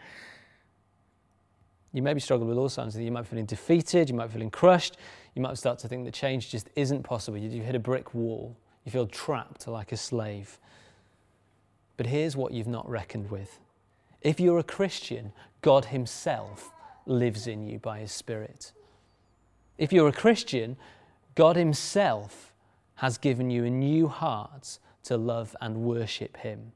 You 1.92 2.02
may 2.02 2.14
be 2.14 2.20
struggling 2.20 2.48
with 2.48 2.58
all 2.58 2.68
signs. 2.68 2.96
You 2.96 3.10
might 3.10 3.22
be 3.22 3.28
feeling 3.28 3.46
defeated, 3.46 4.08
you 4.08 4.14
might 4.14 4.26
be 4.26 4.32
feeling 4.34 4.50
crushed, 4.50 4.96
you 5.34 5.42
might 5.42 5.58
start 5.58 5.78
to 5.80 5.88
think 5.88 6.04
that 6.04 6.14
change 6.14 6.50
just 6.50 6.68
isn't 6.76 7.02
possible. 7.02 7.38
You, 7.38 7.62
hit 7.62 7.74
a 7.74 7.80
brick 7.80 8.14
wall, 8.14 8.56
you 8.84 8.92
feel 8.92 9.06
trapped 9.06 9.66
like 9.66 9.92
a 9.92 9.96
slave. 9.96 10.58
But 11.96 12.06
here's 12.06 12.36
what 12.36 12.52
you've 12.52 12.66
not 12.66 12.88
reckoned 12.88 13.30
with 13.30 13.58
if 14.22 14.38
you're 14.38 14.58
a 14.58 14.64
Christian, 14.64 15.32
God 15.62 15.86
Himself 15.86 16.72
lives 17.06 17.46
in 17.46 17.66
you 17.66 17.78
by 17.78 18.00
His 18.00 18.12
Spirit. 18.12 18.72
If 19.78 19.92
you're 19.92 20.08
a 20.08 20.12
Christian, 20.12 20.76
God 21.34 21.56
Himself 21.56 22.52
has 22.96 23.16
given 23.16 23.50
you 23.50 23.64
a 23.64 23.70
new 23.70 24.08
heart 24.08 24.78
to 25.04 25.16
love 25.16 25.56
and 25.60 25.78
worship 25.78 26.36
Him. 26.38 26.72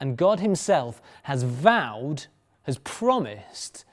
And 0.00 0.16
God 0.16 0.40
Himself 0.40 1.02
has 1.24 1.42
vowed, 1.42 2.26
has 2.62 2.78
promised 2.78 3.84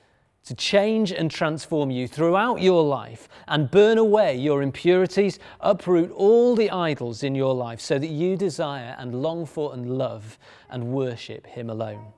to 0.45 0.55
change 0.55 1.11
and 1.11 1.29
transform 1.29 1.91
you 1.91 2.07
throughout 2.07 2.61
your 2.61 2.83
life 2.83 3.29
and 3.47 3.69
burn 3.69 3.97
away 3.97 4.35
your 4.35 4.63
impurities, 4.63 5.37
uproot 5.59 6.11
all 6.11 6.55
the 6.55 6.71
idols 6.71 7.23
in 7.23 7.35
your 7.35 7.53
life 7.53 7.79
so 7.79 7.99
that 7.99 8.07
you 8.07 8.35
desire 8.35 8.95
and 8.97 9.21
long 9.21 9.45
for 9.45 9.73
and 9.73 9.97
love 9.97 10.39
and 10.69 10.83
worship 10.91 11.45
Him 11.45 11.69
alone. 11.69 12.13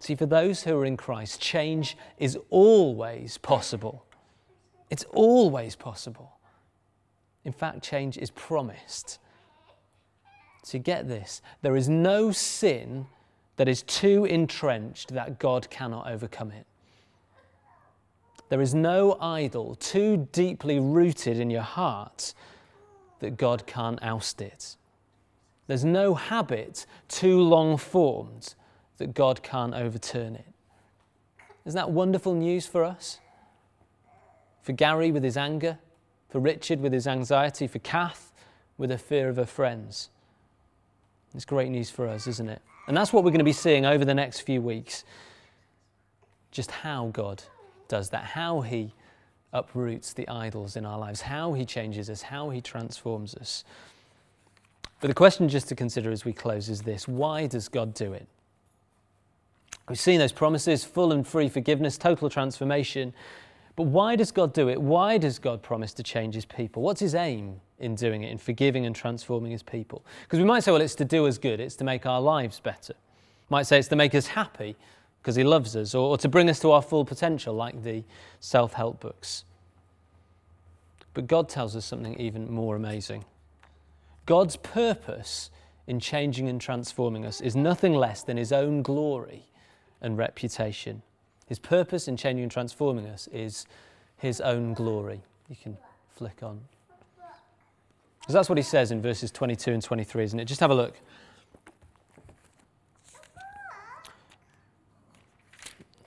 See, 0.00 0.14
for 0.14 0.26
those 0.26 0.62
who 0.62 0.76
are 0.76 0.84
in 0.84 0.96
Christ, 0.96 1.40
change 1.40 1.96
is 2.18 2.38
always 2.50 3.38
possible. 3.38 4.04
It's 4.90 5.04
always 5.12 5.74
possible. 5.74 6.38
In 7.44 7.52
fact, 7.52 7.82
change 7.82 8.18
is 8.18 8.30
promised. 8.30 9.18
So 10.62 10.78
get 10.78 11.08
this 11.08 11.40
there 11.62 11.76
is 11.76 11.88
no 11.88 12.32
sin 12.32 13.06
that 13.56 13.68
is 13.68 13.82
too 13.82 14.24
entrenched 14.24 15.14
that 15.14 15.38
God 15.38 15.68
cannot 15.70 16.08
overcome 16.08 16.50
it. 16.50 16.66
There 18.48 18.60
is 18.60 18.74
no 18.74 19.16
idol 19.20 19.74
too 19.74 20.28
deeply 20.30 20.78
rooted 20.78 21.40
in 21.40 21.50
your 21.50 21.62
heart 21.62 22.32
that 23.20 23.36
God 23.36 23.66
can't 23.66 23.98
oust 24.02 24.40
it. 24.40 24.76
There's 25.66 25.84
no 25.84 26.14
habit 26.14 26.86
too 27.08 27.40
long 27.40 27.76
formed 27.76 28.54
that 28.98 29.14
God 29.14 29.42
can't 29.42 29.74
overturn 29.74 30.36
it. 30.36 30.46
Isn't 31.64 31.76
that 31.76 31.90
wonderful 31.90 32.34
news 32.34 32.66
for 32.66 32.84
us? 32.84 33.18
for 34.66 34.72
Gary 34.72 35.12
with 35.12 35.22
his 35.22 35.36
anger, 35.36 35.78
for 36.28 36.40
Richard 36.40 36.80
with 36.80 36.92
his 36.92 37.06
anxiety, 37.06 37.68
for 37.68 37.78
Kath 37.78 38.32
with 38.76 38.90
her 38.90 38.98
fear 38.98 39.28
of 39.28 39.36
her 39.36 39.46
friends. 39.46 40.10
It's 41.36 41.44
great 41.44 41.70
news 41.70 41.88
for 41.88 42.08
us, 42.08 42.26
isn't 42.26 42.48
it? 42.48 42.60
And 42.86 42.96
that's 42.96 43.12
what 43.12 43.24
we're 43.24 43.30
going 43.30 43.38
to 43.38 43.44
be 43.44 43.52
seeing 43.52 43.84
over 43.84 44.04
the 44.04 44.14
next 44.14 44.40
few 44.40 44.60
weeks. 44.60 45.04
Just 46.50 46.70
how 46.70 47.10
God 47.12 47.42
does 47.88 48.10
that, 48.10 48.24
how 48.24 48.60
He 48.60 48.92
uproots 49.52 50.12
the 50.12 50.28
idols 50.28 50.76
in 50.76 50.84
our 50.84 50.98
lives, 50.98 51.22
how 51.22 51.52
He 51.52 51.64
changes 51.64 52.08
us, 52.08 52.22
how 52.22 52.50
He 52.50 52.60
transforms 52.60 53.34
us. 53.34 53.64
But 55.00 55.08
the 55.08 55.14
question 55.14 55.48
just 55.48 55.68
to 55.68 55.74
consider 55.74 56.10
as 56.10 56.24
we 56.24 56.32
close 56.32 56.68
is 56.68 56.82
this 56.82 57.06
why 57.06 57.46
does 57.46 57.68
God 57.68 57.94
do 57.94 58.12
it? 58.12 58.26
We've 59.88 59.98
seen 59.98 60.18
those 60.18 60.32
promises 60.32 60.84
full 60.84 61.12
and 61.12 61.26
free 61.26 61.48
forgiveness, 61.48 61.96
total 61.96 62.28
transformation. 62.28 63.12
But 63.76 63.84
why 63.84 64.16
does 64.16 64.32
God 64.32 64.54
do 64.54 64.70
it? 64.70 64.80
Why 64.80 65.18
does 65.18 65.38
God 65.38 65.62
promise 65.62 65.92
to 65.94 66.02
change 66.02 66.34
his 66.34 66.46
people? 66.46 66.82
What's 66.82 67.00
his 67.00 67.14
aim 67.14 67.60
in 67.78 67.94
doing 67.94 68.22
it, 68.22 68.30
in 68.30 68.38
forgiving 68.38 68.86
and 68.86 68.96
transforming 68.96 69.52
his 69.52 69.62
people? 69.62 70.04
Because 70.22 70.38
we 70.38 70.46
might 70.46 70.60
say, 70.60 70.72
well, 70.72 70.80
it's 70.80 70.94
to 70.96 71.04
do 71.04 71.26
us 71.26 71.36
good, 71.36 71.60
it's 71.60 71.76
to 71.76 71.84
make 71.84 72.06
our 72.06 72.20
lives 72.20 72.58
better. 72.58 72.94
Might 73.50 73.64
say 73.64 73.78
it's 73.78 73.88
to 73.88 73.96
make 73.96 74.14
us 74.14 74.28
happy 74.28 74.76
because 75.20 75.36
he 75.36 75.44
loves 75.44 75.76
us, 75.76 75.94
or, 75.94 76.10
or 76.10 76.18
to 76.18 76.28
bring 76.28 76.48
us 76.48 76.58
to 76.60 76.70
our 76.70 76.80
full 76.80 77.04
potential, 77.04 77.54
like 77.54 77.82
the 77.82 78.02
self 78.40 78.72
help 78.72 79.00
books. 79.00 79.44
But 81.14 81.26
God 81.26 81.48
tells 81.48 81.74
us 81.76 81.84
something 81.84 82.18
even 82.20 82.50
more 82.50 82.76
amazing. 82.76 83.24
God's 84.24 84.56
purpose 84.56 85.50
in 85.86 86.00
changing 86.00 86.48
and 86.48 86.60
transforming 86.60 87.26
us 87.26 87.40
is 87.40 87.54
nothing 87.56 87.94
less 87.94 88.22
than 88.22 88.36
his 88.36 88.52
own 88.52 88.82
glory 88.82 89.46
and 90.00 90.16
reputation. 90.18 91.02
His 91.46 91.58
purpose 91.58 92.08
in 92.08 92.16
changing 92.16 92.42
and 92.42 92.50
transforming 92.50 93.06
us 93.06 93.28
is 93.32 93.66
His 94.18 94.40
own 94.40 94.74
glory. 94.74 95.22
You 95.48 95.56
can 95.60 95.76
flick 96.14 96.42
on. 96.42 96.60
Because 98.20 98.34
that's 98.34 98.48
what 98.48 98.58
He 98.58 98.62
says 98.62 98.90
in 98.90 99.00
verses 99.00 99.30
22 99.30 99.72
and 99.72 99.82
23, 99.82 100.24
isn't 100.24 100.40
it? 100.40 100.44
Just 100.46 100.60
have 100.60 100.70
a 100.70 100.74
look. 100.74 100.94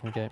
Okay. 0.06 0.30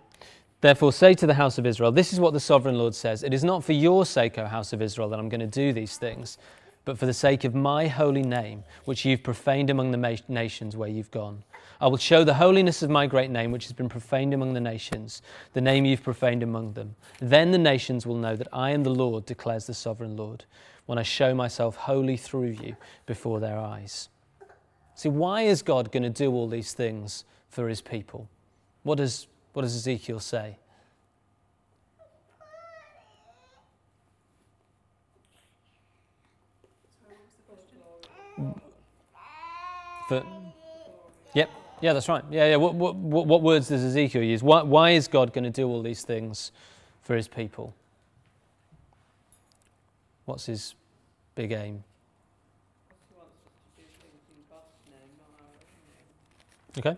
Therefore, 0.61 0.91
say 0.91 1.13
to 1.13 1.27
the 1.27 1.33
house 1.35 1.57
of 1.57 1.65
Israel, 1.65 1.91
This 1.91 2.13
is 2.13 2.19
what 2.19 2.33
the 2.33 2.39
sovereign 2.39 2.77
Lord 2.77 2.95
says 2.95 3.23
It 3.23 3.33
is 3.33 3.43
not 3.43 3.63
for 3.63 3.73
your 3.73 4.05
sake, 4.05 4.37
O 4.37 4.45
house 4.45 4.73
of 4.73 4.81
Israel, 4.81 5.09
that 5.09 5.19
I'm 5.19 5.29
going 5.29 5.41
to 5.41 5.47
do 5.47 5.71
these 5.71 5.97
things, 5.97 6.37
but 6.87 6.97
for 6.97 7.05
the 7.05 7.13
sake 7.13 7.43
of 7.43 7.53
my 7.53 7.85
holy 7.85 8.23
name, 8.23 8.63
which 8.85 9.03
you've 9.03 9.21
profaned 9.21 9.69
among 9.69 9.91
the 9.91 10.21
nations 10.29 10.77
where 10.77 10.87
you've 10.87 11.11
gone. 11.11 11.43
I 11.81 11.87
will 11.87 11.97
show 11.97 12.23
the 12.23 12.35
holiness 12.35 12.81
of 12.81 12.89
my 12.89 13.07
great 13.07 13.29
name, 13.29 13.51
which 13.51 13.65
has 13.65 13.73
been 13.73 13.89
profaned 13.89 14.33
among 14.33 14.53
the 14.53 14.61
nations, 14.61 15.21
the 15.51 15.59
name 15.59 15.83
you've 15.83 16.01
profaned 16.01 16.43
among 16.43 16.71
them. 16.71 16.95
Then 17.19 17.51
the 17.51 17.57
nations 17.57 18.05
will 18.05 18.15
know 18.15 18.37
that 18.37 18.47
I 18.53 18.71
am 18.71 18.83
the 18.83 18.89
Lord, 18.89 19.25
declares 19.25 19.67
the 19.67 19.73
sovereign 19.73 20.15
Lord, 20.15 20.45
when 20.85 20.97
I 20.97 21.03
show 21.03 21.35
myself 21.35 21.75
holy 21.75 22.15
through 22.15 22.55
you 22.63 22.77
before 23.05 23.41
their 23.41 23.59
eyes. 23.59 24.07
See, 24.95 25.09
why 25.09 25.41
is 25.41 25.61
God 25.61 25.91
going 25.91 26.03
to 26.03 26.09
do 26.09 26.31
all 26.31 26.47
these 26.47 26.71
things 26.71 27.25
for 27.49 27.67
his 27.67 27.81
people? 27.81 28.29
What 28.83 28.99
does, 28.99 29.27
what 29.51 29.63
does 29.63 29.75
Ezekiel 29.75 30.21
say? 30.21 30.57
For, 40.07 40.23
yep, 41.33 41.49
yeah, 41.81 41.93
that's 41.93 42.07
right. 42.07 42.23
Yeah, 42.29 42.49
yeah. 42.49 42.55
What, 42.55 42.75
what, 42.75 42.95
what 42.95 43.41
words 43.41 43.67
does 43.69 43.83
Ezekiel 43.83 44.23
use? 44.23 44.41
Why, 44.41 44.61
why 44.63 44.91
is 44.91 45.07
God 45.07 45.33
going 45.33 45.43
to 45.43 45.49
do 45.49 45.67
all 45.67 45.81
these 45.81 46.03
things 46.03 46.51
for 47.01 47.15
his 47.15 47.27
people? 47.27 47.73
What's 50.25 50.45
his 50.45 50.75
big 51.35 51.51
aim? 51.51 51.83
Okay. 56.77 56.95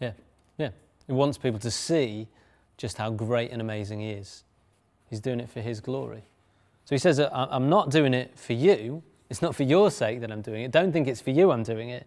we're 0.00 0.14
doing. 0.58 0.70
He 1.06 1.12
wants 1.12 1.38
people 1.38 1.58
to 1.58 1.70
see 1.72 2.28
just 2.76 2.96
how 2.96 3.10
great 3.10 3.50
and 3.50 3.60
amazing 3.60 4.00
he 4.00 4.10
is. 4.10 4.44
He's 5.08 5.18
doing 5.18 5.40
it 5.40 5.50
for 5.50 5.60
his 5.60 5.80
glory. 5.80 6.22
So 6.90 6.96
he 6.96 6.98
says, 6.98 7.20
"I- 7.20 7.46
I'm 7.52 7.68
not 7.68 7.88
doing 7.90 8.14
it 8.14 8.36
for 8.36 8.52
you. 8.52 9.04
It's 9.28 9.40
not 9.40 9.54
for 9.54 9.62
your 9.62 9.92
sake 9.92 10.18
that 10.22 10.32
I'm 10.32 10.42
doing 10.42 10.64
it. 10.64 10.72
Don't 10.72 10.90
think 10.90 11.06
it's 11.06 11.20
for 11.20 11.30
you 11.30 11.52
I'm 11.52 11.62
doing 11.62 11.88
it. 11.88 12.04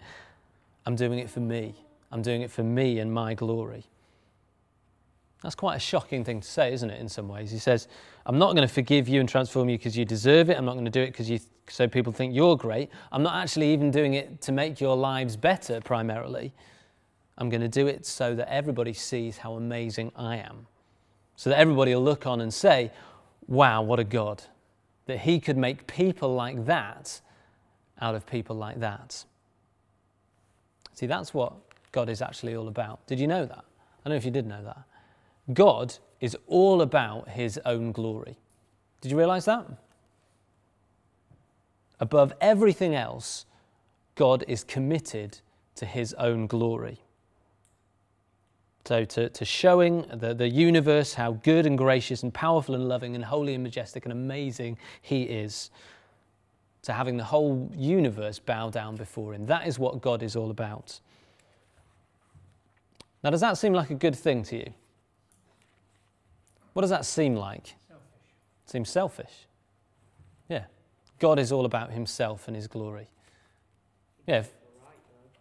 I'm 0.85 0.97
doing 0.97 1.19
it 1.19 1.29
for 1.29 1.39
me. 1.39 1.75
I'm 2.11 2.21
doing 2.21 2.41
it 2.41 2.51
for 2.51 2.63
me 2.63 2.99
and 2.99 3.13
my 3.13 3.33
glory. 3.33 3.85
That's 5.41 5.55
quite 5.55 5.77
a 5.77 5.79
shocking 5.79 6.25
thing 6.25 6.41
to 6.41 6.47
say, 6.47 6.73
isn't 6.73 6.89
it, 6.89 6.99
in 6.99 7.07
some 7.07 7.29
ways? 7.29 7.49
He 7.49 7.59
says, 7.59 7.87
I'm 8.25 8.37
not 8.37 8.57
going 8.57 8.67
to 8.67 8.73
forgive 8.73 9.07
you 9.07 9.21
and 9.21 9.29
transform 9.29 9.69
you 9.69 9.77
because 9.77 9.95
you 9.97 10.03
deserve 10.03 10.49
it. 10.49 10.57
I'm 10.57 10.65
not 10.65 10.73
going 10.73 10.83
to 10.83 10.91
do 10.91 11.01
it 11.01 11.13
because 11.13 11.29
you, 11.29 11.39
so 11.69 11.87
people 11.87 12.11
think 12.11 12.35
you're 12.35 12.57
great. 12.57 12.89
I'm 13.13 13.23
not 13.23 13.35
actually 13.35 13.71
even 13.71 13.89
doing 13.89 14.15
it 14.15 14.41
to 14.41 14.51
make 14.51 14.81
your 14.81 14.97
lives 14.97 15.37
better, 15.37 15.79
primarily. 15.79 16.51
I'm 17.37 17.49
going 17.49 17.61
to 17.61 17.69
do 17.69 17.87
it 17.87 18.05
so 18.05 18.35
that 18.35 18.51
everybody 18.51 18.91
sees 18.91 19.37
how 19.37 19.53
amazing 19.53 20.11
I 20.17 20.35
am. 20.39 20.67
So 21.37 21.51
that 21.51 21.59
everybody 21.59 21.95
will 21.95 22.03
look 22.03 22.27
on 22.27 22.41
and 22.41 22.53
say, 22.53 22.91
wow, 23.47 23.81
what 23.81 24.01
a 24.01 24.03
God. 24.03 24.43
That 25.05 25.19
He 25.19 25.39
could 25.39 25.57
make 25.57 25.87
people 25.87 26.33
like 26.33 26.65
that 26.65 27.21
out 27.99 28.15
of 28.15 28.25
people 28.25 28.55
like 28.55 28.79
that. 28.79 29.25
See, 30.93 31.05
that's 31.07 31.33
what 31.33 31.53
God 31.91 32.09
is 32.09 32.21
actually 32.21 32.55
all 32.55 32.67
about. 32.67 33.05
Did 33.07 33.19
you 33.19 33.27
know 33.27 33.45
that? 33.45 33.57
I 33.57 34.09
don't 34.09 34.13
know 34.13 34.17
if 34.17 34.25
you 34.25 34.31
did 34.31 34.47
know 34.47 34.63
that. 34.63 34.83
God 35.53 35.95
is 36.19 36.37
all 36.47 36.81
about 36.81 37.29
His 37.29 37.59
own 37.65 37.91
glory. 37.91 38.37
Did 39.01 39.11
you 39.11 39.17
realize 39.17 39.45
that? 39.45 39.65
Above 41.99 42.33
everything 42.41 42.95
else, 42.95 43.45
God 44.15 44.43
is 44.47 44.63
committed 44.63 45.39
to 45.75 45.85
His 45.85 46.13
own 46.15 46.47
glory. 46.47 46.99
So, 48.85 49.05
to, 49.05 49.29
to 49.29 49.45
showing 49.45 50.05
the, 50.13 50.33
the 50.33 50.49
universe 50.49 51.13
how 51.13 51.33
good 51.43 51.65
and 51.65 51.77
gracious 51.77 52.21
and 52.21 52.33
powerful 52.33 52.75
and 52.75 52.89
loving 52.89 53.15
and 53.15 53.23
holy 53.23 53.53
and 53.53 53.63
majestic 53.63 54.03
and 54.05 54.11
amazing 54.11 54.77
He 55.01 55.23
is. 55.23 55.71
To 56.83 56.91
having 56.91 57.15
the 57.15 57.23
whole 57.23 57.71
universe 57.77 58.39
bow 58.39 58.69
down 58.69 58.97
before 58.97 59.33
Him. 59.33 59.45
That 59.45 59.67
is 59.67 59.79
what 59.79 60.01
God 60.01 60.21
is 60.21 60.35
all 60.35 60.51
about. 60.51 60.99
Now, 63.23 63.29
does 63.29 63.39
that 63.39 63.57
seem 63.57 63.71
like 63.71 63.89
a 63.89 63.95
good 63.95 64.17
thing 64.17 64.43
to 64.43 64.57
you? 64.57 64.73
What 66.73 66.81
does 66.81 66.89
that 66.89 67.05
seem 67.05 67.35
like? 67.35 67.75
Selfish. 67.87 68.03
Seems 68.65 68.89
selfish. 68.89 69.47
Yeah. 70.49 70.65
God 71.19 71.39
is 71.39 71.53
all 71.53 71.63
about 71.63 71.91
Himself 71.91 72.47
and 72.47 72.55
His 72.57 72.67
glory. 72.67 73.07
Yeah, 74.27 74.39
if- 74.39 74.47
You're 74.47 74.83
right, 74.85 74.97
though. 75.07 75.39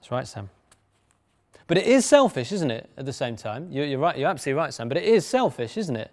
That's 0.00 0.10
right, 0.10 0.26
Sam. 0.26 0.50
But 1.66 1.78
it 1.78 1.86
is 1.86 2.06
selfish, 2.06 2.52
isn't 2.52 2.70
it, 2.70 2.88
at 2.96 3.06
the 3.06 3.12
same 3.12 3.36
time? 3.36 3.68
You're, 3.72 3.86
you're 3.86 3.98
right, 3.98 4.16
you're 4.16 4.28
absolutely 4.28 4.60
right, 4.60 4.72
Sam. 4.72 4.88
But 4.88 4.98
it 4.98 5.04
is 5.04 5.26
selfish, 5.26 5.76
isn't 5.76 5.96
it? 5.96 6.10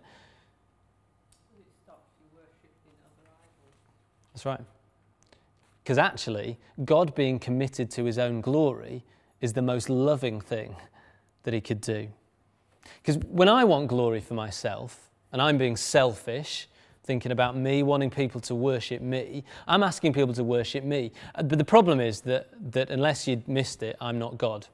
That's 4.33 4.45
right. 4.45 4.61
Because 5.83 5.97
actually, 5.97 6.57
God 6.85 7.13
being 7.13 7.37
committed 7.39 7.91
to 7.91 8.05
his 8.05 8.17
own 8.17 8.41
glory 8.41 9.03
is 9.41 9.53
the 9.53 9.61
most 9.61 9.89
loving 9.89 10.41
thing 10.41 10.75
that 11.43 11.53
he 11.53 11.61
could 11.61 11.81
do. 11.81 12.07
Because 13.01 13.17
when 13.27 13.49
I 13.49 13.63
want 13.63 13.89
glory 13.89 14.21
for 14.21 14.33
myself, 14.33 15.09
and 15.31 15.41
I'm 15.41 15.57
being 15.57 15.75
selfish, 15.75 16.67
thinking 17.03 17.31
about 17.31 17.57
me, 17.57 17.83
wanting 17.83 18.09
people 18.09 18.39
to 18.41 18.55
worship 18.55 19.01
me, 19.01 19.43
I'm 19.67 19.83
asking 19.83 20.13
people 20.13 20.33
to 20.35 20.43
worship 20.43 20.83
me. 20.83 21.11
Uh, 21.35 21.43
But 21.43 21.57
the 21.57 21.65
problem 21.65 21.99
is 21.99 22.21
that, 22.21 22.49
that 22.71 22.89
unless 22.89 23.27
you'd 23.27 23.47
missed 23.47 23.83
it, 23.83 23.97
I'm 23.99 24.17
not 24.17 24.37
God. 24.37 24.67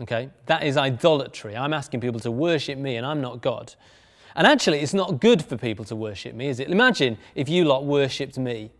Okay? 0.00 0.30
That 0.46 0.64
is 0.64 0.76
idolatry. 0.76 1.56
I'm 1.56 1.74
asking 1.74 2.00
people 2.00 2.20
to 2.20 2.30
worship 2.30 2.78
me, 2.78 2.96
and 2.96 3.06
I'm 3.06 3.20
not 3.20 3.42
God. 3.42 3.74
And 4.34 4.46
actually, 4.46 4.80
it's 4.80 4.94
not 4.94 5.20
good 5.20 5.44
for 5.44 5.56
people 5.56 5.84
to 5.86 5.96
worship 5.96 6.34
me, 6.34 6.48
is 6.48 6.60
it? 6.60 6.70
Imagine 6.70 7.18
if 7.34 7.48
you 7.48 7.64
lot 7.64 7.84
worshipped 7.84 8.38
me. 8.38 8.70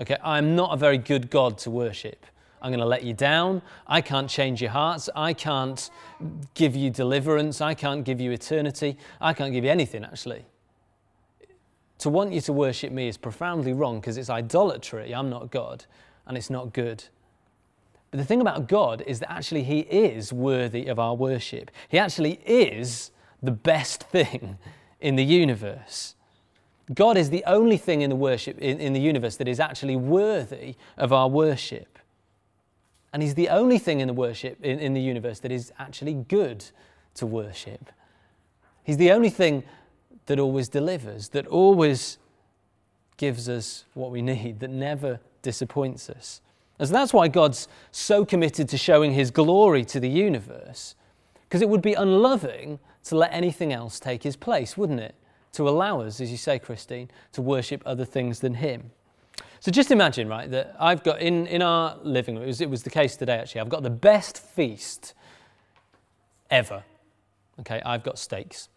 Okay, 0.00 0.16
I'm 0.22 0.54
not 0.54 0.72
a 0.72 0.76
very 0.76 0.98
good 0.98 1.30
God 1.30 1.58
to 1.58 1.70
worship. 1.70 2.24
I'm 2.60 2.70
going 2.70 2.80
to 2.80 2.86
let 2.86 3.04
you 3.04 3.14
down. 3.14 3.62
I 3.86 4.00
can't 4.00 4.28
change 4.28 4.60
your 4.60 4.70
hearts. 4.70 5.08
I 5.14 5.32
can't 5.32 5.90
give 6.54 6.76
you 6.76 6.90
deliverance. 6.90 7.60
I 7.60 7.74
can't 7.74 8.04
give 8.04 8.20
you 8.20 8.30
eternity. 8.32 8.96
I 9.20 9.32
can't 9.32 9.52
give 9.52 9.64
you 9.64 9.70
anything, 9.70 10.04
actually. 10.04 10.44
To 11.98 12.10
want 12.10 12.32
you 12.32 12.40
to 12.42 12.52
worship 12.52 12.92
me 12.92 13.08
is 13.08 13.16
profoundly 13.16 13.72
wrong 13.72 14.00
because 14.00 14.16
it's 14.16 14.30
idolatry. 14.30 15.12
I'm 15.12 15.30
not 15.30 15.50
God, 15.50 15.84
and 16.26 16.36
it's 16.36 16.50
not 16.50 16.72
good. 16.72 17.04
But 18.10 18.18
the 18.18 18.24
thing 18.24 18.40
about 18.40 18.68
God 18.68 19.02
is 19.06 19.20
that 19.20 19.30
actually 19.30 19.64
He 19.64 19.80
is 19.80 20.32
worthy 20.32 20.86
of 20.86 20.98
our 20.98 21.14
worship. 21.14 21.70
He 21.88 21.98
actually 21.98 22.40
is 22.46 23.10
the 23.42 23.50
best 23.50 24.04
thing 24.04 24.58
in 25.00 25.16
the 25.16 25.24
universe. 25.24 26.14
God 26.94 27.18
is 27.18 27.28
the 27.28 27.44
only 27.46 27.76
thing 27.76 28.00
in 28.00 28.08
the 28.08 28.16
worship 28.16 28.58
in, 28.58 28.80
in 28.80 28.94
the 28.94 29.00
universe 29.00 29.36
that 29.36 29.48
is 29.48 29.60
actually 29.60 29.96
worthy 29.96 30.76
of 30.96 31.12
our 31.12 31.28
worship. 31.28 31.98
And 33.12 33.22
He's 33.22 33.34
the 33.34 33.50
only 33.50 33.78
thing 33.78 34.00
in 34.00 34.06
the 34.06 34.14
worship 34.14 34.62
in, 34.64 34.78
in 34.78 34.94
the 34.94 35.00
universe 35.00 35.40
that 35.40 35.52
is 35.52 35.72
actually 35.78 36.14
good 36.14 36.64
to 37.14 37.26
worship. 37.26 37.92
He's 38.84 38.96
the 38.96 39.12
only 39.12 39.30
thing 39.30 39.64
that 40.26 40.38
always 40.38 40.68
delivers, 40.68 41.28
that 41.30 41.46
always 41.46 42.18
gives 43.18 43.48
us 43.48 43.84
what 43.94 44.10
we 44.10 44.22
need, 44.22 44.60
that 44.60 44.70
never 44.70 45.20
disappoints 45.42 46.08
us. 46.08 46.40
And 46.78 46.88
that's 46.88 47.12
why 47.12 47.28
God's 47.28 47.68
so 47.90 48.24
committed 48.24 48.68
to 48.68 48.78
showing 48.78 49.12
his 49.12 49.30
glory 49.30 49.84
to 49.86 49.98
the 49.98 50.08
universe, 50.08 50.94
because 51.42 51.62
it 51.62 51.68
would 51.68 51.82
be 51.82 51.94
unloving 51.94 52.78
to 53.04 53.16
let 53.16 53.32
anything 53.32 53.72
else 53.72 53.98
take 53.98 54.22
his 54.22 54.36
place, 54.36 54.76
wouldn't 54.76 55.00
it? 55.00 55.14
To 55.52 55.68
allow 55.68 56.00
us, 56.02 56.20
as 56.20 56.30
you 56.30 56.36
say, 56.36 56.58
Christine, 56.58 57.10
to 57.32 57.42
worship 57.42 57.82
other 57.84 58.04
things 58.04 58.40
than 58.40 58.54
him. 58.54 58.90
So 59.60 59.72
just 59.72 59.90
imagine, 59.90 60.28
right, 60.28 60.48
that 60.50 60.76
I've 60.78 61.02
got 61.02 61.20
in, 61.20 61.46
in 61.48 61.62
our 61.62 61.96
living 62.02 62.36
room, 62.36 62.44
it 62.44 62.48
was, 62.48 62.60
it 62.60 62.70
was 62.70 62.84
the 62.84 62.90
case 62.90 63.16
today 63.16 63.38
actually, 63.38 63.60
I've 63.60 63.68
got 63.68 63.82
the 63.82 63.90
best 63.90 64.38
feast 64.38 65.14
ever. 66.50 66.84
Okay, 67.60 67.82
I've 67.84 68.04
got 68.04 68.18
steaks. 68.18 68.68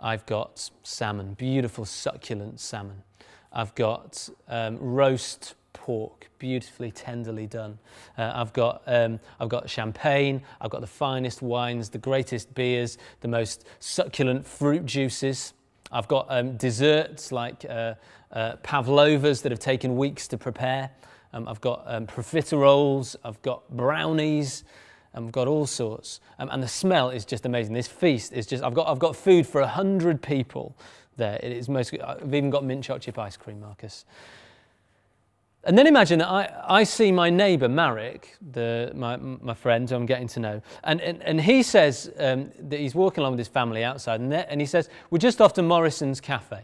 I've 0.00 0.26
got 0.26 0.70
salmon, 0.82 1.34
beautiful 1.34 1.84
succulent 1.84 2.58
salmon. 2.58 3.04
I've 3.52 3.74
got 3.76 4.28
um, 4.48 4.78
roast 4.78 5.54
pork, 5.82 6.30
beautifully 6.38 6.92
tenderly 6.92 7.48
done. 7.48 7.76
Uh, 8.16 8.30
I've 8.36 8.52
got 8.52 8.82
um, 8.86 9.18
I've 9.40 9.48
got 9.48 9.68
champagne. 9.68 10.40
I've 10.60 10.70
got 10.70 10.80
the 10.80 10.86
finest 10.86 11.42
wines, 11.42 11.88
the 11.88 11.98
greatest 11.98 12.54
beers, 12.54 12.98
the 13.20 13.26
most 13.26 13.66
succulent 13.80 14.46
fruit 14.46 14.86
juices. 14.86 15.54
I've 15.90 16.06
got 16.06 16.26
um, 16.28 16.56
desserts 16.56 17.32
like 17.32 17.64
uh, 17.68 17.94
uh, 18.30 18.56
pavlovas 18.62 19.42
that 19.42 19.50
have 19.50 19.58
taken 19.58 19.96
weeks 19.96 20.28
to 20.28 20.38
prepare. 20.38 20.88
Um, 21.32 21.48
I've 21.48 21.60
got 21.60 21.82
um, 21.86 22.06
profiteroles. 22.06 23.16
I've 23.24 23.42
got 23.42 23.68
brownies. 23.76 24.62
I've 25.14 25.32
got 25.32 25.48
all 25.48 25.66
sorts. 25.66 26.20
Um, 26.38 26.48
and 26.52 26.62
the 26.62 26.68
smell 26.68 27.10
is 27.10 27.24
just 27.24 27.44
amazing. 27.44 27.74
This 27.74 27.88
feast 27.88 28.32
is 28.32 28.46
just, 28.46 28.62
I've 28.62 28.74
got, 28.74 28.86
I've 28.86 29.00
got 29.00 29.16
food 29.16 29.48
for 29.48 29.60
100 29.60 30.22
people 30.22 30.76
there. 31.16 31.40
It 31.42 31.50
is 31.50 31.68
most, 31.68 31.92
I've 32.00 32.32
even 32.32 32.50
got 32.50 32.64
mint 32.64 32.84
chocolate 32.84 33.02
chip 33.02 33.18
ice 33.18 33.36
cream, 33.36 33.60
Marcus. 33.60 34.04
And 35.64 35.78
then 35.78 35.86
imagine 35.86 36.20
I, 36.20 36.50
I 36.66 36.82
see 36.82 37.12
my 37.12 37.30
neighbour, 37.30 37.68
Marek, 37.68 38.36
the, 38.50 38.90
my, 38.96 39.16
my 39.16 39.54
friend 39.54 39.88
who 39.88 39.94
I'm 39.94 40.06
getting 40.06 40.26
to 40.28 40.40
know, 40.40 40.62
and, 40.82 41.00
and, 41.00 41.22
and 41.22 41.40
he 41.40 41.62
says 41.62 42.10
um, 42.18 42.50
that 42.58 42.80
he's 42.80 42.96
walking 42.96 43.20
along 43.20 43.32
with 43.32 43.38
his 43.38 43.48
family 43.48 43.84
outside, 43.84 44.20
and, 44.20 44.34
and 44.34 44.60
he 44.60 44.66
says, 44.66 44.88
We're 45.10 45.18
just 45.18 45.40
off 45.40 45.52
to 45.54 45.62
Morrison's 45.62 46.20
Cafe. 46.20 46.62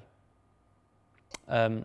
Um, 1.46 1.84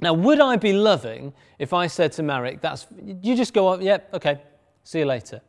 now, 0.00 0.14
would 0.14 0.40
I 0.40 0.56
be 0.56 0.72
loving 0.72 1.34
if 1.58 1.72
I 1.74 1.88
said 1.88 2.12
to 2.12 2.22
Marek, 2.22 2.62
That's, 2.62 2.86
you 3.04 3.36
just 3.36 3.52
go 3.52 3.68
up, 3.68 3.82
yep, 3.82 4.08
okay, 4.14 4.40
see 4.82 5.00
you 5.00 5.06
later? 5.06 5.42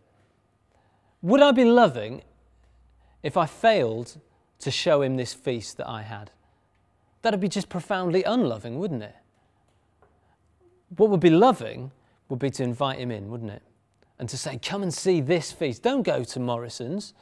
Would 1.21 1.41
I 1.41 1.51
be 1.51 1.63
loving 1.63 2.21
if 3.23 3.37
I 3.37 3.45
failed 3.45 4.17
to 4.59 4.71
show 4.71 5.01
him 5.01 5.15
this 5.15 5.33
feast 5.33 5.77
that 5.77 5.87
I 5.87 6.01
had? 6.01 6.31
That'd 7.21 7.39
be 7.39 7.47
just 7.47 7.69
profoundly 7.69 8.23
unloving, 8.23 8.77
wouldn't 8.77 9.03
it? 9.03 9.15
What 10.95 11.09
would 11.09 11.19
be 11.19 11.29
loving 11.29 11.91
would 12.29 12.39
be 12.39 12.49
to 12.51 12.63
invite 12.63 12.99
him 12.99 13.11
in, 13.11 13.29
wouldn't 13.29 13.51
it? 13.51 13.61
And 14.19 14.27
to 14.29 14.37
say, 14.37 14.57
come 14.57 14.83
and 14.83 14.93
see 14.93 15.21
this 15.21 15.51
feast. 15.51 15.83
Don't 15.83 16.03
go 16.03 16.23
to 16.23 16.39
Morrison's 16.39 17.13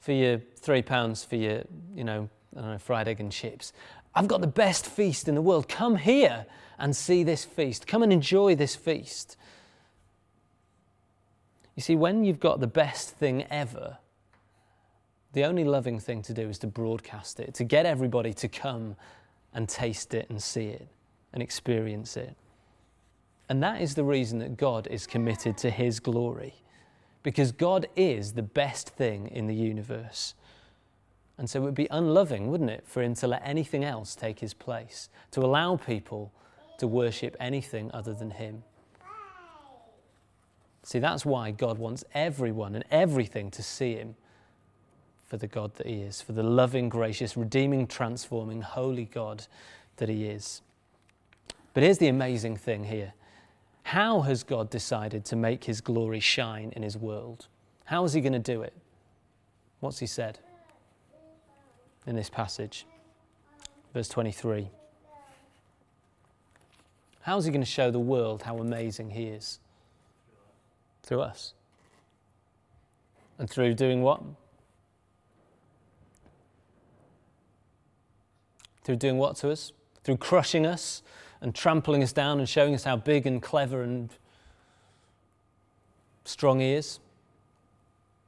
for 0.00 0.12
your 0.12 0.40
three 0.56 0.82
pounds 0.82 1.24
for 1.24 1.36
your, 1.36 1.62
you 1.94 2.04
know, 2.04 2.28
I 2.56 2.60
don't 2.60 2.70
know, 2.72 2.78
fried 2.78 3.08
egg 3.08 3.20
and 3.20 3.32
chips. 3.32 3.72
I've 4.14 4.28
got 4.28 4.40
the 4.40 4.46
best 4.46 4.86
feast 4.86 5.28
in 5.28 5.34
the 5.34 5.42
world. 5.42 5.68
Come 5.68 5.96
here 5.96 6.46
and 6.78 6.94
see 6.94 7.24
this 7.24 7.44
feast. 7.44 7.86
Come 7.86 8.02
and 8.02 8.12
enjoy 8.12 8.54
this 8.54 8.76
feast. 8.76 9.36
You 11.74 11.82
see, 11.82 11.96
when 11.96 12.24
you've 12.24 12.40
got 12.40 12.60
the 12.60 12.66
best 12.66 13.10
thing 13.10 13.44
ever, 13.50 13.98
the 15.32 15.44
only 15.44 15.64
loving 15.64 16.00
thing 16.00 16.22
to 16.22 16.32
do 16.32 16.48
is 16.48 16.58
to 16.58 16.66
broadcast 16.66 17.38
it, 17.38 17.54
to 17.54 17.64
get 17.64 17.86
everybody 17.86 18.32
to 18.34 18.48
come 18.48 18.96
and 19.54 19.68
taste 19.68 20.14
it 20.14 20.28
and 20.30 20.42
see 20.42 20.66
it 20.66 20.88
and 21.32 21.42
experience 21.42 22.16
it. 22.16 22.36
And 23.48 23.62
that 23.62 23.80
is 23.80 23.94
the 23.94 24.04
reason 24.04 24.38
that 24.40 24.56
God 24.56 24.86
is 24.90 25.06
committed 25.06 25.56
to 25.58 25.70
His 25.70 26.00
glory, 26.00 26.54
because 27.22 27.52
God 27.52 27.88
is 27.96 28.32
the 28.32 28.42
best 28.42 28.90
thing 28.90 29.28
in 29.28 29.46
the 29.46 29.54
universe. 29.54 30.34
And 31.38 31.48
so 31.48 31.60
it 31.60 31.64
would 31.64 31.74
be 31.74 31.88
unloving, 31.90 32.50
wouldn't 32.50 32.70
it, 32.70 32.84
for 32.86 33.02
Him 33.02 33.14
to 33.14 33.28
let 33.28 33.42
anything 33.44 33.84
else 33.84 34.14
take 34.14 34.40
His 34.40 34.54
place, 34.54 35.08
to 35.30 35.40
allow 35.40 35.76
people 35.76 36.32
to 36.78 36.86
worship 36.86 37.36
anything 37.40 37.90
other 37.94 38.12
than 38.12 38.32
Him. 38.32 38.64
See, 40.82 40.98
that's 40.98 41.24
why 41.24 41.50
God 41.50 41.78
wants 41.78 42.04
everyone 42.14 42.74
and 42.74 42.84
everything 42.90 43.50
to 43.52 43.62
see 43.62 43.94
Him 43.94 44.16
for 45.26 45.36
the 45.36 45.46
God 45.46 45.74
that 45.76 45.86
He 45.86 46.00
is, 46.00 46.20
for 46.20 46.32
the 46.32 46.42
loving, 46.42 46.88
gracious, 46.88 47.36
redeeming, 47.36 47.86
transforming, 47.86 48.62
holy 48.62 49.04
God 49.04 49.46
that 49.98 50.08
He 50.08 50.24
is. 50.24 50.62
But 51.74 51.82
here's 51.82 51.98
the 51.98 52.08
amazing 52.08 52.56
thing 52.56 52.84
here 52.84 53.12
how 53.88 54.20
has 54.20 54.42
God 54.42 54.68
decided 54.68 55.24
to 55.24 55.34
make 55.34 55.64
his 55.64 55.80
glory 55.80 56.20
shine 56.20 56.74
in 56.76 56.82
his 56.82 56.94
world? 56.94 57.46
How 57.86 58.04
is 58.04 58.12
he 58.12 58.20
going 58.20 58.34
to 58.34 58.38
do 58.38 58.60
it? 58.60 58.74
What's 59.80 59.98
he 59.98 60.06
said 60.06 60.38
in 62.06 62.14
this 62.14 62.28
passage? 62.28 62.84
Verse 63.94 64.06
23. 64.10 64.68
How 67.22 67.38
is 67.38 67.46
he 67.46 67.50
going 67.50 67.62
to 67.62 67.66
show 67.66 67.90
the 67.90 67.98
world 67.98 68.42
how 68.42 68.58
amazing 68.58 69.08
he 69.12 69.24
is? 69.28 69.58
Through 71.02 71.22
us. 71.22 71.54
And 73.38 73.48
through 73.48 73.72
doing 73.72 74.02
what? 74.02 74.20
Through 78.84 78.96
doing 78.96 79.16
what 79.16 79.36
to 79.36 79.50
us? 79.50 79.72
Through 80.04 80.18
crushing 80.18 80.66
us, 80.66 81.02
and 81.40 81.54
trampling 81.54 82.02
us 82.02 82.12
down 82.12 82.38
and 82.38 82.48
showing 82.48 82.74
us 82.74 82.84
how 82.84 82.96
big 82.96 83.26
and 83.26 83.42
clever 83.42 83.82
and 83.82 84.10
strong 86.24 86.60
he 86.60 86.72
is. 86.72 86.98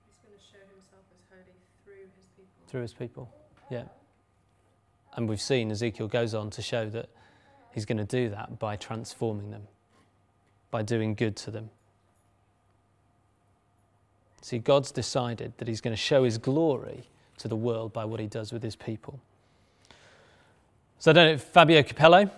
He's 0.07 0.17
going 0.23 0.39
to 0.39 0.45
show 0.45 0.59
himself 0.75 1.05
as 1.13 1.21
holy 1.31 1.43
through 1.85 1.95
his 1.95 2.27
people. 2.37 2.69
Through 2.69 2.83
his 2.83 2.95
people, 2.95 3.33
yeah. 3.71 3.85
And 5.17 5.29
we've 5.29 5.41
seen 5.41 5.71
Ezekiel 5.71 6.09
goes 6.09 6.35
on 6.35 6.51
to 6.51 6.63
show 6.63 6.89
that 6.91 7.09
he's 7.73 7.85
going 7.85 7.99
to 7.99 8.05
do 8.05 8.29
that 8.31 8.59
by 8.59 8.77
transforming 8.77 9.51
them, 9.51 9.63
by 10.71 10.83
doing 10.83 11.15
good 11.15 11.37
to 11.37 11.51
them. 11.51 11.71
See, 14.43 14.59
God's 14.59 14.91
decided 14.91 15.53
that 15.59 15.69
he's 15.69 15.81
going 15.81 15.93
to 15.93 16.01
show 16.01 16.25
his 16.25 16.39
glory 16.39 17.05
to 17.39 17.49
the 17.49 17.57
world 17.57 17.93
by 17.93 18.05
what 18.05 18.21
he 18.21 18.27
does 18.27 18.53
with 18.53 18.63
his 18.63 18.77
people. 18.77 19.21
So 20.99 21.11
I 21.11 21.15
don't 21.15 21.33
know, 21.33 21.39
Fabio 21.39 21.83
Capello, 21.83 22.31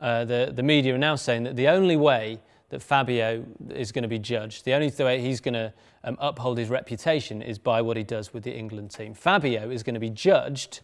uh, 0.00 0.24
the, 0.24 0.52
the 0.54 0.62
media 0.62 0.94
are 0.94 0.98
now 0.98 1.16
saying 1.16 1.44
that 1.44 1.56
the 1.56 1.68
only 1.68 1.96
way 1.96 2.40
that 2.70 2.82
Fabio 2.82 3.44
is 3.70 3.92
going 3.92 4.02
to 4.02 4.08
be 4.08 4.18
judged, 4.18 4.64
the 4.64 4.72
only 4.72 4.90
way 4.98 5.20
he's 5.20 5.40
going 5.40 5.54
to 5.54 5.72
um, 6.04 6.16
uphold 6.20 6.56
his 6.56 6.68
reputation 6.68 7.42
is 7.42 7.58
by 7.58 7.82
what 7.82 7.96
he 7.96 8.04
does 8.04 8.32
with 8.32 8.44
the 8.44 8.56
England 8.56 8.90
team. 8.90 9.12
Fabio 9.12 9.70
is 9.70 9.82
going 9.82 9.94
to 9.94 10.00
be 10.00 10.10
judged 10.10 10.80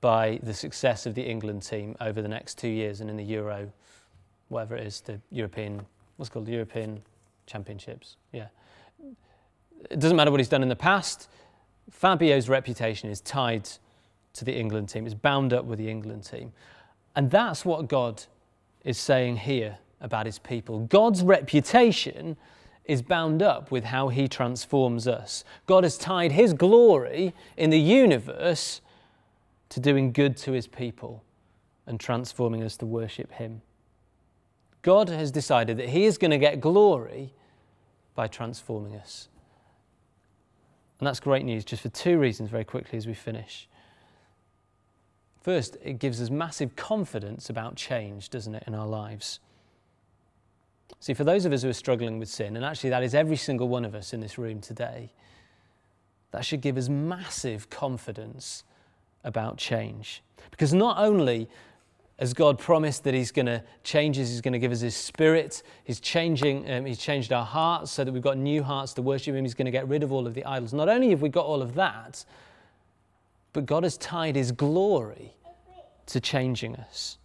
by 0.00 0.38
the 0.42 0.54
success 0.54 1.06
of 1.06 1.14
the 1.14 1.22
England 1.22 1.62
team 1.62 1.96
over 2.00 2.22
the 2.22 2.28
next 2.28 2.58
two 2.58 2.68
years 2.68 3.00
and 3.00 3.10
in 3.10 3.16
the 3.16 3.24
Euro, 3.24 3.70
whatever 4.48 4.76
it 4.76 4.86
is, 4.86 5.00
the 5.02 5.20
European, 5.30 5.84
what's 6.16 6.30
called 6.30 6.46
the 6.46 6.52
European 6.52 7.02
Championships. 7.46 8.16
Yeah. 8.32 8.46
It 9.90 9.98
doesn't 9.98 10.16
matter 10.16 10.30
what 10.30 10.40
he's 10.40 10.48
done 10.48 10.62
in 10.62 10.68
the 10.68 10.76
past. 10.76 11.28
Fabio's 11.90 12.48
reputation 12.48 13.10
is 13.10 13.20
tied 13.20 13.68
to 14.32 14.44
the 14.44 14.56
England 14.56 14.88
team, 14.88 15.06
it's 15.06 15.14
bound 15.14 15.52
up 15.52 15.64
with 15.64 15.78
the 15.78 15.90
England 15.90 16.24
team. 16.24 16.52
And 17.14 17.30
that's 17.30 17.64
what 17.64 17.88
God 17.88 18.24
is 18.84 18.98
saying 18.98 19.38
here 19.38 19.78
about 20.00 20.26
his 20.26 20.38
people. 20.38 20.80
God's 20.80 21.22
reputation 21.22 22.36
is 22.84 23.02
bound 23.02 23.42
up 23.42 23.70
with 23.70 23.84
how 23.84 24.08
he 24.08 24.26
transforms 24.26 25.06
us. 25.06 25.44
God 25.66 25.84
has 25.84 25.98
tied 25.98 26.32
his 26.32 26.52
glory 26.52 27.34
in 27.56 27.70
the 27.70 27.78
universe 27.78 28.80
to 29.68 29.80
doing 29.80 30.12
good 30.12 30.36
to 30.38 30.52
his 30.52 30.66
people 30.66 31.22
and 31.86 32.00
transforming 32.00 32.62
us 32.62 32.76
to 32.78 32.86
worship 32.86 33.32
him. 33.32 33.62
God 34.82 35.08
has 35.08 35.30
decided 35.30 35.76
that 35.76 35.90
he 35.90 36.04
is 36.04 36.18
going 36.18 36.30
to 36.30 36.38
get 36.38 36.60
glory 36.60 37.32
by 38.14 38.26
transforming 38.26 38.96
us. 38.96 39.28
And 40.98 41.06
that's 41.06 41.20
great 41.20 41.44
news, 41.44 41.64
just 41.64 41.82
for 41.82 41.88
two 41.88 42.18
reasons, 42.18 42.50
very 42.50 42.64
quickly 42.64 42.96
as 42.96 43.06
we 43.06 43.14
finish. 43.14 43.68
First, 45.40 45.76
it 45.82 45.98
gives 45.98 46.20
us 46.20 46.30
massive 46.30 46.76
confidence 46.76 47.48
about 47.48 47.74
change, 47.74 48.28
doesn't 48.28 48.54
it, 48.54 48.64
in 48.66 48.74
our 48.74 48.86
lives? 48.86 49.40
See, 50.98 51.14
for 51.14 51.24
those 51.24 51.46
of 51.46 51.52
us 51.52 51.62
who 51.62 51.70
are 51.70 51.74
struggling 51.74 52.18
with 52.18 52.28
sin, 52.28 52.56
and 52.56 52.64
actually 52.64 52.90
that 52.90 53.02
is 53.02 53.14
every 53.14 53.36
single 53.36 53.68
one 53.68 53.84
of 53.84 53.94
us 53.94 54.12
in 54.12 54.20
this 54.20 54.36
room 54.36 54.60
today, 54.60 55.12
that 56.32 56.44
should 56.44 56.60
give 56.60 56.76
us 56.76 56.88
massive 56.88 57.70
confidence 57.70 58.64
about 59.24 59.56
change. 59.56 60.22
Because 60.50 60.74
not 60.74 60.98
only 60.98 61.48
has 62.18 62.34
God 62.34 62.58
promised 62.58 63.04
that 63.04 63.14
He's 63.14 63.32
going 63.32 63.46
to 63.46 63.62
change 63.82 64.18
us, 64.18 64.28
He's 64.28 64.42
going 64.42 64.52
to 64.52 64.58
give 64.58 64.72
us 64.72 64.80
His 64.80 64.94
Spirit, 64.94 65.62
He's 65.84 66.00
changing, 66.00 66.70
um, 66.70 66.84
He's 66.84 66.98
changed 66.98 67.32
our 67.32 67.46
hearts 67.46 67.90
so 67.90 68.04
that 68.04 68.12
we've 68.12 68.22
got 68.22 68.36
new 68.36 68.62
hearts 68.62 68.92
to 68.94 69.02
worship 69.02 69.34
Him, 69.34 69.44
He's 69.44 69.54
going 69.54 69.64
to 69.64 69.72
get 69.72 69.88
rid 69.88 70.02
of 70.02 70.12
all 70.12 70.26
of 70.26 70.34
the 70.34 70.44
idols. 70.44 70.74
Not 70.74 70.90
only 70.90 71.10
have 71.10 71.22
we 71.22 71.30
got 71.30 71.46
all 71.46 71.62
of 71.62 71.74
that, 71.76 72.24
but 73.52 73.66
God 73.66 73.82
has 73.82 73.96
tied 73.96 74.36
his 74.36 74.52
glory 74.52 75.34
to 76.06 76.20
changing 76.20 76.76
us. 76.76 77.18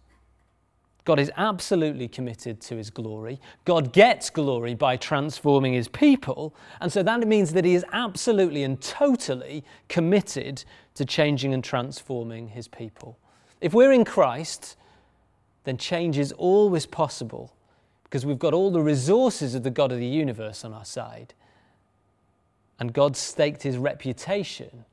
God 1.04 1.20
is 1.20 1.30
absolutely 1.36 2.08
committed 2.08 2.60
to 2.62 2.76
his 2.76 2.90
glory. 2.90 3.40
God 3.64 3.92
gets 3.92 4.28
glory 4.28 4.74
by 4.74 4.96
transforming 4.96 5.72
his 5.72 5.86
people. 5.86 6.52
And 6.80 6.92
so 6.92 7.02
that 7.04 7.26
means 7.28 7.52
that 7.52 7.64
he 7.64 7.76
is 7.76 7.84
absolutely 7.92 8.64
and 8.64 8.80
totally 8.80 9.62
committed 9.88 10.64
to 10.96 11.04
changing 11.04 11.54
and 11.54 11.62
transforming 11.62 12.48
his 12.48 12.66
people. 12.66 13.18
If 13.60 13.72
we're 13.72 13.92
in 13.92 14.04
Christ, 14.04 14.76
then 15.62 15.78
change 15.78 16.18
is 16.18 16.32
always 16.32 16.86
possible 16.86 17.54
because 18.02 18.26
we've 18.26 18.38
got 18.38 18.52
all 18.52 18.72
the 18.72 18.82
resources 18.82 19.54
of 19.54 19.62
the 19.62 19.70
God 19.70 19.92
of 19.92 19.98
the 19.98 20.06
universe 20.06 20.64
on 20.64 20.72
our 20.72 20.84
side. 20.84 21.34
And 22.80 22.92
God 22.92 23.16
staked 23.16 23.62
his 23.62 23.78
reputation 23.78 24.84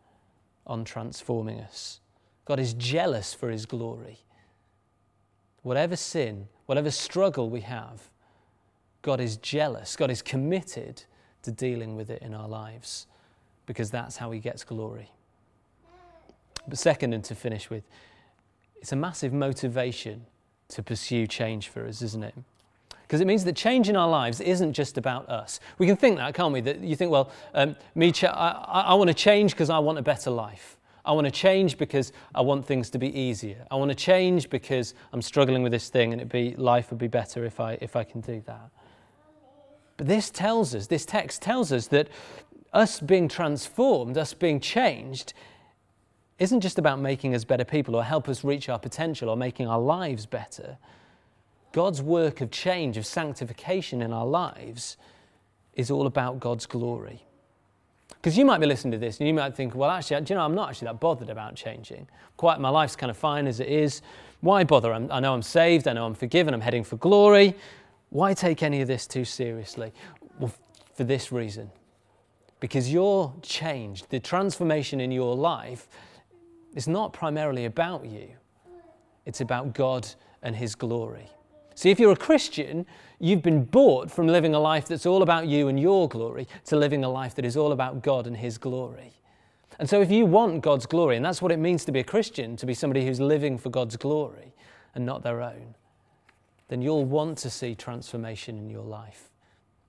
on 0.66 0.84
transforming 0.84 1.59
us. 1.59 1.99
God 2.45 2.59
is 2.59 2.74
jealous 2.74 3.34
for 3.34 3.49
his 3.49 3.66
glory. 3.66 4.20
Whatever 5.61 5.95
sin, 5.95 6.47
whatever 6.66 6.91
struggle 6.91 7.49
we 7.49 7.61
have, 7.61 8.09
God 9.01 9.20
is 9.20 9.38
jealous. 9.38 9.95
God 9.95 10.11
is 10.11 10.22
committed 10.22 11.03
to 11.43 11.51
dealing 11.51 11.95
with 11.95 12.09
it 12.09 12.22
in 12.22 12.34
our 12.34 12.47
lives 12.47 13.07
because 13.66 13.91
that's 13.91 14.18
how 14.18 14.32
he 14.32 14.39
gets 14.39 14.64
glory. 14.64 15.09
But 16.68 16.78
second, 16.78 17.14
and 17.14 17.24
to 17.26 17.36
finish 17.36 17.70
with, 17.70 17.84
it's 18.76 18.91
a 18.91 18.95
massive 18.95 19.34
motivation 19.34 20.26
to 20.70 20.84
pursue 20.84 21.28
change 21.28 21.68
for 21.68 21.86
us, 21.86 22.01
isn't 22.01 22.24
it? 22.24 22.36
Because 23.14 23.22
it 23.22 23.28
means 23.28 23.43
that 23.43 23.55
change 23.55 23.89
in 23.89 23.95
our 23.95 24.09
lives 24.09 24.41
isn't 24.41 24.74
just 24.74 24.97
about 24.97 25.30
us. 25.30 25.59
We 25.78 25.86
can 25.86 25.95
think 25.95 26.18
that, 26.18 26.34
can't 26.34 26.51
we? 26.51 26.61
That 26.61 26.80
you 26.80 26.95
think, 26.95 27.11
well, 27.11 27.30
um, 27.53 27.76
me, 27.93 28.11
ch- 28.11 28.24
I, 28.24 28.86
I 28.88 28.95
want 28.95 29.07
to 29.09 29.14
change 29.14 29.51
because 29.51 29.70
I 29.70 29.78
want 29.78 29.99
a 29.99 30.01
better 30.01 30.32
life. 30.32 30.78
I 31.05 31.11
want 31.11 31.26
to 31.26 31.32
change 31.32 31.78
because 31.78 32.11
I 32.34 32.41
want 32.41 32.66
things 32.66 32.89
to 32.89 32.97
be 32.97 33.16
easier. 33.16 33.68
I 33.70 33.76
want 33.76 33.89
to 33.89 33.95
change 33.95 34.49
because 34.49 34.95
I'm 35.11 35.22
struggling 35.22 35.61
with 35.61 35.72
this 35.72 35.89
thing 35.89 36.11
and 36.11 36.22
it'd 36.22 36.32
be, 36.32 36.55
life 36.55 36.89
would 36.89 36.97
be 36.97 37.07
better 37.07 37.45
if 37.45 37.59
I, 37.59 37.78
if 37.82 37.95
I 37.95 38.03
can 38.03 38.20
do 38.20 38.41
that. 38.47 38.72
But 39.97 40.07
this 40.07 40.32
tells 40.32 40.74
us, 40.74 40.88
this 40.88 41.05
text 41.05 41.43
tells 41.43 41.72
us 41.72 41.86
that 41.89 42.07
us 42.74 42.99
being 42.99 43.28
transformed, 43.28 44.18
us 44.18 44.34
being 44.34 44.59
changed, 44.59 45.34
isn't 46.39 46.61
just 46.61 46.80
about 46.80 46.99
making 46.99 47.36
us 47.36 47.43
better 47.43 47.64
people 47.64 47.95
or 47.95 48.03
help 48.03 48.28
us 48.28 48.43
reach 48.43 48.70
our 48.70 48.80
potential 48.80 49.30
or 49.30 49.38
making 49.38 49.68
our 49.68 49.80
lives 49.80 50.26
better. 50.26 50.80
God's 51.74 52.02
work 52.02 52.40
of 52.40 52.52
change, 52.52 52.98
of 52.98 53.06
sanctification 53.06 54.02
in 54.02 54.14
our 54.14 54.26
lives, 54.26 54.96
is 55.74 55.92
all 55.92 56.06
about 56.06 56.40
God's 56.40 56.66
glory. 56.66 57.24
Because 58.10 58.38
you 58.38 58.46
might 58.46 58.60
be 58.60 58.68
listening 58.68 58.92
to 58.94 58.98
this 58.98 59.20
and 59.20 59.28
you 59.28 59.34
might 59.34 59.56
think, 59.56 59.76
well, 59.76 59.90
actually, 59.90 60.22
do 60.22 60.34
you 60.34 60.38
know, 60.38 60.46
I'm 60.46 60.56
not 60.56 60.70
actually 60.70 60.86
that 60.86 61.00
bothered 61.00 61.30
about 61.30 61.56
changing. 61.56 62.08
Quite, 62.38 62.60
my 62.60 62.70
life's 62.70 62.96
kind 62.96 63.10
of 63.10 63.18
fine 63.18 63.48
as 63.48 63.60
it 63.60 63.68
is. 63.68 64.02
Why 64.42 64.64
bother? 64.64 64.94
I'm, 64.94 65.12
I 65.12 65.20
know 65.20 65.34
I'm 65.34 65.42
saved, 65.42 65.88
I 65.88 65.94
know 65.94 66.06
I'm 66.06 66.14
forgiven, 66.14 66.54
I'm 66.54 66.62
heading 66.62 66.84
for 66.84 66.98
glory. 66.98 67.56
Why 68.12 68.36
take 68.36 68.62
any 68.62 68.82
of 68.82 68.88
this 68.88 69.08
too 69.08 69.26
seriously? 69.26 69.92
Well, 70.40 70.54
for 70.94 71.04
this 71.04 71.32
reason. 71.32 71.72
Because 72.60 72.94
your 72.94 73.34
change, 73.42 74.04
the 74.08 74.20
transformation 74.20 75.02
in 75.02 75.12
your 75.12 75.36
life, 75.36 75.88
is 76.76 76.88
not 76.88 77.14
primarily 77.14 77.66
about 77.66 78.06
you, 78.06 78.30
it's 79.26 79.42
about 79.42 79.74
God 79.74 80.08
and 80.44 80.56
His 80.56 80.76
glory. 80.76 81.30
See, 81.76 81.90
if 81.90 82.00
you're 82.00 82.12
a 82.12 82.18
Christian, 82.18 82.86
you've 83.20 83.42
been 83.42 83.66
bought 83.66 84.12
from 84.12 84.28
living 84.28 84.54
a 84.54 84.60
life 84.60 84.88
that's 84.88 85.06
all 85.06 85.22
about 85.22 85.48
you 85.48 85.68
and 85.68 85.80
your 85.80 86.08
glory 86.08 86.48
to 86.66 86.76
living 86.76 87.04
a 87.04 87.10
life 87.10 87.36
that 87.36 87.46
is 87.46 87.58
all 87.58 87.72
about 87.72 88.04
God 88.04 88.28
and 88.28 88.38
His 88.38 88.58
glory. 88.58 89.14
And 89.80 89.90
so, 89.90 90.02
if 90.02 90.12
you 90.12 90.26
want 90.26 90.62
God's 90.62 90.86
glory, 90.86 91.16
and 91.16 91.26
that's 91.26 91.42
what 91.42 91.52
it 91.52 91.58
means 91.58 91.84
to 91.86 91.92
be 91.92 92.00
a 92.00 92.04
Christian, 92.04 92.56
to 92.58 92.66
be 92.66 92.74
somebody 92.74 93.06
who's 93.06 93.20
living 93.20 93.58
for 93.58 93.70
God's 93.70 93.98
glory 93.98 94.54
and 94.94 95.06
not 95.06 95.24
their 95.24 95.42
own, 95.42 95.76
then 96.68 96.82
you'll 96.82 97.06
want 97.06 97.38
to 97.40 97.50
see 97.50 97.76
transformation 97.76 98.58
in 98.58 98.70
your 98.70 98.84
life. 98.84 99.30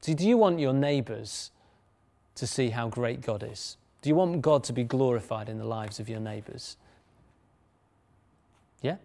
See, 0.00 0.14
do 0.14 0.26
you 0.26 0.36
want 0.36 0.58
your 0.58 0.72
neighbours 0.72 1.50
to 2.34 2.46
see 2.46 2.70
how 2.70 2.88
great 2.88 3.20
God 3.20 3.42
is? 3.42 3.76
Do 4.02 4.08
you 4.08 4.14
want 4.14 4.42
God 4.42 4.64
to 4.64 4.72
be 4.72 4.84
glorified 4.84 5.48
in 5.48 5.58
the 5.58 5.64
lives 5.64 5.98
of 5.98 6.08
your 6.08 6.20
neighbours? 6.20 6.76
Yeah? 8.82 8.96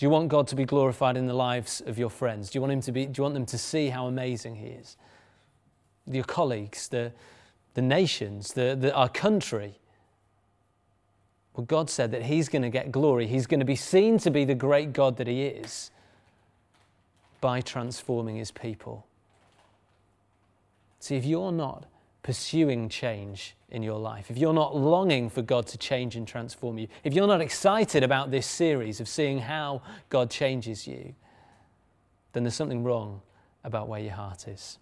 Do 0.00 0.06
you 0.06 0.10
want 0.10 0.30
God 0.30 0.48
to 0.48 0.56
be 0.56 0.64
glorified 0.64 1.18
in 1.18 1.26
the 1.26 1.34
lives 1.34 1.82
of 1.84 1.98
your 1.98 2.08
friends? 2.08 2.48
Do 2.48 2.56
you 2.56 2.62
want, 2.62 2.72
him 2.72 2.80
to 2.80 2.90
be, 2.90 3.04
do 3.04 3.18
you 3.18 3.22
want 3.22 3.34
them 3.34 3.44
to 3.44 3.58
see 3.58 3.90
how 3.90 4.06
amazing 4.06 4.56
He 4.56 4.68
is? 4.68 4.96
Your 6.06 6.24
colleagues, 6.24 6.88
the, 6.88 7.12
the 7.74 7.82
nations, 7.82 8.54
the, 8.54 8.74
the, 8.80 8.94
our 8.94 9.10
country. 9.10 9.74
Well, 11.54 11.66
God 11.66 11.90
said 11.90 12.12
that 12.12 12.22
He's 12.22 12.48
going 12.48 12.62
to 12.62 12.70
get 12.70 12.90
glory. 12.90 13.26
He's 13.26 13.46
going 13.46 13.60
to 13.60 13.66
be 13.66 13.76
seen 13.76 14.16
to 14.20 14.30
be 14.30 14.46
the 14.46 14.54
great 14.54 14.94
God 14.94 15.18
that 15.18 15.26
He 15.26 15.42
is 15.42 15.90
by 17.42 17.60
transforming 17.60 18.36
His 18.36 18.50
people. 18.50 19.06
See, 20.98 21.16
if 21.16 21.26
you're 21.26 21.52
not 21.52 21.84
pursuing 22.22 22.88
change 22.88 23.54
in 23.70 23.82
your 23.82 23.98
life, 23.98 24.30
if 24.30 24.36
you're 24.36 24.52
not 24.52 24.76
longing 24.76 25.30
for 25.30 25.42
God 25.42 25.66
to 25.68 25.78
change 25.78 26.16
and 26.16 26.26
transform 26.26 26.78
you, 26.78 26.88
if 27.04 27.14
you're 27.14 27.26
not 27.26 27.40
excited 27.40 28.02
about 28.02 28.30
this 28.30 28.46
series 28.46 29.00
of 29.00 29.08
seeing 29.08 29.38
how 29.38 29.82
God 30.08 30.30
changes 30.30 30.86
you, 30.86 31.14
then 32.32 32.42
there's 32.42 32.54
something 32.54 32.82
wrong 32.82 33.20
about 33.64 33.88
where 33.88 34.00
your 34.00 34.12
heart 34.12 34.48
is. 34.48 34.78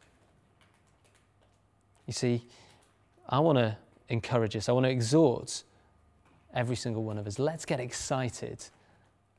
You 2.07 2.13
see, 2.13 2.47
I 3.29 3.39
want 3.41 3.59
to 3.59 3.77
encourage 4.09 4.57
us, 4.57 4.69
I 4.69 4.73
want 4.73 4.85
to 4.85 4.91
exhort 4.91 5.65
every 6.55 6.77
single 6.77 7.05
one 7.05 7.19
of 7.19 7.27
us. 7.27 7.39
Let's 7.39 7.65
get 7.65 7.81
excited 7.81 8.65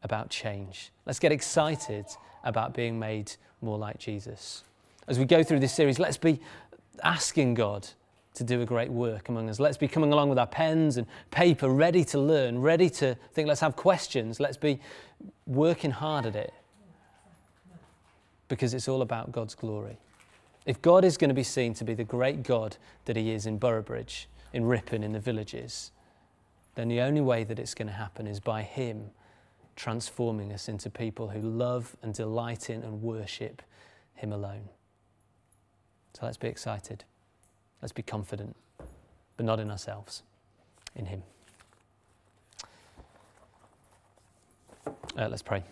about 0.04 0.30
change. 0.30 0.92
Let's 1.06 1.20
get 1.20 1.32
excited 1.32 2.06
about 2.44 2.74
being 2.74 3.00
made 3.00 3.34
more 3.62 3.78
like 3.78 3.98
Jesus. 3.98 4.64
As 5.08 5.18
we 5.18 5.26
go 5.26 5.44
through 5.44 5.60
this 5.60 5.74
series, 5.74 6.00
let's 6.00 6.18
be 6.18 6.40
asking 7.04 7.56
God 7.56 7.88
to 8.36 8.44
do 8.44 8.62
a 8.62 8.66
great 8.66 8.92
work 8.92 9.30
among 9.30 9.50
us. 9.50 9.60
Let's 9.60 9.78
be 9.78 9.88
coming 9.88 10.14
along 10.14 10.30
with 10.30 10.40
our 10.40 10.48
pens 10.48 10.98
and 10.98 11.08
paper, 11.32 11.70
ready 11.70 12.06
to 12.06 12.20
learn, 12.20 12.60
ready 12.60 12.90
to 12.92 13.16
think. 13.34 13.48
Let's 13.48 13.62
have 13.62 13.76
questions. 13.76 14.40
Let's 14.40 14.58
be 14.58 14.80
working 15.46 15.92
hard 15.92 16.26
at 16.26 16.36
it 16.36 16.54
because 18.48 18.74
it's 18.74 18.88
all 18.88 19.02
about 19.02 19.32
God's 19.32 19.56
glory. 19.56 19.98
If 20.66 20.82
God 20.82 21.04
is 21.04 21.18
going 21.18 21.30
to 21.30 21.36
be 21.36 21.44
seen 21.44 21.74
to 21.76 21.84
be 21.84 21.94
the 21.94 22.04
great 22.04 22.44
God 22.44 22.78
that 23.06 23.16
He 23.16 23.32
is 23.32 23.46
in 23.46 23.58
Boroughbridge, 23.58 24.28
in 24.54 24.66
Ripon, 24.66 25.04
in 25.04 25.14
the 25.14 25.20
villages, 25.20 25.92
then 26.76 26.88
the 26.88 27.02
only 27.02 27.22
way 27.22 27.44
that 27.44 27.60
it's 27.60 27.74
going 27.74 27.88
to 27.88 27.94
happen 27.94 28.28
is 28.28 28.40
by 28.40 28.62
Him 28.62 29.10
transforming 29.76 30.52
us 30.52 30.68
into 30.68 30.90
people 30.90 31.30
who 31.30 31.42
love 31.42 31.96
and 32.02 32.14
delight 32.14 32.70
in 32.70 32.84
and 32.84 33.02
worship 33.02 33.62
Him 34.16 34.32
alone. 34.32 34.70
So 36.14 36.26
let's 36.26 36.38
be 36.38 36.48
excited. 36.48 37.04
Let's 37.82 37.94
be 37.94 38.04
confident, 38.04 38.56
but 39.38 39.46
not 39.46 39.60
in 39.60 39.72
ourselves, 39.72 40.24
in 40.96 41.06
Him. 41.06 41.24
Uh, 45.18 45.28
let's 45.30 45.42
pray. 45.42 45.64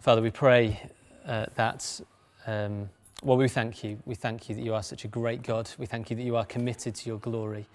Father, 0.00 0.22
we 0.22 0.30
pray 0.30 0.80
uh, 1.26 1.46
that, 1.56 2.00
um, 2.46 2.88
well, 3.22 3.36
we 3.36 3.48
thank 3.48 3.84
you. 3.84 3.98
We 4.06 4.14
thank 4.14 4.48
you 4.48 4.54
that 4.54 4.62
you 4.62 4.74
are 4.74 4.82
such 4.82 5.04
a 5.04 5.08
great 5.08 5.42
God. 5.42 5.70
We 5.78 5.86
thank 5.86 6.10
you 6.10 6.16
that 6.16 6.22
you 6.22 6.36
are 6.36 6.44
committed 6.46 6.94
to 6.94 7.08
your 7.08 7.18
glory. 7.18 7.66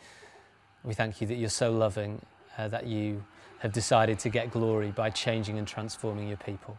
We 0.83 0.93
thank 0.93 1.21
you 1.21 1.27
that 1.27 1.35
you're 1.35 1.49
so 1.49 1.71
loving, 1.71 2.19
uh, 2.57 2.67
that 2.69 2.87
you 2.87 3.23
have 3.59 3.73
decided 3.73 4.19
to 4.19 4.29
get 4.29 4.51
glory 4.51 4.91
by 4.91 5.09
changing 5.09 5.57
and 5.57 5.67
transforming 5.67 6.27
your 6.27 6.37
people. 6.37 6.77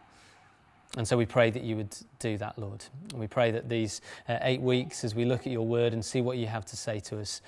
And 0.95 1.07
so 1.07 1.17
we 1.17 1.25
pray 1.25 1.49
that 1.49 1.63
you 1.63 1.75
would 1.75 1.95
do 2.19 2.37
that, 2.37 2.57
Lord. 2.57 2.85
And 3.11 3.19
we 3.19 3.27
pray 3.27 3.51
that 3.51 3.69
these 3.69 4.01
uh, 4.29 4.37
eight 4.41 4.61
weeks, 4.61 5.03
as 5.03 5.13
we 5.13 5.25
look 5.25 5.41
at 5.41 5.51
your 5.51 5.65
word 5.65 5.93
and 5.93 6.03
see 6.03 6.21
what 6.21 6.37
you 6.37 6.47
have 6.47 6.65
to 6.65 6.77
say 6.77 6.99
to 7.01 7.19
us, 7.19 7.41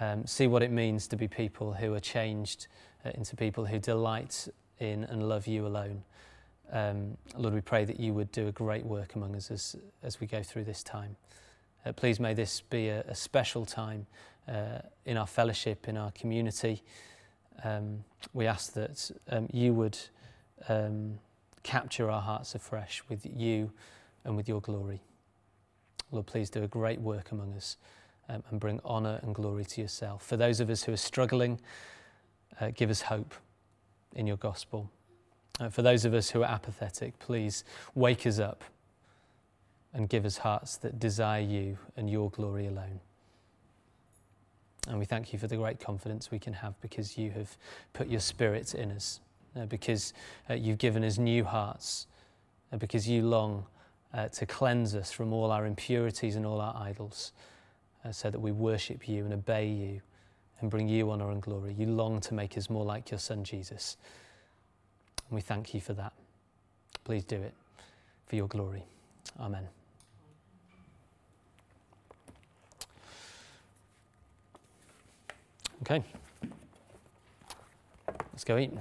um, 0.00 0.26
see 0.26 0.46
what 0.46 0.62
it 0.62 0.70
means 0.70 1.06
to 1.08 1.16
be 1.16 1.28
people 1.28 1.72
who 1.74 1.92
are 1.94 2.00
changed 2.00 2.68
uh, 3.04 3.10
into 3.14 3.36
people 3.36 3.66
who 3.66 3.78
delight 3.78 4.48
in 4.78 5.04
and 5.04 5.28
love 5.28 5.46
you 5.46 5.66
alone. 5.66 6.02
Um, 6.72 7.16
Lord, 7.36 7.54
we 7.54 7.60
pray 7.60 7.84
that 7.84 7.98
you 7.98 8.14
would 8.14 8.30
do 8.30 8.46
a 8.46 8.52
great 8.52 8.86
work 8.86 9.14
among 9.16 9.34
us 9.34 9.50
as, 9.50 9.76
as 10.02 10.20
we 10.20 10.26
go 10.26 10.42
through 10.42 10.64
this 10.64 10.82
time. 10.82 11.16
Uh, 11.84 11.92
please 11.92 12.20
may 12.20 12.34
this 12.34 12.60
be 12.60 12.88
a, 12.88 13.00
a 13.02 13.14
special 13.14 13.66
time 13.66 14.06
uh, 14.48 14.78
in 15.04 15.16
our 15.16 15.26
fellowship, 15.26 15.88
in 15.88 15.96
our 15.96 16.12
community. 16.12 16.82
Um, 17.64 18.04
we 18.32 18.46
ask 18.46 18.72
that 18.74 19.10
um, 19.28 19.48
you 19.52 19.74
would. 19.74 19.98
Capture 21.62 22.10
our 22.10 22.22
hearts 22.22 22.54
afresh 22.54 23.02
with 23.08 23.26
you 23.26 23.72
and 24.24 24.36
with 24.36 24.48
your 24.48 24.60
glory. 24.60 25.02
Lord, 26.10 26.26
please 26.26 26.50
do 26.50 26.62
a 26.62 26.68
great 26.68 27.00
work 27.00 27.30
among 27.30 27.54
us 27.54 27.76
um, 28.28 28.42
and 28.50 28.58
bring 28.58 28.80
honour 28.84 29.20
and 29.22 29.34
glory 29.34 29.64
to 29.64 29.80
yourself. 29.80 30.24
For 30.26 30.36
those 30.36 30.60
of 30.60 30.70
us 30.70 30.82
who 30.84 30.92
are 30.92 30.96
struggling, 30.96 31.60
uh, 32.60 32.70
give 32.74 32.90
us 32.90 33.02
hope 33.02 33.34
in 34.14 34.26
your 34.26 34.36
gospel. 34.36 34.90
Uh, 35.58 35.68
for 35.68 35.82
those 35.82 36.04
of 36.04 36.14
us 36.14 36.30
who 36.30 36.42
are 36.42 36.50
apathetic, 36.50 37.18
please 37.18 37.64
wake 37.94 38.26
us 38.26 38.38
up 38.38 38.64
and 39.92 40.08
give 40.08 40.24
us 40.24 40.38
hearts 40.38 40.76
that 40.78 40.98
desire 40.98 41.42
you 41.42 41.76
and 41.96 42.08
your 42.08 42.30
glory 42.30 42.66
alone. 42.66 43.00
And 44.88 44.98
we 44.98 45.04
thank 45.04 45.32
you 45.32 45.38
for 45.38 45.46
the 45.46 45.56
great 45.56 45.78
confidence 45.78 46.30
we 46.30 46.38
can 46.38 46.54
have 46.54 46.80
because 46.80 47.18
you 47.18 47.30
have 47.32 47.56
put 47.92 48.08
your 48.08 48.20
spirit 48.20 48.74
in 48.74 48.90
us 48.90 49.20
because 49.68 50.12
uh, 50.48 50.54
you've 50.54 50.78
given 50.78 51.04
us 51.04 51.18
new 51.18 51.44
hearts, 51.44 52.06
uh, 52.72 52.76
because 52.76 53.08
you 53.08 53.22
long 53.22 53.66
uh, 54.14 54.28
to 54.28 54.46
cleanse 54.46 54.94
us 54.94 55.10
from 55.10 55.32
all 55.32 55.50
our 55.50 55.66
impurities 55.66 56.36
and 56.36 56.46
all 56.46 56.60
our 56.60 56.76
idols, 56.76 57.32
uh, 58.04 58.12
so 58.12 58.30
that 58.30 58.38
we 58.38 58.52
worship 58.52 59.08
you 59.08 59.24
and 59.24 59.32
obey 59.32 59.68
you 59.68 60.00
and 60.60 60.70
bring 60.70 60.88
you 60.88 61.10
honour 61.10 61.30
and 61.30 61.42
glory. 61.42 61.74
You 61.76 61.86
long 61.86 62.20
to 62.20 62.34
make 62.34 62.56
us 62.56 62.68
more 62.68 62.84
like 62.84 63.10
your 63.10 63.18
Son 63.18 63.44
Jesus. 63.44 63.96
And 65.28 65.36
we 65.36 65.40
thank 65.40 65.74
you 65.74 65.80
for 65.80 65.94
that. 65.94 66.12
Please 67.04 67.24
do 67.24 67.36
it 67.36 67.54
for 68.26 68.36
your 68.36 68.48
glory. 68.48 68.84
Amen. 69.38 69.66
Okay. 75.82 76.04
Let's 78.32 78.44
go 78.44 78.58
eat. 78.58 78.72